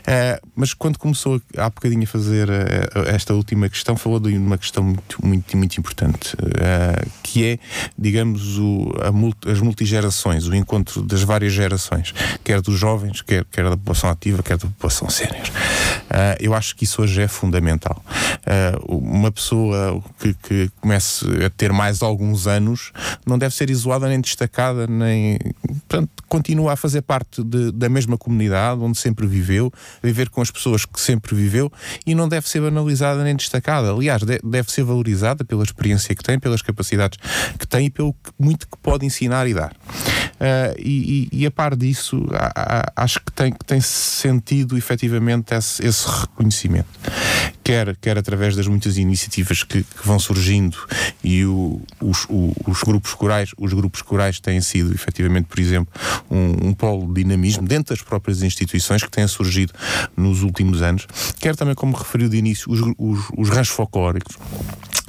Uh, 0.00 0.48
mas 0.56 0.72
quando 0.72 0.98
começou 0.98 1.40
há 1.56 1.68
bocadinho 1.68 2.04
a 2.04 2.06
fazer 2.06 2.48
uh, 2.48 3.08
esta 3.08 3.34
última 3.34 3.68
questão, 3.68 3.96
falou 3.96 4.18
de 4.18 4.36
uma 4.36 4.56
questão 4.56 4.82
muito, 4.82 5.24
muito, 5.24 5.56
muito 5.56 5.78
importante, 5.78 6.34
uh, 6.34 7.10
que 7.22 7.44
é, 7.44 7.58
digamos, 7.98 8.58
o, 8.58 8.92
multi, 9.12 9.50
as 9.50 9.60
multigerações, 9.60 10.46
o 10.46 10.54
encontro 10.54 11.02
das 11.02 11.22
várias 11.22 11.52
gerações, 11.52 12.14
quer 12.42 12.60
dos 12.60 12.78
jovens, 12.78 13.20
quer, 13.22 13.44
quer 13.44 13.64
da 13.64 13.76
população 13.76 14.10
ativa, 14.10 14.42
quer 14.42 14.56
da 14.56 14.66
população 14.66 15.08
sénior. 15.10 15.46
Eu 16.40 16.54
acho 16.54 16.74
que 16.76 16.84
isso 16.84 17.02
hoje 17.02 17.22
é 17.22 17.28
fundamental. 17.28 18.02
uma 18.88 19.30
pessoa 19.30 20.02
que, 20.18 20.34
que 20.34 20.70
comece 20.80 21.26
a 21.44 21.50
ter 21.50 21.72
mais 21.72 22.02
alguns 22.02 22.46
anos 22.46 22.92
não 23.26 23.38
deve 23.38 23.54
ser 23.54 23.70
isolada 23.70 24.08
nem 24.08 24.20
destacada, 24.20 24.86
nem. 24.86 25.38
Portanto, 25.88 26.10
continua 26.28 26.72
a 26.72 26.76
fazer 26.76 27.02
parte 27.02 27.42
de, 27.42 27.72
da 27.72 27.88
mesma 27.88 28.16
comunidade 28.16 28.80
onde 28.80 28.98
sempre 28.98 29.26
viveu, 29.26 29.72
viver 30.02 30.28
com 30.30 30.40
as 30.40 30.50
pessoas 30.50 30.84
que 30.84 31.00
sempre 31.00 31.34
viveu 31.34 31.70
e 32.06 32.14
não 32.14 32.28
deve 32.28 32.48
ser 32.48 32.60
banalizada 32.60 33.22
nem 33.22 33.34
destacada. 33.34 33.92
Aliás, 33.92 34.22
de, 34.22 34.38
deve 34.42 34.70
ser 34.70 34.84
valorizada 34.84 35.44
pela 35.44 35.62
experiência 35.62 36.14
que 36.14 36.22
tem, 36.22 36.38
pelas 36.38 36.62
capacidades 36.62 37.18
que 37.58 37.66
tem 37.66 37.86
e 37.86 37.90
pelo 37.90 38.12
que, 38.12 38.30
muito 38.38 38.68
que 38.68 38.76
pode 38.78 39.04
ensinar 39.04 39.46
e 39.48 39.54
dar. 39.54 39.72
Uh, 40.40 40.74
e, 40.78 41.28
e, 41.30 41.46
a 41.46 41.50
par 41.50 41.76
disso, 41.76 42.26
a, 42.32 42.88
a, 42.96 43.04
acho 43.04 43.20
que 43.20 43.30
tem, 43.30 43.52
que 43.52 43.62
tem 43.62 43.80
sentido 43.80 44.78
efetivamente 44.78 45.54
esse, 45.54 45.86
esse 45.86 46.06
reconhecimento. 46.10 46.88
Quer, 47.62 47.96
quer 47.96 48.18
através 48.18 48.56
das 48.56 48.66
muitas 48.66 48.96
iniciativas 48.96 49.62
que, 49.62 49.82
que 49.82 50.06
vão 50.06 50.18
surgindo 50.18 50.76
e 51.22 51.44
o, 51.44 51.80
os, 52.00 52.24
o, 52.28 52.52
os 52.66 52.82
grupos 52.82 53.14
corais, 53.14 53.50
os 53.56 53.72
grupos 53.72 54.02
corais 54.02 54.40
têm 54.40 54.60
sido 54.60 54.92
efetivamente, 54.92 55.46
por 55.46 55.60
exemplo, 55.60 55.92
um, 56.30 56.68
um 56.68 56.74
polo 56.74 57.06
de 57.06 57.22
dinamismo 57.22 57.66
dentro 57.66 57.94
das 57.94 58.02
próprias 58.02 58.42
instituições 58.42 59.02
que 59.02 59.10
têm 59.10 59.26
surgido 59.28 59.72
nos 60.16 60.42
últimos 60.42 60.82
anos, 60.82 61.06
quer 61.38 61.54
também, 61.54 61.74
como 61.74 61.96
referiu 61.96 62.28
de 62.28 62.36
início, 62.36 62.70
os, 62.70 62.80
os, 62.98 63.30
os 63.36 63.48
ranchos 63.48 63.74
folclóricos 63.74 64.36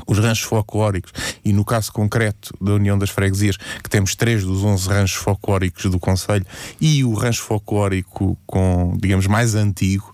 os 0.08 0.18
ranchos 0.18 0.46
folclóricos 0.46 1.12
e 1.44 1.54
no 1.54 1.64
caso 1.64 1.92
concreto 1.92 2.54
da 2.60 2.74
União 2.74 2.98
das 2.98 3.10
Freguesias, 3.10 3.58
que 3.58 3.90
temos 3.90 4.16
três 4.16 4.44
dos 4.44 4.64
11 4.64 4.90
ranchos 4.90 5.18
folclóricos 5.18 5.86
do 5.86 6.00
Conselho 6.00 6.46
e 6.80 7.04
o 7.04 7.14
rancho 7.14 7.44
folclórico 7.44 8.38
com, 8.46 8.96
digamos, 9.00 9.28
mais 9.28 9.56
antigo, 9.56 10.14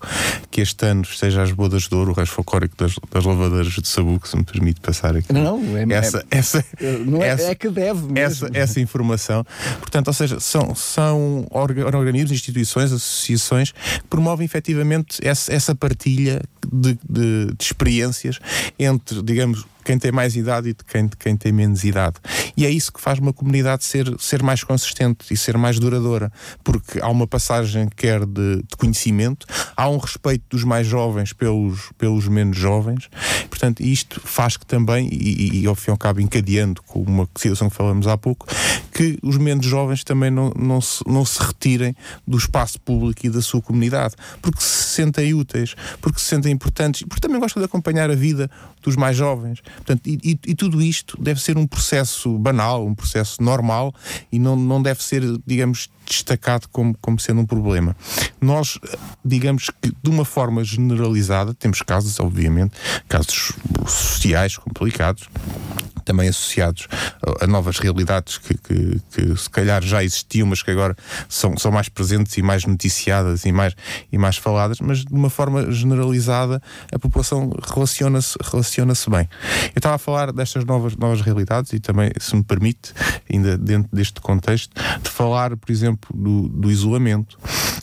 que 0.50 0.60
este 0.60 0.86
ano 0.86 1.02
esteja 1.02 1.42
às 1.42 1.52
bodas 1.52 1.82
de 1.82 1.94
ouro, 1.94 2.12
o 2.12 2.14
rancho 2.14 2.32
folclórico 2.32 2.76
das, 2.76 2.94
das 3.10 3.24
lavadeiras 3.24 3.72
de 3.72 3.88
Sabuco, 3.88 4.28
se 4.28 4.36
me 4.36 4.44
permite 4.44 4.80
passar 4.80 5.16
aqui. 5.16 5.32
Não, 5.32 5.60
é, 5.76 5.94
essa, 5.94 6.18
é, 6.30 6.38
essa, 6.38 6.64
não 7.04 7.22
é, 7.22 7.28
essa, 7.28 7.50
é 7.50 7.54
que 7.54 7.68
deve 7.68 8.00
mesmo. 8.02 8.18
Essa, 8.18 8.50
essa 8.52 8.80
informação. 8.80 9.44
Portanto, 9.80 10.08
ou 10.08 10.14
seja, 10.14 10.40
são, 10.40 10.74
são 10.74 11.46
organismos, 11.50 12.32
instituições, 12.32 12.92
associações 12.92 13.72
que 13.72 14.08
promovem 14.08 14.44
efetivamente 14.44 15.18
essa, 15.22 15.52
essa 15.52 15.74
partilha 15.74 16.40
de, 16.66 16.98
de, 17.08 17.46
de 17.46 17.64
experiências 17.64 18.38
entre, 18.78 19.22
digamos, 19.22 19.64
quem 19.88 19.98
tem 19.98 20.12
mais 20.12 20.36
idade 20.36 20.68
e 20.68 20.74
de 20.74 20.84
quem, 20.84 21.06
de 21.06 21.16
quem 21.16 21.34
tem 21.34 21.50
menos 21.50 21.82
idade. 21.82 22.16
E 22.54 22.66
é 22.66 22.70
isso 22.70 22.92
que 22.92 23.00
faz 23.00 23.18
uma 23.18 23.32
comunidade 23.32 23.84
ser, 23.84 24.14
ser 24.18 24.42
mais 24.42 24.62
consistente 24.62 25.32
e 25.32 25.36
ser 25.36 25.56
mais 25.56 25.78
duradoura, 25.78 26.30
porque 26.62 27.00
há 27.00 27.08
uma 27.08 27.26
passagem 27.26 27.88
quer 27.96 28.26
de, 28.26 28.56
de 28.56 28.76
conhecimento, 28.76 29.46
há 29.74 29.88
um 29.88 29.96
respeito 29.96 30.44
dos 30.50 30.62
mais 30.62 30.86
jovens 30.86 31.32
pelos, 31.32 31.90
pelos 31.96 32.28
menos 32.28 32.58
jovens, 32.58 33.08
portanto, 33.48 33.80
isto 33.80 34.20
faz 34.22 34.58
que 34.58 34.66
também, 34.66 35.08
e, 35.10 35.62
e 35.62 35.66
ao 35.66 35.74
fim 35.74 35.90
e 35.90 35.92
ao 35.92 35.96
cabo 35.96 36.20
encadeando 36.20 36.82
com 36.82 37.00
uma 37.00 37.26
situação 37.34 37.70
que 37.70 37.76
falamos 37.76 38.06
há 38.06 38.18
pouco, 38.18 38.46
que 38.92 39.18
os 39.22 39.38
menos 39.38 39.64
jovens 39.64 40.04
também 40.04 40.30
não, 40.30 40.52
não, 40.54 40.82
se, 40.82 41.02
não 41.06 41.24
se 41.24 41.42
retirem 41.42 41.96
do 42.26 42.36
espaço 42.36 42.78
público 42.78 43.24
e 43.24 43.30
da 43.30 43.40
sua 43.40 43.62
comunidade, 43.62 44.14
porque 44.42 44.60
se 44.60 44.88
sentem 44.96 45.32
úteis, 45.32 45.74
porque 46.02 46.20
se 46.20 46.26
sentem 46.26 46.52
importantes, 46.52 47.04
porque 47.08 47.20
também 47.20 47.40
gostam 47.40 47.62
de 47.62 47.64
acompanhar 47.64 48.10
a 48.10 48.14
vida 48.14 48.50
dos 48.82 48.96
mais 48.96 49.16
jovens. 49.16 49.62
Portanto, 49.78 50.06
e, 50.06 50.18
e, 50.22 50.38
e, 50.48 50.54
tudo 50.54 50.82
isto 50.82 51.20
deve 51.20 51.40
ser 51.40 51.56
um 51.56 51.66
processo 51.66 52.38
banal, 52.38 52.86
um 52.86 52.94
processo 52.94 53.42
normal 53.42 53.94
e 54.30 54.38
não, 54.38 54.56
não 54.56 54.82
deve 54.82 55.02
ser, 55.02 55.22
digamos, 55.46 55.88
destacado 56.06 56.68
como, 56.70 56.96
como 57.00 57.18
sendo 57.18 57.40
um 57.40 57.46
problema. 57.46 57.96
Nós, 58.40 58.78
digamos 59.24 59.70
que 59.80 59.92
de 60.02 60.10
uma 60.10 60.24
forma 60.24 60.64
generalizada, 60.64 61.54
temos 61.54 61.82
casos, 61.82 62.18
obviamente, 62.20 62.72
casos 63.08 63.52
sociais 63.86 64.56
complicados, 64.56 65.28
também 66.08 66.30
associados 66.30 66.88
a 67.38 67.46
novas 67.46 67.78
realidades 67.78 68.38
que, 68.38 68.56
que, 68.56 69.00
que, 69.10 69.36
se 69.36 69.50
calhar 69.50 69.82
já 69.82 70.02
existiam, 70.02 70.46
mas 70.46 70.62
que 70.62 70.70
agora 70.70 70.96
são, 71.28 71.54
são 71.58 71.70
mais 71.70 71.90
presentes 71.90 72.38
e 72.38 72.42
mais 72.42 72.64
noticiadas 72.64 73.44
e 73.44 73.52
mais, 73.52 73.76
e 74.10 74.16
mais 74.16 74.38
faladas, 74.38 74.80
mas 74.80 75.04
de 75.04 75.12
uma 75.12 75.28
forma 75.28 75.70
generalizada 75.70 76.62
a 76.90 76.98
população 76.98 77.52
relaciona-se 77.62 78.38
relaciona 78.42 78.94
bem. 79.10 79.28
Eu 79.66 79.72
estava 79.76 79.96
a 79.96 79.98
falar 79.98 80.32
destas 80.32 80.64
novas, 80.64 80.96
novas 80.96 81.20
realidades 81.20 81.74
e 81.74 81.78
também, 81.78 82.10
se 82.18 82.34
me 82.34 82.42
permite, 82.42 82.94
ainda 83.30 83.58
dentro 83.58 83.94
deste 83.94 84.18
contexto, 84.22 84.74
de 85.02 85.10
falar, 85.10 85.56
por 85.58 85.70
exemplo, 85.70 86.08
do, 86.16 86.48
do 86.48 86.70
isolamento, 86.70 87.38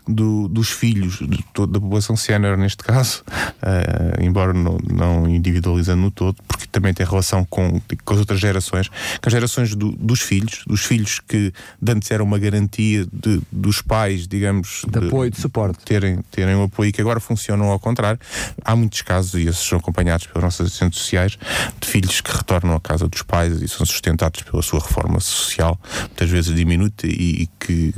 do, 0.07 0.47
dos 0.47 0.69
filhos, 0.69 1.19
de, 1.19 1.43
da 1.67 1.79
população 1.79 2.15
sénior 2.15 2.57
neste 2.57 2.83
caso, 2.83 3.23
uh, 3.27 4.23
embora 4.23 4.53
não, 4.53 4.77
não 4.91 5.29
individualizando 5.29 6.01
no 6.01 6.11
todo, 6.11 6.37
porque 6.47 6.67
também 6.71 6.93
tem 6.93 7.05
relação 7.05 7.43
com, 7.45 7.81
com 8.03 8.14
as 8.15 8.19
outras 8.19 8.39
gerações, 8.39 8.87
com 8.87 9.27
as 9.27 9.31
gerações 9.31 9.75
do, 9.75 9.91
dos 9.91 10.21
filhos, 10.21 10.63
dos 10.65 10.81
filhos 10.81 11.19
que 11.19 11.53
antes 11.87 12.09
era 12.11 12.23
uma 12.23 12.39
garantia 12.39 13.05
de, 13.11 13.41
dos 13.51 13.81
pais, 13.81 14.27
digamos, 14.27 14.81
de, 14.87 14.99
de 14.99 15.07
apoio, 15.07 15.31
de 15.31 15.39
suporte, 15.39 15.83
terem, 15.85 16.19
terem 16.31 16.55
um 16.55 16.63
apoio 16.63 16.91
que 16.91 17.01
agora 17.01 17.19
funcionam 17.19 17.67
ao 17.67 17.79
contrário. 17.79 18.19
Há 18.63 18.75
muitos 18.75 19.01
casos, 19.01 19.33
e 19.35 19.47
esses 19.47 19.65
são 19.65 19.77
acompanhados 19.79 20.27
pelas 20.27 20.43
nossas 20.43 20.67
assistentes 20.67 20.99
sociais, 20.99 21.37
de 21.79 21.87
filhos 21.87 22.21
que 22.21 22.35
retornam 22.35 22.75
à 22.75 22.79
casa 22.79 23.07
dos 23.07 23.21
pais 23.21 23.61
e 23.61 23.67
são 23.67 23.85
sustentados 23.85 24.41
pela 24.41 24.61
sua 24.61 24.79
reforma 24.79 25.19
social, 25.19 25.79
muitas 25.99 26.29
vezes 26.29 26.55
diminuta, 26.55 27.07
e, 27.07 27.43
e 27.43 27.49
que 27.59 27.93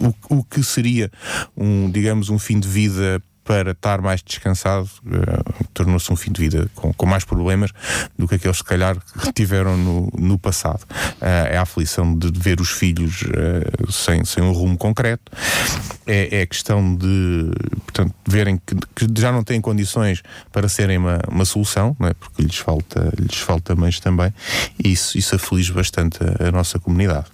o, 0.00 0.36
o 0.36 0.44
que 0.44 0.62
seria 0.62 1.10
um, 1.56 1.90
digamos, 1.90 2.28
um 2.28 2.38
fim 2.38 2.58
de 2.58 2.68
vida 2.68 3.22
para 3.44 3.72
estar 3.72 4.00
mais 4.00 4.22
descansado, 4.22 4.88
uh, 5.06 5.64
tornou-se 5.74 6.12
um 6.12 6.16
fim 6.16 6.30
de 6.30 6.40
vida 6.40 6.70
com, 6.74 6.92
com, 6.92 7.06
mais 7.06 7.24
problemas 7.24 7.70
do 8.16 8.28
que 8.28 8.36
aqueles, 8.36 8.58
se 8.58 8.64
calhar, 8.64 8.96
que 8.96 9.32
tiveram 9.34 9.76
no, 9.76 10.08
no 10.16 10.38
passado. 10.38 10.82
Uh, 11.20 11.50
é 11.50 11.56
a 11.56 11.62
aflição 11.62 12.16
de 12.16 12.30
ver 12.38 12.60
os 12.60 12.70
filhos 12.70 13.22
uh, 13.22 13.92
sem, 13.92 14.24
sem 14.24 14.42
um 14.42 14.52
rumo 14.52 14.76
concreto, 14.78 15.32
é, 16.06 16.38
é 16.38 16.42
a 16.42 16.46
questão 16.46 16.94
de, 16.94 17.50
portanto, 17.84 18.14
verem 18.26 18.60
que, 18.64 18.74
que, 18.94 19.20
já 19.20 19.32
não 19.32 19.42
têm 19.42 19.60
condições 19.60 20.22
para 20.52 20.68
serem 20.68 20.98
uma, 20.98 21.18
uma 21.28 21.44
solução, 21.44 21.96
não 21.98 22.08
é? 22.08 22.14
porque 22.14 22.42
lhes 22.42 22.56
falta, 22.56 23.12
lhes 23.18 23.38
falta 23.38 23.74
mães 23.74 23.98
também, 23.98 24.32
e 24.82 24.92
isso, 24.92 25.18
isso 25.18 25.34
aflige 25.34 25.72
bastante 25.72 26.18
a, 26.22 26.48
a 26.48 26.52
nossa 26.52 26.78
comunidade. 26.78 27.26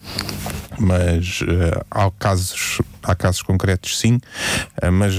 Mas 0.78 1.40
há 1.90 2.10
casos 2.18 2.80
há 3.10 3.14
casos 3.14 3.42
concretos 3.42 3.98
sim, 3.98 4.20
mas 4.92 5.14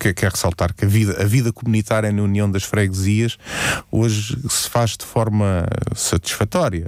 que, 0.00 0.14
quer 0.14 0.30
ressaltar 0.30 0.72
que 0.74 0.84
a 0.84 0.88
vida, 0.88 1.20
a 1.20 1.24
vida 1.24 1.52
comunitária 1.52 2.10
na 2.12 2.22
União 2.22 2.50
das 2.50 2.64
Freguesias 2.64 3.36
hoje 3.90 4.38
se 4.48 4.68
faz 4.68 4.96
de 4.96 5.04
forma 5.04 5.66
satisfatória, 5.94 6.86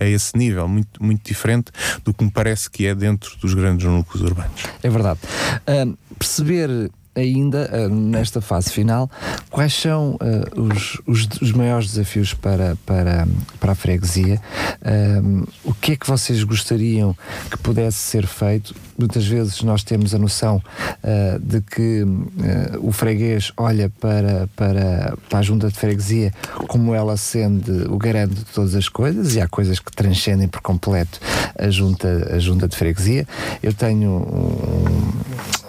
a, 0.00 0.04
a, 0.04 0.08
esse 0.08 0.36
nível, 0.36 0.66
muito, 0.68 1.02
muito 1.02 1.26
diferente 1.26 1.70
do 2.04 2.12
que 2.12 2.24
me 2.24 2.30
parece 2.30 2.70
que 2.70 2.86
é 2.86 2.94
dentro 2.94 3.36
dos 3.38 3.54
grandes 3.54 3.86
núcleos 3.86 4.28
urbanos. 4.28 4.62
É 4.82 4.88
verdade. 4.88 5.20
Uh, 5.68 5.96
perceber 6.18 6.90
ainda 7.16 7.70
uh, 7.72 7.88
nesta 7.88 8.40
fase 8.40 8.70
final, 8.70 9.10
quais 9.50 9.72
são 9.72 10.16
uh, 10.16 10.60
os, 10.60 11.00
os, 11.06 11.28
os, 11.40 11.52
maiores 11.52 11.92
desafios 11.92 12.34
para, 12.34 12.76
para, 12.84 13.26
para 13.58 13.72
a 13.72 13.74
freguesia? 13.74 14.40
o 15.64 15.74
que 15.74 15.92
é 15.92 15.96
que 15.96 16.06
vocês 16.06 16.44
gostariam 16.44 17.16
que 17.50 17.56
pudesse 17.58 17.98
ser 17.98 18.26
feito? 18.26 18.74
Muitas 18.98 19.26
vezes 19.26 19.62
nós 19.62 19.82
temos 19.82 20.14
a 20.14 20.18
noção 20.18 20.56
uh, 20.56 21.38
de 21.40 21.60
que 21.60 22.04
o 22.80 22.92
freguês 22.92 23.52
olha 23.56 23.90
para, 24.00 24.48
para, 24.54 25.16
para 25.28 25.38
a 25.38 25.42
junta 25.42 25.68
de 25.68 25.74
freguesia 25.74 26.32
como 26.68 26.94
ela 26.94 27.16
sendo 27.16 27.92
o 27.92 27.98
garante 27.98 28.34
de 28.34 28.44
todas 28.44 28.74
as 28.74 28.88
coisas 28.88 29.34
e 29.34 29.40
há 29.40 29.48
coisas 29.48 29.78
que 29.78 29.90
transcendem 29.92 30.48
por 30.48 30.60
completo 30.60 31.18
a 31.58 31.70
junta, 31.70 32.34
a 32.34 32.38
junta 32.38 32.68
de 32.68 32.76
freguesia. 32.76 33.26
Eu 33.62 33.72
tenho 33.72 34.10
um, 34.10 35.12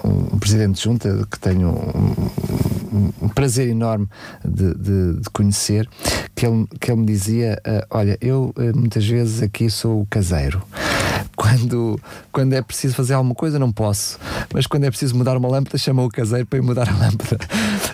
um 0.08 0.39
presidente 0.39 0.76
de 0.76 0.84
junta 0.84 1.28
que 1.30 1.39
tenho 1.39 1.70
um, 1.70 3.12
um 3.22 3.30
prazer 3.30 3.68
enorme 3.68 4.08
de, 4.43 4.74
de, 4.74 5.14
de, 5.22 5.30
conhecer, 5.32 5.88
que 6.36 6.45
ele, 6.45 6.68
que 6.80 6.91
ele 6.91 7.01
me 7.01 7.05
dizia: 7.05 7.62
uh, 7.66 7.86
Olha, 7.89 8.18
eu 8.22 8.53
uh, 8.58 8.78
muitas 8.78 9.05
vezes 9.05 9.41
aqui 9.41 9.70
sou 9.70 10.01
o 10.01 10.08
caseiro. 10.08 10.62
Quando, 11.36 11.99
quando 12.32 12.53
é 12.53 12.62
preciso 12.64 12.95
fazer 12.95 13.14
alguma 13.14 13.36
coisa, 13.36 13.60
não 13.60 13.72
posso. 13.72 14.18
Mas 14.51 14.66
quando 14.66 14.86
é 14.86 14.89
preciso 14.89 15.16
mudar 15.16 15.38
uma 15.38 15.47
lâmpada, 15.47 15.78
chama 15.78 16.03
o 16.03 16.10
caseiro 16.10 16.47
para 16.47 16.58
ir 16.58 16.64
mudar 16.64 16.89
a 16.89 16.91
lâmpada. 16.91 17.38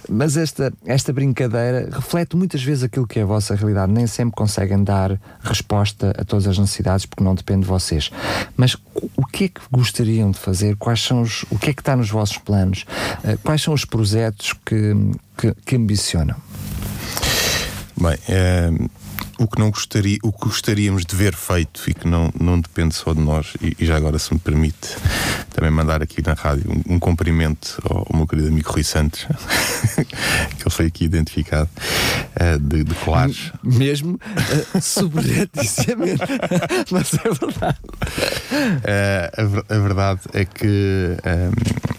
Mas 0.10 0.38
esta, 0.38 0.74
esta 0.86 1.14
brincadeira 1.14 1.90
reflete 1.92 2.36
muitas 2.36 2.64
vezes 2.64 2.84
aquilo 2.84 3.08
que 3.08 3.20
é 3.20 3.24
a 3.24 3.26
vossa 3.26 3.56
realidade. 3.56 3.92
Nem 3.92 4.08
sempre 4.08 4.36
conseguem 4.36 4.84
dar 4.84 5.20
resposta 5.42 6.14
a 6.18 6.24
todas 6.24 6.48
as 6.48 6.58
necessidades, 6.58 7.06
porque 7.06 7.24
não 7.24 7.36
depende 7.36 7.62
de 7.62 7.68
vocês. 7.68 8.12
Mas 8.56 8.76
o 9.16 9.26
que 9.26 9.46
é 9.46 9.48
que 9.50 9.62
gostariam 9.72 10.32
de 10.32 10.40
fazer? 10.40 10.76
Quais 10.78 11.02
são 11.02 11.22
os, 11.22 11.44
o 11.50 11.58
que 11.58 11.70
é 11.70 11.74
que 11.74 11.82
está 11.82 11.96
nos 11.96 12.10
vossos 12.10 12.38
planos? 12.38 12.86
Uh, 13.24 13.38
quais 13.44 13.62
são 13.62 13.74
os 13.74 13.86
projetos 13.86 14.54
que, 14.66 14.94
que, 15.38 15.54
que 15.66 15.76
ambicionam? 15.76 16.36
Bem, 17.96 18.18
é, 18.28 18.72
o 19.44 19.48
que 19.48 19.60
não 19.60 19.70
gostaria, 19.70 20.18
o 20.24 20.32
que 20.32 20.46
gostaríamos 20.46 21.06
de 21.06 21.16
ver 21.16 21.36
feito 21.36 21.84
e 21.88 21.94
que 21.94 22.08
não, 22.08 22.32
não 22.40 22.60
depende 22.60 22.96
só 22.96 23.14
de 23.14 23.20
nós, 23.20 23.54
e, 23.62 23.76
e 23.80 23.86
já 23.86 23.98
agora 23.98 24.18
se 24.18 24.34
me 24.34 24.40
permite 24.40 24.96
também 25.54 25.70
mandar 25.70 26.02
aqui 26.02 26.26
na 26.26 26.34
rádio 26.34 26.72
um, 26.72 26.96
um 26.96 27.00
cumprimento 27.00 27.82
ao, 27.90 28.08
ao, 28.10 28.16
meu 28.16 28.26
querido 28.26 28.48
amigo 28.48 28.72
Rui 28.72 28.84
Santos, 28.84 29.26
que 30.58 30.64
ele 30.64 30.70
foi 30.70 30.86
aqui 30.86 31.06
identificado, 31.06 31.70
uh, 32.40 32.60
de, 32.60 32.84
de 32.84 32.96
Colares. 32.96 33.52
Mesmo 33.62 34.16
uh, 34.16 34.82
subrepticiamente, 34.82 36.24
mas 36.90 37.14
é 37.14 37.30
verdade. 37.30 37.78
Uh, 38.54 39.68
a, 39.70 39.76
a, 39.76 39.80
verdade 39.80 40.22
é 40.34 40.46
que, 40.46 41.18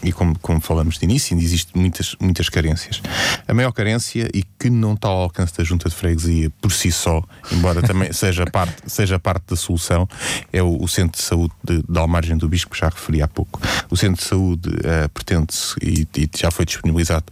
e 0.04 0.12
como, 0.12 0.38
como 0.38 0.60
falamos 0.60 0.98
de 0.98 1.04
início, 1.04 1.34
ainda 1.34 1.44
existem 1.44 1.80
muitas, 1.80 2.14
muitas 2.20 2.48
carências. 2.48 3.02
A 3.48 3.54
maior 3.54 3.72
carência, 3.72 4.28
e 4.34 4.42
que 4.42 4.68
não 4.68 4.94
está 4.94 5.08
ao 5.08 5.22
alcance 5.22 5.56
da 5.56 5.64
junta 5.64 5.88
de 5.88 5.94
freguesia 5.94 6.50
por 6.60 6.70
si 6.70 6.92
só, 6.92 7.22
embora 7.50 7.82
também 7.82 8.12
seja 8.14 8.44
parte, 8.44 8.82
seja 8.86 9.18
parte 9.18 9.44
da 9.48 9.56
solução, 9.56 10.08
é 10.52 10.62
o, 10.62 10.76
o 10.80 10.86
Centro 10.86 11.18
de 11.18 11.26
Saúde 11.26 11.54
de, 11.64 11.82
de 11.82 11.98
Almargem 11.98 12.36
do 12.36 12.48
Bispo, 12.48 12.72
que 12.72 12.78
já 12.78 12.88
referi 12.88 13.22
há 13.22 13.28
pouco. 13.28 13.60
O 13.90 13.96
Centro 13.96 14.22
de 14.22 14.28
Saúde 14.28 14.68
uh, 14.68 15.08
pretende-se, 15.12 15.74
e, 15.82 16.06
e 16.16 16.30
já 16.36 16.50
foi 16.50 16.66
disponibilizado, 16.66 17.24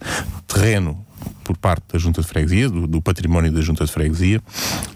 terreno 0.47 1.05
por 1.43 1.57
parte 1.57 1.83
da 1.91 1.99
Junta 1.99 2.21
de 2.21 2.27
Freguesia, 2.27 2.69
do, 2.69 2.87
do, 2.87 3.01
património 3.01 3.51
da 3.51 3.61
Junta 3.61 3.85
de 3.85 3.91
Freguesia, 3.91 4.41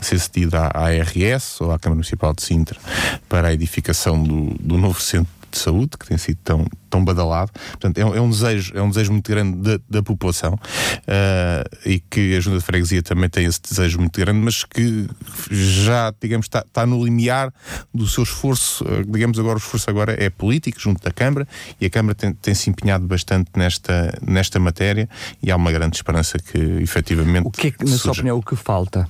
ser 0.01 0.19
cedido 0.19 0.57
à, 0.57 0.71
à 0.73 0.85
ARS 0.87 1.59
ou 1.61 1.71
à 1.71 1.79
Câmara 1.79 1.95
Municipal 1.95 2.33
de 2.33 2.41
Sintra 2.41 2.79
para 3.27 3.49
a 3.49 3.53
edificação 3.53 4.21
do, 4.21 4.55
do 4.59 4.77
novo 4.77 4.99
centro 5.01 5.36
de 5.51 5.59
saúde, 5.59 5.97
que 5.97 6.07
tem 6.07 6.17
sido 6.17 6.37
tão, 6.43 6.65
tão 6.89 7.03
badalado. 7.03 7.51
Portanto, 7.71 7.97
é, 7.97 8.01
é 8.01 8.21
um, 8.21 8.29
desejo, 8.29 8.73
é 8.75 8.81
um 8.81 8.89
desejo 8.89 9.11
muito 9.11 9.29
grande 9.29 9.57
da, 9.57 9.79
da 9.89 10.03
população 10.03 10.53
uh, 10.53 11.79
e 11.85 11.99
que 11.99 12.35
a 12.35 12.39
Junta 12.39 12.57
de 12.57 12.63
Freguesia 12.63 13.01
também 13.01 13.29
tem 13.29 13.45
esse 13.45 13.61
desejo 13.61 13.99
muito 13.99 14.19
grande, 14.19 14.39
mas 14.39 14.63
que 14.63 15.07
já, 15.49 16.13
digamos, 16.21 16.45
está, 16.45 16.59
está 16.59 16.85
no 16.85 17.03
limiar 17.03 17.53
do 17.93 18.07
seu 18.07 18.23
esforço. 18.23 18.83
Uh, 18.83 19.03
digamos 19.09 19.39
agora, 19.39 19.55
o 19.55 19.59
esforço 19.59 19.89
agora 19.89 20.15
é 20.21 20.29
político, 20.29 20.79
junto 20.79 21.01
da 21.03 21.11
Câmara, 21.11 21.47
e 21.79 21.85
a 21.85 21.89
Câmara 21.89 22.15
tem, 22.15 22.33
tem 22.33 22.53
se 22.53 22.69
empenhado 22.69 23.05
bastante 23.05 23.51
nesta, 23.55 24.17
nesta 24.25 24.59
matéria 24.59 25.09
e 25.41 25.51
há 25.51 25.55
uma 25.55 25.71
grande 25.71 25.95
esperança 25.95 26.37
que 26.39 26.57
efetivamente. 26.81 27.47
O 27.47 27.51
que 27.51 27.67
é 27.67 27.71
que, 27.71 27.83
na 27.83 27.91
surja. 27.91 28.03
sua 28.03 28.11
opinião, 28.13 28.37
o 28.37 28.43
que 28.43 28.55
falta? 28.55 29.09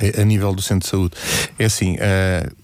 A, 0.00 0.22
a 0.22 0.24
nível 0.24 0.54
do 0.54 0.62
centro 0.62 0.84
de 0.84 0.90
saúde. 0.90 1.14
É 1.58 1.64
assim, 1.64 1.94
uh, 1.94 2.59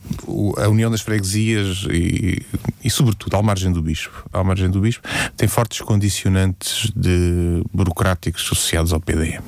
a 0.56 0.68
União 0.68 0.90
das 0.90 1.00
Freguesias 1.00 1.86
e, 1.90 2.42
e, 2.82 2.90
sobretudo, 2.90 3.34
ao 3.34 3.42
margem 3.42 3.72
do 3.72 3.82
Bispo, 3.82 4.28
à 4.32 4.42
margem 4.42 4.70
do 4.70 4.80
Bispo, 4.80 5.06
tem 5.36 5.48
fortes 5.48 5.80
condicionantes 5.80 6.90
de 6.94 7.62
burocráticos 7.72 8.42
associados 8.42 8.92
ao 8.92 9.00
PDM. 9.00 9.42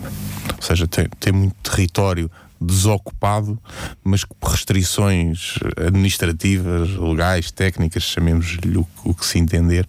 Ou 0.57 0.63
seja, 0.63 0.87
tem, 0.87 1.09
tem 1.21 1.33
muito 1.33 1.55
território 1.63 2.31
desocupado, 2.61 3.59
mas 4.03 4.25
por 4.25 4.51
restrições 4.51 5.55
administrativas, 5.77 6.91
legais, 6.97 7.51
técnicas, 7.51 8.03
chamemos-lhe 8.03 8.79
o, 8.79 8.87
o, 9.05 9.15
que 9.15 9.25
se 9.25 9.39
entender, 9.39 9.87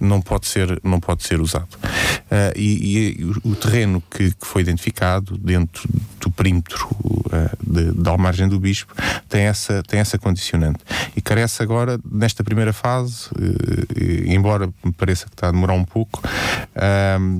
não 0.00 0.20
pode 0.20 0.46
ser, 0.46 0.80
não 0.82 1.00
pode 1.00 1.22
ser 1.24 1.40
usado. 1.40 1.68
Uh, 1.74 2.52
e, 2.56 3.18
e 3.18 3.24
o, 3.24 3.52
o, 3.52 3.56
terreno 3.56 4.02
que, 4.10 4.30
que, 4.32 4.46
foi 4.46 4.62
identificado 4.62 5.38
dentro 5.38 5.88
do 6.20 6.30
perímetro 6.30 6.88
uh, 6.90 7.56
de, 7.64 7.92
da 7.92 8.16
margem 8.18 8.48
do 8.48 8.58
Bispo 8.58 8.94
tem 9.28 9.42
essa, 9.42 9.82
tem 9.82 10.00
essa 10.00 10.18
condicionante. 10.18 10.80
E 11.16 11.22
carece 11.22 11.62
agora, 11.62 11.98
nesta 12.10 12.44
primeira 12.44 12.72
fase, 12.72 13.28
uh, 13.28 14.26
embora 14.26 14.68
me 14.84 14.92
pareça 14.92 15.26
que 15.26 15.34
está 15.34 15.48
a 15.48 15.52
demorar 15.52 15.74
um 15.74 15.84
pouco, 15.84 16.22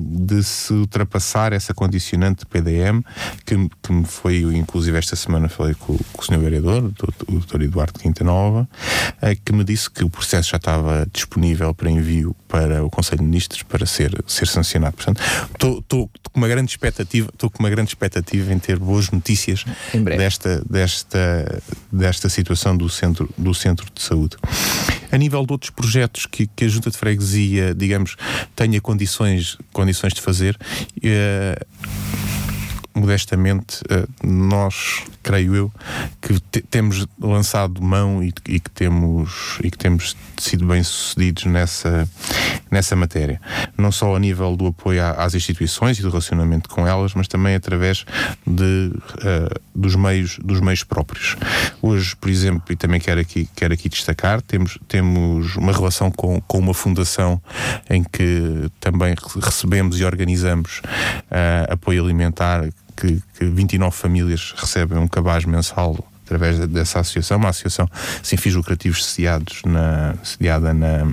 de 0.09 0.43
se 0.43 0.73
ultrapassar 0.73 1.53
essa 1.53 1.73
condicionante 1.73 2.39
de 2.39 2.45
PDM 2.45 3.01
que, 3.45 3.55
que 3.81 3.91
me 3.91 4.05
foi 4.05 4.43
Inclusive, 4.69 4.99
esta 4.99 5.15
semana 5.15 5.49
falei 5.49 5.73
com, 5.73 5.97
com 5.97 6.21
o 6.21 6.23
Sr. 6.23 6.37
Vereador, 6.37 6.91
o 7.27 7.39
Dr. 7.39 7.63
Eduardo 7.63 7.99
Quinta 7.99 8.23
Nova, 8.23 8.69
eh, 9.19 9.33
que 9.33 9.51
me 9.51 9.63
disse 9.63 9.89
que 9.89 10.03
o 10.03 10.09
processo 10.11 10.51
já 10.51 10.57
estava 10.57 11.07
disponível 11.11 11.73
para 11.73 11.89
envio 11.89 12.35
para 12.47 12.85
o 12.85 12.89
Conselho 12.89 13.17
de 13.17 13.23
Ministros 13.23 13.63
para 13.63 13.87
ser, 13.87 14.23
ser 14.27 14.47
sancionado. 14.47 14.95
Portanto, 14.95 15.19
estou 15.79 16.07
com 16.07 16.39
uma 16.39 16.47
grande 16.47 16.69
expectativa, 16.69 17.29
estou 17.33 17.49
com 17.49 17.57
uma 17.57 17.69
grande 17.71 17.89
expectativa 17.89 18.53
em 18.53 18.59
ter 18.59 18.77
boas 18.77 19.09
notícias 19.09 19.65
desta, 20.17 20.63
desta, 20.69 21.63
desta 21.91 22.29
situação 22.29 22.77
do 22.77 22.87
centro, 22.89 23.27
do 23.35 23.55
centro 23.55 23.87
de 23.91 24.03
saúde. 24.03 24.37
A 25.11 25.17
nível 25.17 25.43
de 25.47 25.51
outros 25.51 25.71
projetos 25.71 26.27
que, 26.27 26.45
que 26.45 26.65
a 26.65 26.67
Junta 26.67 26.91
de 26.91 26.97
Freguesia, 26.97 27.73
digamos, 27.73 28.15
tenha 28.55 28.79
condições, 28.79 29.57
condições 29.73 30.13
de 30.13 30.21
fazer, 30.21 30.55
eh, 31.01 31.57
modestamente, 32.99 33.81
eh, 33.89 34.05
nós, 34.23 35.03
creio 35.23 35.55
eu, 35.55 35.71
que 36.21 36.39
temos 36.63 37.07
lançado 37.19 37.81
mão 37.81 38.23
e, 38.23 38.33
e, 38.47 38.59
que 38.59 38.69
temos, 38.69 39.59
e 39.63 39.71
que 39.71 39.77
temos 39.77 40.15
sido 40.37 40.65
bem-sucedidos 40.65 41.45
nessa, 41.45 42.09
nessa 42.69 42.95
matéria. 42.95 43.39
Não 43.77 43.91
só 43.91 44.15
a 44.15 44.19
nível 44.19 44.55
do 44.55 44.67
apoio 44.67 45.03
às 45.17 45.33
instituições 45.33 45.99
e 45.99 46.01
do 46.01 46.09
relacionamento 46.09 46.69
com 46.69 46.85
elas, 46.85 47.13
mas 47.13 47.27
também 47.27 47.55
através 47.55 48.05
de, 48.45 48.91
uh, 48.93 49.59
dos, 49.73 49.95
meios, 49.95 50.37
dos 50.43 50.59
meios 50.59 50.83
próprios. 50.83 51.35
Hoje, 51.81 52.15
por 52.15 52.29
exemplo, 52.29 52.63
e 52.69 52.75
também 52.75 52.99
quero 52.99 53.19
aqui, 53.21 53.49
quero 53.55 53.73
aqui 53.73 53.89
destacar, 53.89 54.41
temos, 54.41 54.77
temos 54.87 55.55
uma 55.55 55.71
relação 55.71 56.11
com, 56.11 56.41
com 56.41 56.59
uma 56.59 56.73
fundação 56.73 57.41
em 57.89 58.03
que 58.03 58.69
também 58.79 59.15
recebemos 59.41 59.99
e 59.99 60.03
organizamos 60.03 60.79
uh, 60.79 61.73
apoio 61.73 62.03
alimentar 62.03 62.67
que, 62.99 63.21
que 63.37 63.45
29 63.45 63.95
famílias 63.95 64.53
recebem 64.57 64.97
um 64.97 65.07
cabaz 65.07 65.45
mensal 65.45 65.97
através 66.25 66.59
dessa 66.67 66.99
associação, 66.99 67.37
uma 67.37 67.49
associação 67.49 67.89
sem 68.21 68.37
fins 68.37 68.53
lucrativos 68.53 69.05
sediados 69.05 69.61
na, 69.65 70.15
sediada 70.21 70.73
na, 70.73 71.07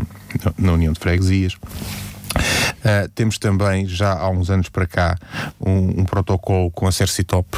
na 0.59 0.73
União 0.73 0.93
de 0.93 0.99
Freguesias. 0.99 1.55
Uh, 1.55 3.09
temos 3.15 3.39
também, 3.39 3.87
já 3.87 4.13
há 4.13 4.29
uns 4.29 4.51
anos 4.51 4.69
para 4.69 4.87
cá, 4.87 5.17
um, 5.59 6.01
um 6.01 6.05
protocolo 6.05 6.71
com 6.71 6.87
a 6.87 6.93
Cercitop 6.93 7.49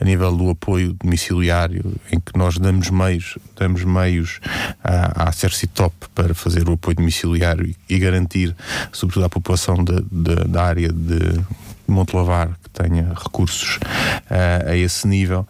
a 0.00 0.04
nível 0.04 0.34
do 0.36 0.50
apoio 0.50 0.92
domiciliário, 0.92 1.96
em 2.12 2.20
que 2.20 2.38
nós 2.38 2.56
damos 2.56 2.88
meios, 2.88 3.36
damos 3.56 3.82
meios 3.82 4.38
à, 4.82 5.28
à 5.28 5.32
Cercitop 5.32 5.92
para 6.14 6.34
fazer 6.34 6.68
o 6.68 6.74
apoio 6.74 6.96
domiciliário 6.96 7.66
e, 7.66 7.76
e 7.94 7.98
garantir, 7.98 8.54
sobretudo 8.92 9.26
à 9.26 9.28
população 9.28 9.82
de, 9.82 10.00
de, 10.02 10.36
da 10.46 10.62
área 10.62 10.92
de 10.92 11.40
Montelavar 11.88 12.58
que 12.62 12.70
tenha 12.70 13.14
recursos 13.14 13.76
uh, 13.76 14.70
a 14.70 14.76
esse 14.76 15.06
nível, 15.06 15.46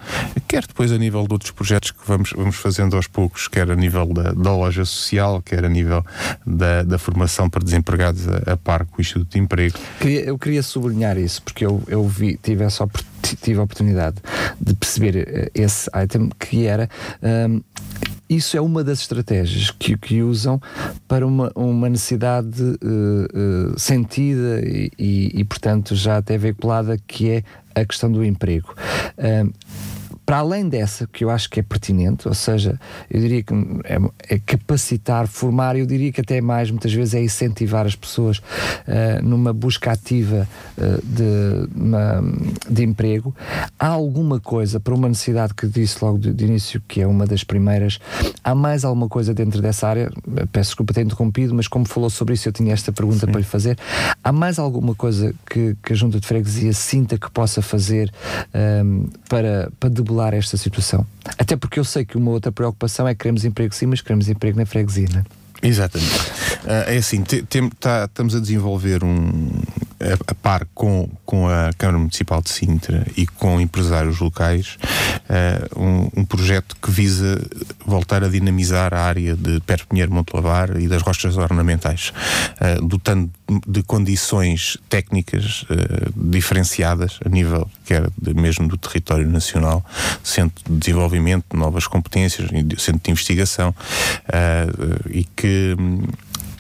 quer 0.47 0.67
depois 0.67 0.93
a 0.93 0.99
nível 0.99 1.27
de 1.27 1.33
outros 1.33 1.51
projetos 1.51 1.91
que 1.91 2.01
vamos, 2.07 2.33
vamos 2.33 2.57
fazendo 2.57 2.97
aos 2.97 3.07
poucos, 3.07 3.49
quer 3.49 3.71
a 3.71 3.77
nível 3.77 4.07
da, 4.07 4.33
da 4.33 4.55
loja 4.55 4.85
social, 4.85 5.43
quer 5.43 5.65
a 5.65 5.69
nível 5.69 6.05
da, 6.47 6.83
da 6.83 6.99
formação 6.99 7.51
para 7.51 7.63
desempregados 7.63 8.27
a, 8.29 8.53
a 8.53 8.57
par 8.57 8.87
com 8.87 8.99
o 8.99 9.01
Instituto 9.01 9.33
de 9.33 9.39
Emprego. 9.39 9.79
Eu 10.05 10.39
queria 10.39 10.63
sublinhar 10.63 11.19
isso, 11.19 11.43
porque 11.43 11.65
eu, 11.67 11.83
eu 11.89 12.07
vi, 12.07 12.39
tive 12.41 12.65
essa 12.65 12.89
tive 13.37 13.59
a 13.59 13.63
oportunidade 13.63 14.17
de 14.61 14.75
perceber 14.75 15.17
eh, 15.17 15.51
esse 15.55 15.91
item 15.95 16.31
que 16.39 16.67
era 16.67 16.89
um, 17.23 17.61
isso 18.29 18.57
é 18.57 18.61
uma 18.61 18.85
das 18.85 19.01
estratégias 19.01 19.71
que, 19.71 19.97
que 19.97 20.23
usam 20.23 20.61
para 21.07 21.27
uma, 21.27 21.51
uma 21.55 21.89
necessidade 21.89 22.63
uh, 22.63 23.73
uh, 23.73 23.79
sentida 23.79 24.61
e, 24.65 24.91
e, 24.99 25.41
e, 25.41 25.45
portanto, 25.45 25.95
já 25.95 26.19
até 26.19 26.37
veiculada, 26.37 26.99
que 27.07 27.31
é 27.31 27.43
a 27.75 27.85
questão 27.85 28.11
do 28.11 28.25
emprego. 28.25 28.75
Uh, 29.17 29.53
para 30.29 30.41
além 30.41 30.69
dessa, 30.69 31.07
que 31.07 31.25
eu 31.25 31.31
acho 31.31 31.49
que 31.49 31.59
é 31.59 31.63
pertinente, 31.63 32.29
ou 32.29 32.35
seja, 32.35 32.79
eu 33.11 33.19
diria 33.19 33.43
que 33.43 33.55
é, 33.85 34.35
é 34.35 34.39
capacitar, 34.39 35.27
formar, 35.27 35.75
eu 35.75 35.87
diria 35.87 36.13
que 36.13 36.21
até 36.21 36.39
mais, 36.39 36.71
muitas 36.71 36.93
vezes, 36.93 37.15
é 37.15 37.23
incentivar 37.23 37.87
as 37.87 37.97
pessoas 37.97 38.37
uh, 38.37 39.25
numa 39.25 39.55
busca 39.55 39.91
ativa 39.91 40.47
uh, 40.77 41.03
de, 41.03 41.71
uma, 41.75 42.23
de 42.69 42.85
emprego. 42.85 43.35
Há 43.79 43.87
alguma 43.87 44.39
coisa, 44.39 44.79
para 44.79 44.95
uma 44.95 45.09
necessidade 45.09 45.55
que 45.55 45.67
disse 45.67 46.05
logo 46.05 46.19
de, 46.19 46.31
de, 46.35 46.45
início, 46.45 46.83
que 46.87 47.01
é 47.01 47.07
uma 47.07 47.25
das 47.25 47.43
primeiras, 47.43 47.99
há 48.45 48.55
mais 48.55 48.85
alguma 48.85 49.09
coisa 49.09 49.33
dentro 49.33 49.63
dessa 49.63 49.89
área? 49.89 50.11
Peço 50.53 50.73
desculpa 50.73 50.93
ter 50.93 51.07
interrompido, 51.07 51.55
mas 51.55 51.67
como 51.67 51.89
falou 51.89 52.11
sobre 52.11 52.35
isso, 52.35 52.47
eu 52.47 52.53
tinha 52.53 52.75
esta 52.75 52.93
pergunta 52.93 53.25
Sim. 53.25 53.33
para 53.33 53.41
lhe 53.41 53.47
fazer. 53.47 53.79
Há 54.23 54.31
mais 54.31 54.59
alguma 54.59 54.95
coisa 54.95 55.35
que, 55.49 55.75
que 55.83 55.95
a 55.95 55.97
Junta 55.97 56.21
de 56.21 56.27
Freguesia 56.27 56.75
sinta 56.75 57.17
que 57.17 57.31
possa 57.31 57.63
fazer 57.63 58.13
um, 58.85 59.07
eh, 59.09 59.19
para, 59.27 59.73
para 59.81 59.89
debelar 59.89 60.18
esta 60.35 60.57
situação? 60.57 61.07
Até 61.39 61.57
porque 61.57 61.79
eu 61.79 61.85
sei 61.85 62.05
que 62.05 62.17
uma 62.17 62.31
outra 62.31 62.51
preocupação 62.51 63.07
é 63.07 63.15
que 63.15 63.21
queremos 63.21 63.45
emprego 63.45 63.75
sim, 63.75 63.87
mas 63.87 64.01
queremos 64.01 64.29
emprego 64.29 64.59
na 64.59 64.67
freguesia, 64.67 65.09
não 65.13 65.21
é? 65.21 65.25
Exatamente. 65.63 66.19
Uh, 66.65 66.87
é 66.87 66.97
assim, 66.97 67.23
te, 67.23 67.43
te, 67.43 67.71
tá, 67.81 68.05
estamos 68.05 68.35
a 68.35 68.41
desenvolver 68.41 69.03
um, 69.03 69.49
a, 70.01 70.31
a, 70.31 70.35
par 70.35 70.67
com, 70.75 71.09
com 71.27 71.49
a 71.49 71.71
Câmara 71.77 71.99
Municipal 71.99 72.41
de 72.41 72.51
Sintra 72.51 73.07
e 73.17 73.27
com 73.27 73.61
empresários 73.61 74.21
locais, 74.21 74.79
uh, 75.29 75.81
um, 75.81 76.21
um, 76.21 76.25
projeto 76.25 76.77
que 76.81 76.91
visa 76.91 77.41
voltar 77.85 78.23
a 78.23 78.29
dinamizar 78.29 78.95
a 78.95 79.01
área 79.01 79.35
de 79.35 79.61
Perto 79.61 79.89
Pinheiro 79.89 80.13
Montelavar 80.13 80.81
e 80.81 80.87
das 80.87 81.03
rochas 81.03 81.37
ornamentais, 81.37 82.13
uh, 82.61 82.87
dotando 82.87 83.31
de 83.67 83.83
condições 83.83 84.77
técnicas 84.91 85.65
diferenciadas 86.15 87.19
a 87.25 87.31
nível 87.31 87.67
quer 87.87 88.07
de, 88.21 88.35
mesmo 88.35 88.69
do 88.69 88.77
território 88.77 89.27
nacional, 89.27 89.83
centro 90.23 90.63
de 90.71 90.79
desenvolvimento, 90.79 91.57
novas 91.57 91.87
competências, 91.87 92.51
centro 92.77 93.01
de 93.03 93.11
investigação 93.11 93.75
e 95.09 95.25
que 95.35 95.49
que 95.49 95.75
hum, 95.79 96.03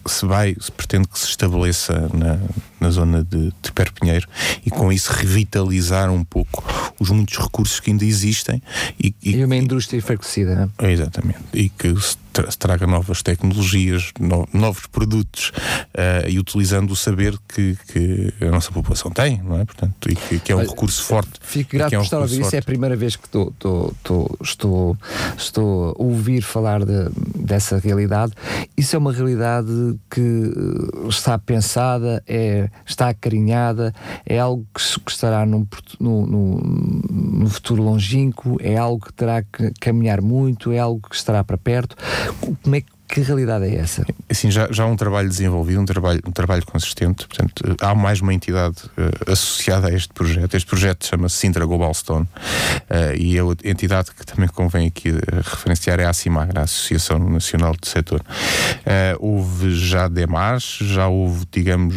se 0.07 0.24
vai, 0.24 0.57
se 0.59 0.72
pretende 0.72 1.07
que 1.09 1.18
se 1.18 1.26
estabeleça 1.26 2.09
na, 2.14 2.39
na 2.81 2.91
zona 2.91 3.24
de, 3.24 3.53
de 3.62 3.72
Perpinheiro 3.72 4.29
e 4.64 4.70
com 4.70 4.93
isso 4.93 5.12
revitalizar 5.12 6.11
um 6.11 6.24
pouco 6.24 6.64
os 6.99 7.11
muitos 7.11 7.37
recursos 7.39 7.81
que 7.81 7.91
ainda 7.91 8.05
existem 8.05 8.62
e, 9.03 9.14
e, 9.22 9.37
e 9.37 9.45
uma 9.45 9.57
indústria 9.57 9.99
enfraquecida, 9.99 10.55
não 10.55 10.87
é? 10.87 10.93
Exatamente. 10.93 11.41
E 11.53 11.68
que 11.68 11.95
se 12.01 12.59
traga 12.59 12.87
novas 12.87 13.22
tecnologias, 13.22 14.12
no, 14.18 14.49
novos 14.53 14.87
produtos 14.87 15.51
uh, 15.95 16.29
e 16.29 16.39
utilizando 16.39 16.93
o 16.93 16.97
saber 16.97 17.37
que, 17.49 17.76
que, 17.93 18.33
a 18.41 18.51
nossa 18.51 18.70
população 18.70 19.11
tem, 19.11 19.43
não 19.43 19.61
é? 19.61 19.64
Portanto, 19.64 20.11
e 20.11 20.14
que, 20.14 20.39
que 20.39 20.53
é 20.53 20.55
um 20.55 20.59
Olha, 20.59 20.68
recurso 20.68 21.03
forte. 21.03 21.33
Fico 21.41 21.72
grato 21.72 21.93
é 21.95 21.99
um 21.99 22.01
por 22.01 22.05
estar 22.05 22.16
a 22.18 22.20
ouvir. 22.20 22.41
Isso 22.41 22.55
é 22.55 22.59
a 22.59 22.62
primeira 22.62 22.97
vez 22.97 23.16
que 23.16 23.29
tô, 23.29 23.53
tô, 23.59 23.93
tô, 24.03 24.39
estou, 24.41 24.97
estou 25.37 25.91
a 25.99 26.03
ouvir 26.03 26.43
falar 26.43 26.85
de, 26.85 27.09
dessa 27.35 27.79
realidade. 27.79 28.33
Isso 28.76 28.95
é 28.95 28.99
uma 28.99 29.12
realidade 29.12 29.99
que 30.11 30.20
eh, 30.20 31.09
está 31.09 31.39
pensada, 31.39 32.22
é, 32.26 32.67
está 32.86 33.08
acarinhada, 33.08 33.92
é 34.24 34.38
algo 34.38 34.66
que, 34.74 35.00
que 35.00 35.10
estará 35.10 35.44
num, 35.46 35.66
no, 36.00 36.26
no, 36.26 37.48
futuro 37.48 37.82
longínquo, 37.82 38.56
é 38.60 38.76
algo 38.76 39.06
que 39.06 39.12
terá 39.12 39.42
que 39.42 39.72
caminhar 39.80 40.20
muito, 40.20 40.72
é 40.72 40.78
algo 40.78 41.08
que 41.08 41.16
estará 41.16 41.42
para 41.44 41.58
perto. 41.58 41.96
Como 42.62 42.74
é 42.74 42.80
que 42.80 42.97
que 43.09 43.22
realidade 43.22 43.64
é 43.64 43.76
essa? 43.76 44.04
Assim, 44.28 44.50
já, 44.50 44.68
já 44.70 44.84
há 44.84 44.86
um 44.86 44.96
trabalho 44.96 45.28
desenvolvido, 45.28 45.80
um 45.80 45.84
trabalho, 45.84 46.20
um 46.26 46.30
trabalho 46.30 46.64
consistente, 46.66 47.26
portanto, 47.26 47.76
há 47.80 47.94
mais 47.94 48.20
uma 48.20 48.34
entidade 48.34 48.76
uh, 48.98 49.32
associada 49.32 49.88
a 49.88 49.92
este 49.92 50.12
projeto. 50.12 50.54
Este 50.54 50.68
projeto 50.68 51.06
chama-se 51.06 51.36
Sintra 51.36 51.64
Global 51.64 51.92
Stone 51.94 52.26
uh, 52.26 53.16
e 53.16 53.38
a 53.38 53.42
entidade 53.68 54.11
que 54.11 54.26
também 54.26 54.48
convém 54.48 54.86
aqui 54.86 55.11
uh, 55.11 55.20
referenciar 55.36 55.98
é 55.98 56.04
a 56.04 56.12
CIMAGRA, 56.12 56.61
a 56.61 56.64
Associação 56.64 57.18
Nacional 57.18 57.74
do 57.74 57.86
Setor. 57.86 58.20
houve 59.18 59.74
já 59.74 60.06
demais, 60.06 60.78
já 60.80 61.09
houve, 61.09 61.46
digamos, 61.50 61.94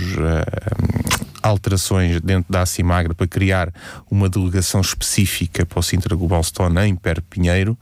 alterações 1.42 2.22
dentro 2.22 2.52
da 2.52 2.62
Acimagra 2.62 3.14
para 3.14 3.28
criar 3.28 3.74
uma 4.10 4.30
delegação 4.30 4.82
específica 4.82 5.66
para 5.66 5.80
o 5.80 5.84
Sintra 5.84 6.16
Global 6.16 6.44
Stone 6.44 6.80
em 6.82 6.96
Perpinheiro 6.96 7.78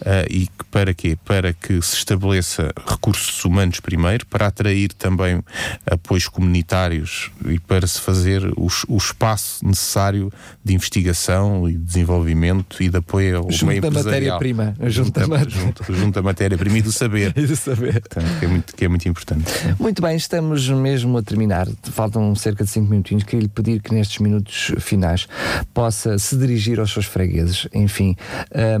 uh, 0.00 0.30
e 0.30 0.48
para 0.70 0.92
quê? 0.92 1.16
Para 1.24 1.52
que 1.52 1.80
se 1.82 1.96
estabeleça 1.96 2.72
recursos 2.86 3.44
humanos 3.44 3.80
primeiro, 3.80 4.26
para 4.26 4.46
atrair 4.46 4.92
também 4.92 5.42
apoios 5.86 6.28
comunitários 6.28 7.30
e 7.46 7.58
para 7.60 7.86
se 7.86 8.00
fazer 8.00 8.44
o, 8.56 8.68
o 8.88 8.96
espaço 8.96 9.64
necessário 9.64 10.32
de 10.64 10.74
investigação 10.74 11.68
e 11.68 11.74
desenvolvimento 11.74 12.82
e 12.82 12.88
de 12.88 12.96
apoio 12.96 13.38
ao 13.38 13.50
junto 13.50 13.66
meio 13.66 13.82
da 13.82 13.90
matéria-prima. 13.90 14.76
Junto, 14.86 15.20
junto, 15.48 15.94
junto 15.94 16.14
da 16.14 16.22
matéria-prima 16.22 16.78
e 16.78 16.82
do 16.82 16.92
saber. 16.92 17.32
e 17.38 17.46
do 17.46 17.56
saber. 17.56 18.00
Portanto, 18.00 18.38
que, 18.38 18.44
é 18.44 18.48
muito, 18.48 18.76
que 18.76 18.84
é 18.84 18.88
muito 18.88 19.08
importante. 19.08 19.44
Muito 19.78 20.02
bem, 20.02 20.16
estamos 20.16 20.68
mesmo 20.68 21.18
a 21.18 21.22
terminar. 21.22 21.68
Faltam 21.84 22.34
cerca 22.34 22.64
de 22.64 22.70
5 22.70 22.88
minutinhos, 22.94 23.24
queria 23.24 23.42
lhe 23.42 23.48
pedir 23.48 23.80
que 23.80 23.92
nestes 23.94 24.18
minutos 24.18 24.72
finais 24.78 25.28
possa 25.72 26.18
se 26.18 26.36
dirigir 26.36 26.80
aos 26.80 26.92
seus 26.92 27.06
fregueses. 27.06 27.68
Enfim, 27.74 28.16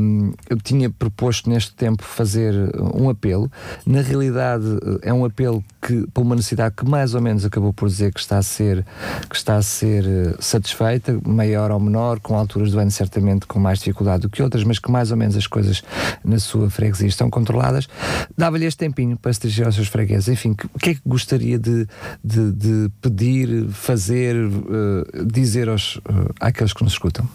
um, 0.00 0.32
eu 0.48 0.56
tinha 0.56 0.88
proposto 0.90 1.50
neste 1.50 1.74
tempo 1.74 2.02
fazer 2.02 2.54
um 2.94 3.08
apelo. 3.08 3.50
Na 3.86 4.00
realidade, 4.00 4.64
é 5.02 5.12
um 5.12 5.24
apelo 5.24 5.62
que, 5.86 6.06
para 6.12 6.22
uma 6.22 6.34
necessidade 6.34 6.74
que 6.76 6.88
mais 6.88 7.14
ou 7.14 7.20
menos 7.20 7.44
acabou 7.44 7.72
por 7.72 7.88
dizer 7.88 8.12
que 8.12 8.20
está 8.20 8.38
a 8.38 8.42
ser, 8.42 8.84
que 9.28 9.36
está 9.36 9.56
a 9.56 9.62
ser 9.62 10.04
eh, 10.06 10.34
satisfeita, 10.40 11.18
maior 11.26 11.70
ou 11.70 11.80
menor, 11.80 12.20
com 12.20 12.36
alturas 12.36 12.70
do 12.70 12.78
ano 12.78 12.90
certamente 12.90 13.46
com 13.46 13.58
mais 13.58 13.78
dificuldade 13.78 14.22
do 14.22 14.30
que 14.30 14.42
outras, 14.42 14.64
mas 14.64 14.78
que 14.78 14.90
mais 14.90 15.10
ou 15.10 15.16
menos 15.16 15.36
as 15.36 15.46
coisas 15.46 15.82
na 16.24 16.38
sua 16.38 16.70
freguesia 16.70 17.08
estão 17.08 17.28
controladas. 17.28 17.86
Dava-lhe 18.36 18.64
este 18.64 18.78
tempinho 18.78 19.16
para 19.16 19.32
se 19.32 19.40
dirigir 19.40 19.66
aos 19.66 19.74
seus 19.74 19.88
fregueses. 19.88 20.28
Enfim, 20.28 20.56
o 20.72 20.78
que 20.78 20.90
é 20.90 20.94
que 20.94 21.02
gostaria 21.04 21.58
de, 21.58 21.86
de, 22.22 22.52
de 22.52 22.90
pedir, 23.02 23.68
fazer? 23.70 24.34
uh, 24.34 25.26
dizer 25.26 25.68
aos, 25.68 25.96
uh, 25.96 26.32
àqueles 26.40 26.72
que 26.72 26.82
nos 26.82 26.92
escutam? 26.92 27.28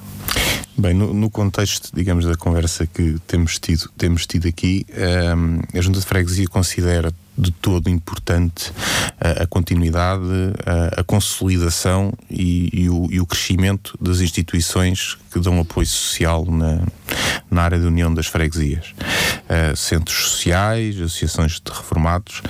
Bem, 0.77 0.93
no, 0.93 1.13
no, 1.13 1.29
contexto, 1.29 1.89
digamos, 1.93 2.25
da 2.25 2.35
conversa 2.35 2.87
que 2.87 3.17
temos 3.27 3.59
tido, 3.59 3.89
temos 3.97 4.25
tido 4.25 4.47
aqui, 4.47 4.85
um, 5.35 5.59
eh, 5.73 5.77
a 5.77 5.81
Junta 5.81 5.99
de 5.99 6.05
Freguesia 6.05 6.47
considera 6.47 7.11
de 7.39 7.51
todo 7.51 7.89
importante 7.89 8.71
a, 9.19 9.47
continuidade, 9.47 10.23
a, 10.65 11.01
a 11.01 11.03
consolidação 11.03 12.13
e, 12.29 12.69
e, 12.73 12.89
o, 12.89 13.07
e, 13.09 13.19
o, 13.21 13.25
crescimento 13.25 13.97
das 13.99 14.19
instituições 14.19 15.17
que 15.31 15.39
dão 15.39 15.59
apoio 15.59 15.87
social 15.87 16.45
na, 16.45 16.85
na 17.49 17.63
área 17.63 17.79
da 17.79 17.87
União 17.87 18.13
das 18.13 18.27
Freguesias. 18.27 18.93
Uh, 19.49 19.75
centros 19.75 20.17
sociais, 20.17 20.95
associações 20.97 21.53
de 21.53 21.71
reformados 21.71 22.41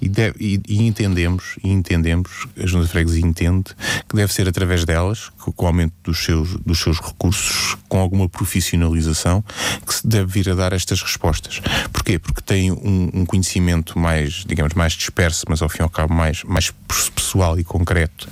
e, 0.00 0.08
deve, 0.08 0.36
e, 0.40 0.60
e, 0.66 0.86
entendemos, 0.86 1.56
e 1.62 1.70
entendemos, 1.70 2.46
a 2.58 2.66
Junta 2.66 2.86
de 2.86 2.90
Freguesia 2.92 3.26
entende 3.26 3.74
que 4.08 4.16
deve 4.16 4.32
ser 4.32 4.48
através 4.48 4.84
delas, 4.84 5.30
com 5.52 5.64
o 5.64 5.68
aumento 5.68 5.94
dos 6.02 6.24
seus, 6.24 6.56
dos 6.58 6.78
seus 6.78 7.00
recursos, 7.00 7.76
com 7.88 7.98
alguma 7.98 8.28
profissionalização, 8.28 9.44
que 9.86 9.94
se 9.94 10.06
deve 10.06 10.26
vir 10.32 10.50
a 10.50 10.54
dar 10.54 10.72
estas 10.72 11.02
respostas. 11.02 11.60
Porquê? 11.92 12.18
Porque 12.18 12.40
tem 12.40 12.72
um, 12.72 13.10
um 13.12 13.26
conhecimento 13.26 13.98
mais, 13.98 14.44
digamos, 14.46 14.74
mais 14.74 14.92
disperso, 14.92 15.44
mas 15.48 15.62
ao 15.62 15.68
fim 15.68 15.78
e 15.80 15.82
ao 15.82 15.90
cabo 15.90 16.12
mais, 16.12 16.42
mais 16.44 16.72
pessoal 17.14 17.58
e 17.58 17.64
concreto, 17.64 18.28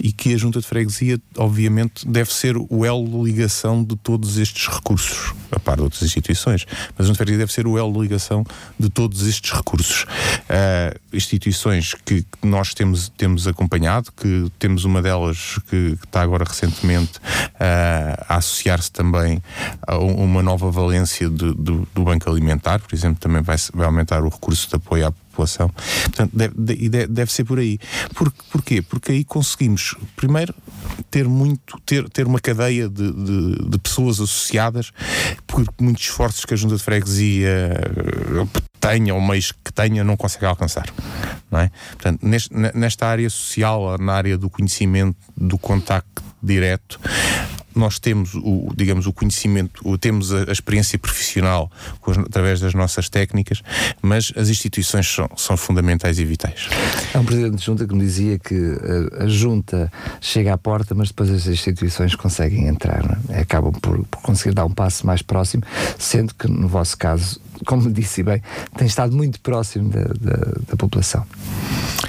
e 0.00 0.12
que 0.12 0.34
a 0.34 0.36
Junta 0.36 0.60
de 0.60 0.66
Freguesia, 0.66 1.20
obviamente, 1.36 2.06
deve 2.06 2.32
ser 2.32 2.56
o 2.56 2.84
elo 2.84 3.06
de 3.06 3.30
ligação 3.30 3.82
de 3.82 3.96
todos 3.96 4.36
estes 4.38 4.68
recursos, 4.68 5.34
a 5.50 5.58
par 5.58 5.76
de 5.76 5.82
outras 5.82 6.02
instituições, 6.02 6.66
mas 6.96 7.06
a 7.06 7.08
Junta 7.08 7.12
de 7.12 7.18
Freguesia 7.18 7.38
deve 7.38 7.52
ser 7.52 7.66
o 7.66 7.78
elo 7.78 7.92
de 7.92 8.00
ligação 8.00 8.44
de 8.78 8.88
todos 8.88 9.26
estes 9.26 9.52
recursos. 9.52 10.02
Uh, 10.02 10.98
instituições 11.12 11.94
que, 12.04 12.24
nós 12.42 12.74
temos, 12.74 13.08
temos 13.10 13.46
acompanhado, 13.46 14.10
que 14.12 14.50
temos 14.58 14.84
uma 14.84 15.02
delas 15.02 15.58
que, 15.68 15.96
que 15.96 16.04
está 16.04 16.22
agora 16.22 16.45
recentemente 16.46 17.18
uh, 17.18 18.24
a 18.28 18.36
associar-se 18.36 18.90
também 18.90 19.42
a 19.86 19.98
uma 19.98 20.42
nova 20.42 20.70
valência 20.70 21.28
de, 21.28 21.52
do, 21.54 21.88
do 21.94 22.04
Banco 22.04 22.30
Alimentar, 22.30 22.80
por 22.80 22.94
exemplo, 22.94 23.18
também 23.20 23.42
vai, 23.42 23.56
vai 23.72 23.86
aumentar 23.86 24.22
o 24.22 24.28
recurso 24.28 24.68
de 24.68 24.76
apoio 24.76 25.06
à 25.06 25.12
população. 25.12 25.68
Portanto, 26.04 26.30
deve, 26.34 26.54
deve, 26.88 27.06
deve 27.06 27.32
ser 27.32 27.44
por 27.44 27.58
aí. 27.58 27.78
Por, 28.14 28.32
porquê? 28.50 28.80
Porque 28.80 29.12
aí 29.12 29.24
conseguimos, 29.24 29.94
primeiro, 30.16 30.54
ter 31.10 31.28
muito, 31.28 31.78
ter, 31.84 32.08
ter 32.08 32.26
uma 32.26 32.40
cadeia 32.40 32.88
de, 32.88 33.12
de, 33.12 33.70
de 33.70 33.78
pessoas 33.78 34.20
associadas, 34.20 34.92
por 35.46 35.64
muitos 35.80 36.04
esforços 36.04 36.44
que 36.44 36.54
a 36.54 36.56
Junta 36.56 36.76
de 36.76 36.82
Freguesia 36.82 37.48
eh, 37.48 38.60
tenha 38.80 39.14
ou 39.14 39.20
meios 39.20 39.52
que 39.52 39.72
tenha 39.72 40.02
não 40.02 40.16
consegue 40.16 40.46
alcançar. 40.46 40.86
Não 41.50 41.60
é? 41.60 41.70
Portanto, 41.90 42.20
neste, 42.22 42.54
nesta 42.74 43.06
área 43.06 43.28
social, 43.28 43.98
na 43.98 44.14
área 44.14 44.38
do 44.38 44.48
conhecimento, 44.48 45.16
do 45.36 45.58
contacto 45.58 46.22
direto, 46.46 47.00
nós 47.76 47.98
temos 47.98 48.34
o, 48.34 48.72
digamos, 48.74 49.06
o 49.06 49.12
conhecimento, 49.12 49.98
temos 49.98 50.32
a, 50.32 50.50
experiência 50.50 50.98
profissional 50.98 51.70
através 52.24 52.58
das 52.58 52.72
nossas 52.72 53.08
técnicas, 53.08 53.62
mas 54.00 54.32
as 54.34 54.48
instituições 54.48 55.06
são, 55.06 55.28
são 55.36 55.56
fundamentais 55.56 56.18
e 56.18 56.24
vitais. 56.24 56.68
Há 57.14 57.20
um 57.20 57.24
presidente 57.24 57.56
de 57.56 57.64
junta 57.64 57.86
que 57.86 57.94
me 57.94 58.00
dizia 58.00 58.38
que 58.38 58.54
a, 59.20 59.24
a 59.24 59.28
junta 59.28 59.92
chega 60.20 60.54
à 60.54 60.58
porta, 60.58 60.94
mas 60.94 61.08
depois 61.08 61.30
as 61.30 61.46
instituições 61.46 62.14
conseguem 62.14 62.66
entrar, 62.66 63.18
é? 63.28 63.40
acabam 63.40 63.72
por, 63.72 64.04
por 64.06 64.22
conseguir 64.22 64.54
dar 64.54 64.64
um 64.64 64.72
passo 64.72 65.06
mais 65.06 65.20
próximo, 65.20 65.62
sendo 65.98 66.34
que 66.34 66.48
no 66.48 66.68
vosso 66.68 66.96
caso 66.96 67.38
como 67.64 67.90
disse 67.90 68.22
bem, 68.22 68.42
tem 68.76 68.86
estado 68.86 69.14
muito 69.14 69.40
próximo 69.40 69.90
da, 69.90 70.02
da, 70.02 70.36
da 70.68 70.76
população. 70.76 71.24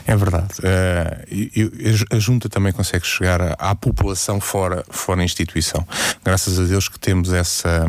É 0.07 0.15
verdade. 0.15 0.53
Uh, 0.59 2.15
a 2.15 2.19
Junta 2.19 2.47
também 2.47 2.71
consegue 2.71 3.05
chegar 3.05 3.41
à, 3.41 3.53
à, 3.59 3.75
população 3.75 4.39
fora, 4.39 4.85
fora 4.89 5.21
instituição. 5.21 5.85
Graças 6.23 6.57
a 6.57 6.63
Deus 6.63 6.87
que 6.87 6.97
temos 6.97 7.33
essa, 7.33 7.85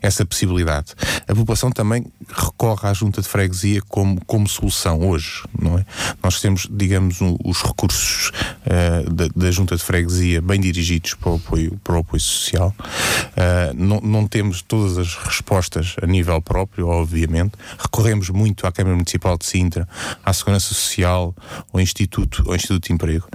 essa 0.00 0.24
possibilidade. 0.24 0.94
A 1.26 1.34
população 1.34 1.72
também 1.72 2.06
recorre 2.28 2.88
à 2.88 2.92
Junta 2.92 3.20
de 3.20 3.26
Freguesia 3.26 3.82
como, 3.88 4.24
como 4.24 4.48
solução 4.48 5.00
hoje, 5.08 5.42
não 5.60 5.76
é? 5.76 5.84
Nós 6.22 6.40
temos, 6.40 6.68
digamos, 6.70 7.20
um, 7.20 7.36
os 7.44 7.60
recursos 7.60 8.30
uh, 8.64 9.10
da, 9.10 9.26
da, 9.34 9.50
Junta 9.50 9.76
de 9.76 9.82
Freguesia 9.82 10.40
bem 10.40 10.60
dirigidos 10.60 11.14
para 11.14 11.32
o 11.32 11.34
apoio, 11.36 11.80
para 11.82 11.96
o 11.96 11.98
apoio 11.98 12.20
social. 12.20 12.72
Uh, 12.78 13.74
não, 13.74 14.00
não 14.00 14.28
temos 14.28 14.62
todas 14.62 14.96
as 14.96 15.16
respostas 15.16 15.96
a 16.00 16.06
nível 16.06 16.40
próprio 16.40 16.71
próprio, 16.72 16.88
obviamente. 16.88 17.52
Recorremos 17.78 18.30
muito 18.30 18.66
à 18.66 18.72
Câmara 18.72 18.96
Municipal 18.96 19.36
de 19.36 19.44
Sintra, 19.44 19.86
à 20.24 20.32
Segurança 20.32 20.68
Social, 20.68 21.34
ao 21.72 21.80
Instituto, 21.80 22.42
ao 22.48 22.56
Instituto 22.56 22.86
de 22.86 22.92
Emprego. 22.92 23.28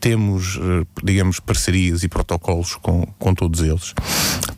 Temos, 0.00 0.56
eh, 0.56 0.86
digamos, 1.02 1.40
parcerias 1.40 2.02
e 2.02 2.08
protocolos 2.08 2.74
com, 2.76 3.06
com 3.18 3.34
todos 3.34 3.60
eles. 3.60 3.94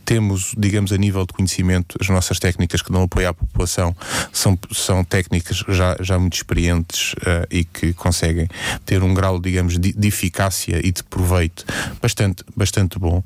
Temos, 0.05 0.55
digamos, 0.59 0.93
a 0.93 0.97
nível 0.97 1.24
de 1.24 1.33
conhecimento, 1.33 1.97
as 2.01 2.09
nossas 2.09 2.39
técnicas 2.39 2.83
que 2.83 2.91
dão 2.91 3.03
apoio 3.03 3.28
à 3.28 3.35
população 3.35 3.95
são, 4.33 4.59
são 4.72 5.05
técnicas 5.05 5.64
já, 5.68 5.97
já 6.01 6.18
muito 6.18 6.35
experientes 6.35 7.12
uh, 7.14 7.47
e 7.51 7.64
que 7.64 7.93
conseguem 7.93 8.49
ter 8.85 9.03
um 9.03 9.14
grau, 9.14 9.41
digamos, 9.41 9.78
de, 9.78 9.93
de 9.93 10.09
eficácia 10.09 10.80
e 10.85 10.91
de 10.91 11.03
proveito 11.05 11.64
bastante, 12.01 12.45
bastante 12.57 12.99
bom. 12.99 13.22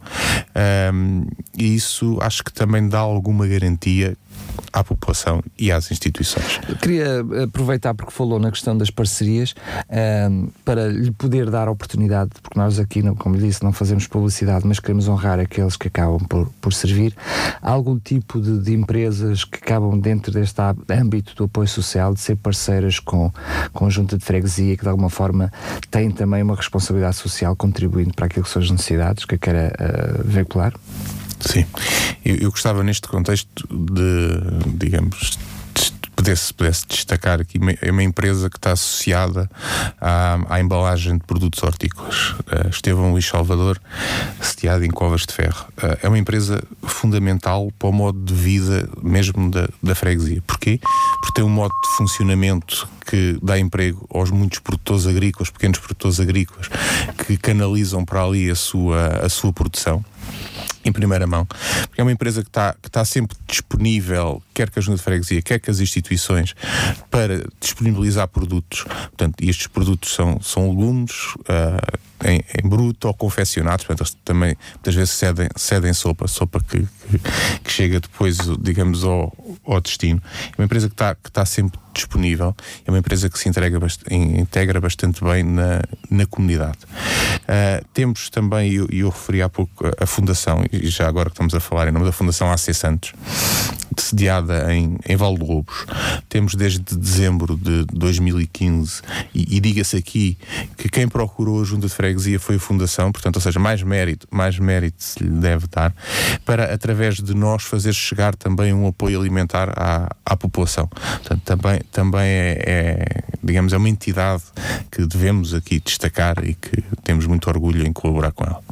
Um, 0.92 1.26
e 1.56 1.74
isso 1.74 2.18
acho 2.20 2.44
que 2.44 2.52
também 2.52 2.88
dá 2.88 2.98
alguma 2.98 3.46
garantia 3.46 4.16
à 4.72 4.82
população 4.84 5.42
e 5.58 5.70
às 5.70 5.90
instituições. 5.90 6.60
Eu 6.68 6.76
queria 6.76 7.24
aproveitar 7.44 7.94
porque 7.94 8.12
falou 8.12 8.38
na 8.38 8.50
questão 8.50 8.76
das 8.76 8.90
parcerias 8.90 9.54
um, 10.30 10.48
para 10.64 10.88
lhe 10.88 11.10
poder 11.10 11.50
dar 11.50 11.68
a 11.68 11.70
oportunidade, 11.70 12.30
porque 12.42 12.58
nós 12.58 12.78
aqui, 12.78 13.02
como 13.16 13.36
lhe 13.36 13.46
disse, 13.46 13.62
não 13.62 13.72
fazemos 13.72 14.06
publicidade, 14.06 14.66
mas 14.66 14.80
queremos 14.80 15.08
honrar 15.08 15.38
aqueles 15.38 15.76
que 15.76 15.88
acabam 15.88 16.20
por, 16.28 16.48
por 16.60 16.72
servir. 16.72 17.14
Há 17.62 17.70
algum 17.70 17.98
tipo 17.98 18.40
de, 18.40 18.58
de 18.58 18.74
empresas 18.74 19.44
que 19.44 19.58
acabam 19.58 19.98
dentro 19.98 20.32
deste 20.32 20.60
âmbito 20.90 21.34
do 21.34 21.44
apoio 21.44 21.68
social 21.68 22.14
de 22.14 22.20
ser 22.20 22.36
parceiras 22.36 22.98
com, 22.98 23.30
com 23.72 23.86
a 23.86 23.90
junta 23.90 24.16
de 24.16 24.24
freguesia 24.24 24.76
que 24.76 24.82
de 24.82 24.88
alguma 24.88 25.10
forma 25.10 25.52
têm 25.90 26.10
também 26.10 26.42
uma 26.42 26.56
responsabilidade 26.56 27.16
social 27.16 27.54
contribuindo 27.54 28.14
para 28.14 28.26
aquilo 28.26 28.44
que 28.44 28.50
são 28.50 28.62
as 28.62 28.70
necessidades 28.70 29.24
que 29.24 29.36
queira 29.38 29.72
uh, 29.78 30.22
veicular? 30.24 30.72
Sim. 31.40 31.64
Eu, 32.24 32.36
eu 32.36 32.50
gostava 32.50 32.82
neste 32.82 33.08
contexto 33.08 33.66
de, 33.68 34.76
digamos, 34.78 35.38
pudesse, 36.16 36.52
pudesse 36.54 36.86
destacar 36.88 37.40
aqui 37.40 37.60
é 37.82 37.90
uma 37.90 38.02
empresa 38.02 38.48
que 38.50 38.56
está 38.56 38.72
associada 38.72 39.48
à, 40.00 40.38
à 40.48 40.60
embalagem 40.60 41.18
de 41.18 41.24
produtos 41.24 41.62
hortícolas. 41.62 42.30
Uh, 42.30 42.68
Estevão 42.70 43.12
Luís 43.12 43.26
Salvador, 43.26 43.80
sediado 44.40 44.84
em 44.84 44.90
Covas 44.90 45.26
de 45.26 45.32
Ferro. 45.32 45.66
Uh, 45.76 45.98
é 46.02 46.08
uma 46.08 46.18
empresa 46.18 46.62
fundamental 46.82 47.70
para 47.78 47.88
o 47.88 47.92
modo 47.92 48.18
de 48.18 48.34
vida 48.34 48.88
mesmo 49.02 49.50
da, 49.50 49.68
da 49.82 49.94
freguesia. 49.94 50.42
Porquê? 50.46 50.80
Porque 51.20 51.34
tem 51.34 51.44
um 51.44 51.50
modo 51.50 51.72
de 51.72 51.96
funcionamento 51.96 52.88
que 53.08 53.38
dá 53.40 53.58
emprego 53.58 54.06
aos 54.12 54.30
muitos 54.30 54.58
produtores 54.58 55.06
agrícolas, 55.06 55.50
pequenos 55.50 55.78
produtores 55.78 56.18
agrícolas, 56.18 56.68
que 57.24 57.36
canalizam 57.36 58.04
para 58.04 58.24
ali 58.24 58.50
a 58.50 58.54
sua, 58.56 59.06
a 59.24 59.28
sua 59.28 59.52
produção 59.52 60.04
em 60.88 60.92
primeira 60.92 61.26
mão, 61.26 61.44
porque 61.44 62.00
é 62.00 62.04
uma 62.04 62.12
empresa 62.12 62.42
que 62.42 62.48
está, 62.48 62.74
que 62.80 63.04
sempre 63.04 63.36
disponível, 63.46 64.42
quer 64.54 64.70
que 64.70 64.78
a 64.78 64.82
Junta 64.82 64.98
de 64.98 65.02
Freguesia, 65.02 65.42
quer 65.42 65.58
que 65.58 65.70
as 65.70 65.80
instituições, 65.80 66.54
para 67.10 67.44
disponibilizar 67.60 68.28
produtos. 68.28 68.84
Portanto, 68.84 69.34
estes 69.42 69.66
produtos 69.66 70.14
são, 70.14 70.40
são 70.40 70.70
legumes 70.70 71.34
uh, 71.40 71.98
em, 72.24 72.42
em, 72.62 72.68
bruto 72.68 73.08
ou 73.08 73.14
confeccionados, 73.14 73.84
portanto, 73.84 74.06
eles 74.06 74.16
também 74.24 74.56
muitas 74.74 74.94
vezes 74.94 75.10
cedem, 75.10 75.48
cedem 75.56 75.92
sopa, 75.92 76.26
sopa 76.26 76.60
que, 76.60 76.80
que, 76.80 77.18
que 77.64 77.72
chega 77.72 78.00
depois, 78.00 78.38
digamos, 78.60 79.04
ao, 79.04 79.32
ao 79.64 79.80
destino. 79.80 80.22
É 80.52 80.60
uma 80.60 80.64
empresa 80.64 80.88
que 80.88 80.94
está, 80.94 81.14
que 81.14 81.28
está 81.28 81.44
sempre 81.44 81.78
disponível, 81.96 82.54
é 82.86 82.90
uma 82.90 82.98
empresa 82.98 83.28
que 83.28 83.38
se 83.38 83.48
entrega, 83.48 83.78
integra 84.10 84.80
bastante 84.80 85.24
bem 85.24 85.42
na, 85.42 85.82
na 86.10 86.26
comunidade. 86.26 86.78
Uh, 87.42 87.84
temos 87.94 88.28
também, 88.28 88.70
e 88.70 88.74
eu, 88.76 88.88
eu, 88.90 89.08
referi 89.08 89.42
há 89.42 89.48
pouco, 89.48 89.86
a, 89.86 90.04
a 90.04 90.06
Fundação, 90.06 90.64
e 90.70 90.88
já 90.88 91.08
agora 91.08 91.30
que 91.30 91.34
estamos 91.34 91.54
a 91.54 91.60
falar 91.60 91.88
em 91.88 91.92
nome 91.92 92.04
da 92.04 92.12
Fundação 92.12 92.52
AC 92.52 92.74
Santos, 92.74 93.12
sediada 93.96 94.72
em, 94.74 94.98
em 95.08 95.16
Val 95.16 95.34
de 95.36 95.44
Lobos. 95.44 95.86
Temos 96.28 96.54
desde 96.54 96.80
dezembro 96.96 97.56
de 97.56 97.84
2015, 97.92 99.00
e, 99.34 99.56
e 99.56 99.60
diga-se 99.60 99.96
aqui 99.96 100.36
que 100.76 100.88
quem 100.88 101.08
procurou 101.08 101.62
a 101.62 101.64
Junta 101.64 101.86
de 101.86 101.94
Freguesia 102.06 102.38
foi 102.38 102.54
a 102.54 102.60
Fundação, 102.60 103.10
portanto, 103.10 103.34
ou 103.34 103.42
seja, 103.42 103.58
mais 103.58 103.82
mérito, 103.82 104.28
mais 104.30 104.58
mérito 104.60 105.02
se 105.02 105.24
lhe 105.24 105.28
deve 105.28 105.66
dar, 105.66 105.92
para 106.44 106.72
através 106.72 107.16
de 107.16 107.34
nós 107.34 107.64
fazer 107.64 107.92
chegar 107.92 108.36
também 108.36 108.72
um 108.72 108.86
apoio 108.86 109.20
alimentar 109.20 109.70
à, 109.76 110.08
à 110.24 110.36
população. 110.36 110.86
Portanto, 110.86 111.42
também, 111.44 111.80
também 111.90 112.28
é, 112.28 112.62
é, 112.64 113.04
digamos, 113.42 113.72
é 113.72 113.76
uma 113.76 113.88
entidade 113.88 114.44
que 114.90 115.04
devemos 115.04 115.52
aqui 115.52 115.80
destacar 115.80 116.44
e 116.44 116.54
que 116.54 116.80
temos 117.02 117.26
muito 117.26 117.48
orgulho 117.48 117.84
em 117.84 117.92
colaborar 117.92 118.30
com 118.30 118.44
ela. 118.44 118.62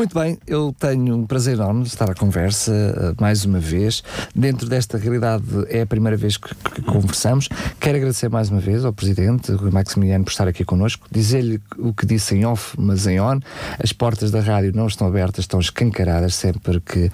Muito 0.00 0.18
bem, 0.18 0.38
eu 0.46 0.74
tenho 0.78 1.14
um 1.14 1.26
prazer 1.26 1.56
enorme 1.56 1.82
de 1.82 1.88
estar 1.88 2.10
à 2.10 2.14
conversa 2.14 2.72
uh, 2.72 3.22
mais 3.22 3.44
uma 3.44 3.58
vez. 3.58 4.02
Dentro 4.34 4.66
desta 4.66 4.96
realidade 4.96 5.44
é 5.68 5.82
a 5.82 5.86
primeira 5.86 6.16
vez 6.16 6.38
que, 6.38 6.54
que 6.54 6.80
conversamos. 6.80 7.50
Quero 7.78 7.98
agradecer 7.98 8.30
mais 8.30 8.48
uma 8.48 8.60
vez 8.60 8.82
ao 8.82 8.94
Presidente, 8.94 9.52
Rui 9.52 9.70
Maximiliano, 9.70 10.24
por 10.24 10.30
estar 10.30 10.48
aqui 10.48 10.64
connosco, 10.64 11.06
dizer-lhe 11.10 11.60
o 11.76 11.92
que 11.92 12.06
disse 12.06 12.34
em 12.34 12.46
off, 12.46 12.74
mas 12.80 13.06
em 13.06 13.20
on. 13.20 13.40
As 13.78 13.92
portas 13.92 14.30
da 14.30 14.40
rádio 14.40 14.72
não 14.74 14.86
estão 14.86 15.06
abertas, 15.06 15.44
estão 15.44 15.60
escancaradas 15.60 16.34
sempre 16.34 16.80
que 16.80 17.04
uh, 17.04 17.10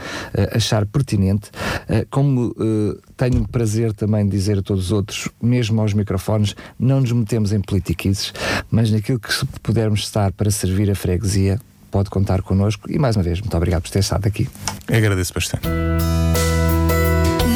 achar 0.56 0.86
pertinente. 0.86 1.50
Uh, 1.90 2.06
como 2.08 2.54
tenho 3.16 3.48
prazer 3.48 3.94
também 3.94 4.24
de 4.24 4.30
dizer 4.30 4.58
a 4.58 4.62
todos 4.62 4.84
os 4.84 4.92
outros, 4.92 5.28
mesmo 5.42 5.80
aos 5.80 5.92
microfones, 5.92 6.54
não 6.78 7.00
nos 7.00 7.10
metemos 7.10 7.52
em 7.52 7.60
politiquices, 7.60 8.32
mas 8.70 8.92
naquilo 8.92 9.18
que 9.18 9.28
pudermos 9.60 10.02
estar 10.02 10.30
para 10.30 10.52
servir 10.52 10.88
a 10.88 10.94
freguesia, 10.94 11.58
pode 11.90 12.10
contar 12.10 12.42
connosco. 12.42 12.90
E 12.90 12.98
mais 12.98 13.16
uma 13.16 13.22
vez, 13.22 13.40
muito 13.40 13.56
obrigado 13.56 13.82
por 13.82 13.90
ter 13.90 14.00
estado 14.00 14.26
aqui. 14.26 14.48
Eu 14.88 14.96
agradeço 14.96 15.32
bastante. 15.32 15.66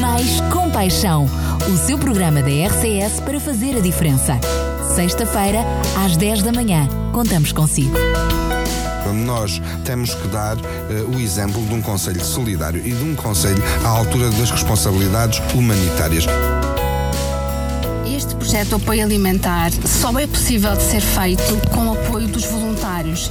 Mais 0.00 0.40
Compaixão, 0.52 1.26
o 1.68 1.76
seu 1.76 1.98
programa 1.98 2.42
da 2.42 2.48
RCS 2.48 3.20
para 3.20 3.38
fazer 3.40 3.76
a 3.76 3.80
diferença. 3.80 4.38
Sexta-feira, 4.94 5.60
às 6.04 6.16
10 6.16 6.42
da 6.42 6.52
manhã. 6.52 6.88
Contamos 7.12 7.52
consigo. 7.52 7.96
Nós 9.24 9.60
temos 9.84 10.14
que 10.14 10.28
dar 10.28 10.56
uh, 10.56 10.60
o 11.14 11.20
exemplo 11.20 11.60
de 11.66 11.74
um 11.74 11.82
Conselho 11.82 12.24
solidário 12.24 12.80
e 12.84 12.92
de 12.92 13.04
um 13.04 13.14
Conselho 13.14 13.62
à 13.84 13.88
altura 13.88 14.30
das 14.30 14.50
responsabilidades 14.50 15.40
humanitárias. 15.54 16.26
Este 18.06 18.34
projeto 18.34 18.68
de 18.68 18.74
apoio 18.74 19.04
alimentar 19.04 19.70
só 19.72 20.16
é 20.18 20.26
possível 20.26 20.76
de 20.76 20.82
ser 20.82 21.00
feito 21.00 21.42
com 21.70 21.88
o 21.88 21.92
apoio 21.92 22.28
dos 22.28 22.44
voluntários. 22.44 23.30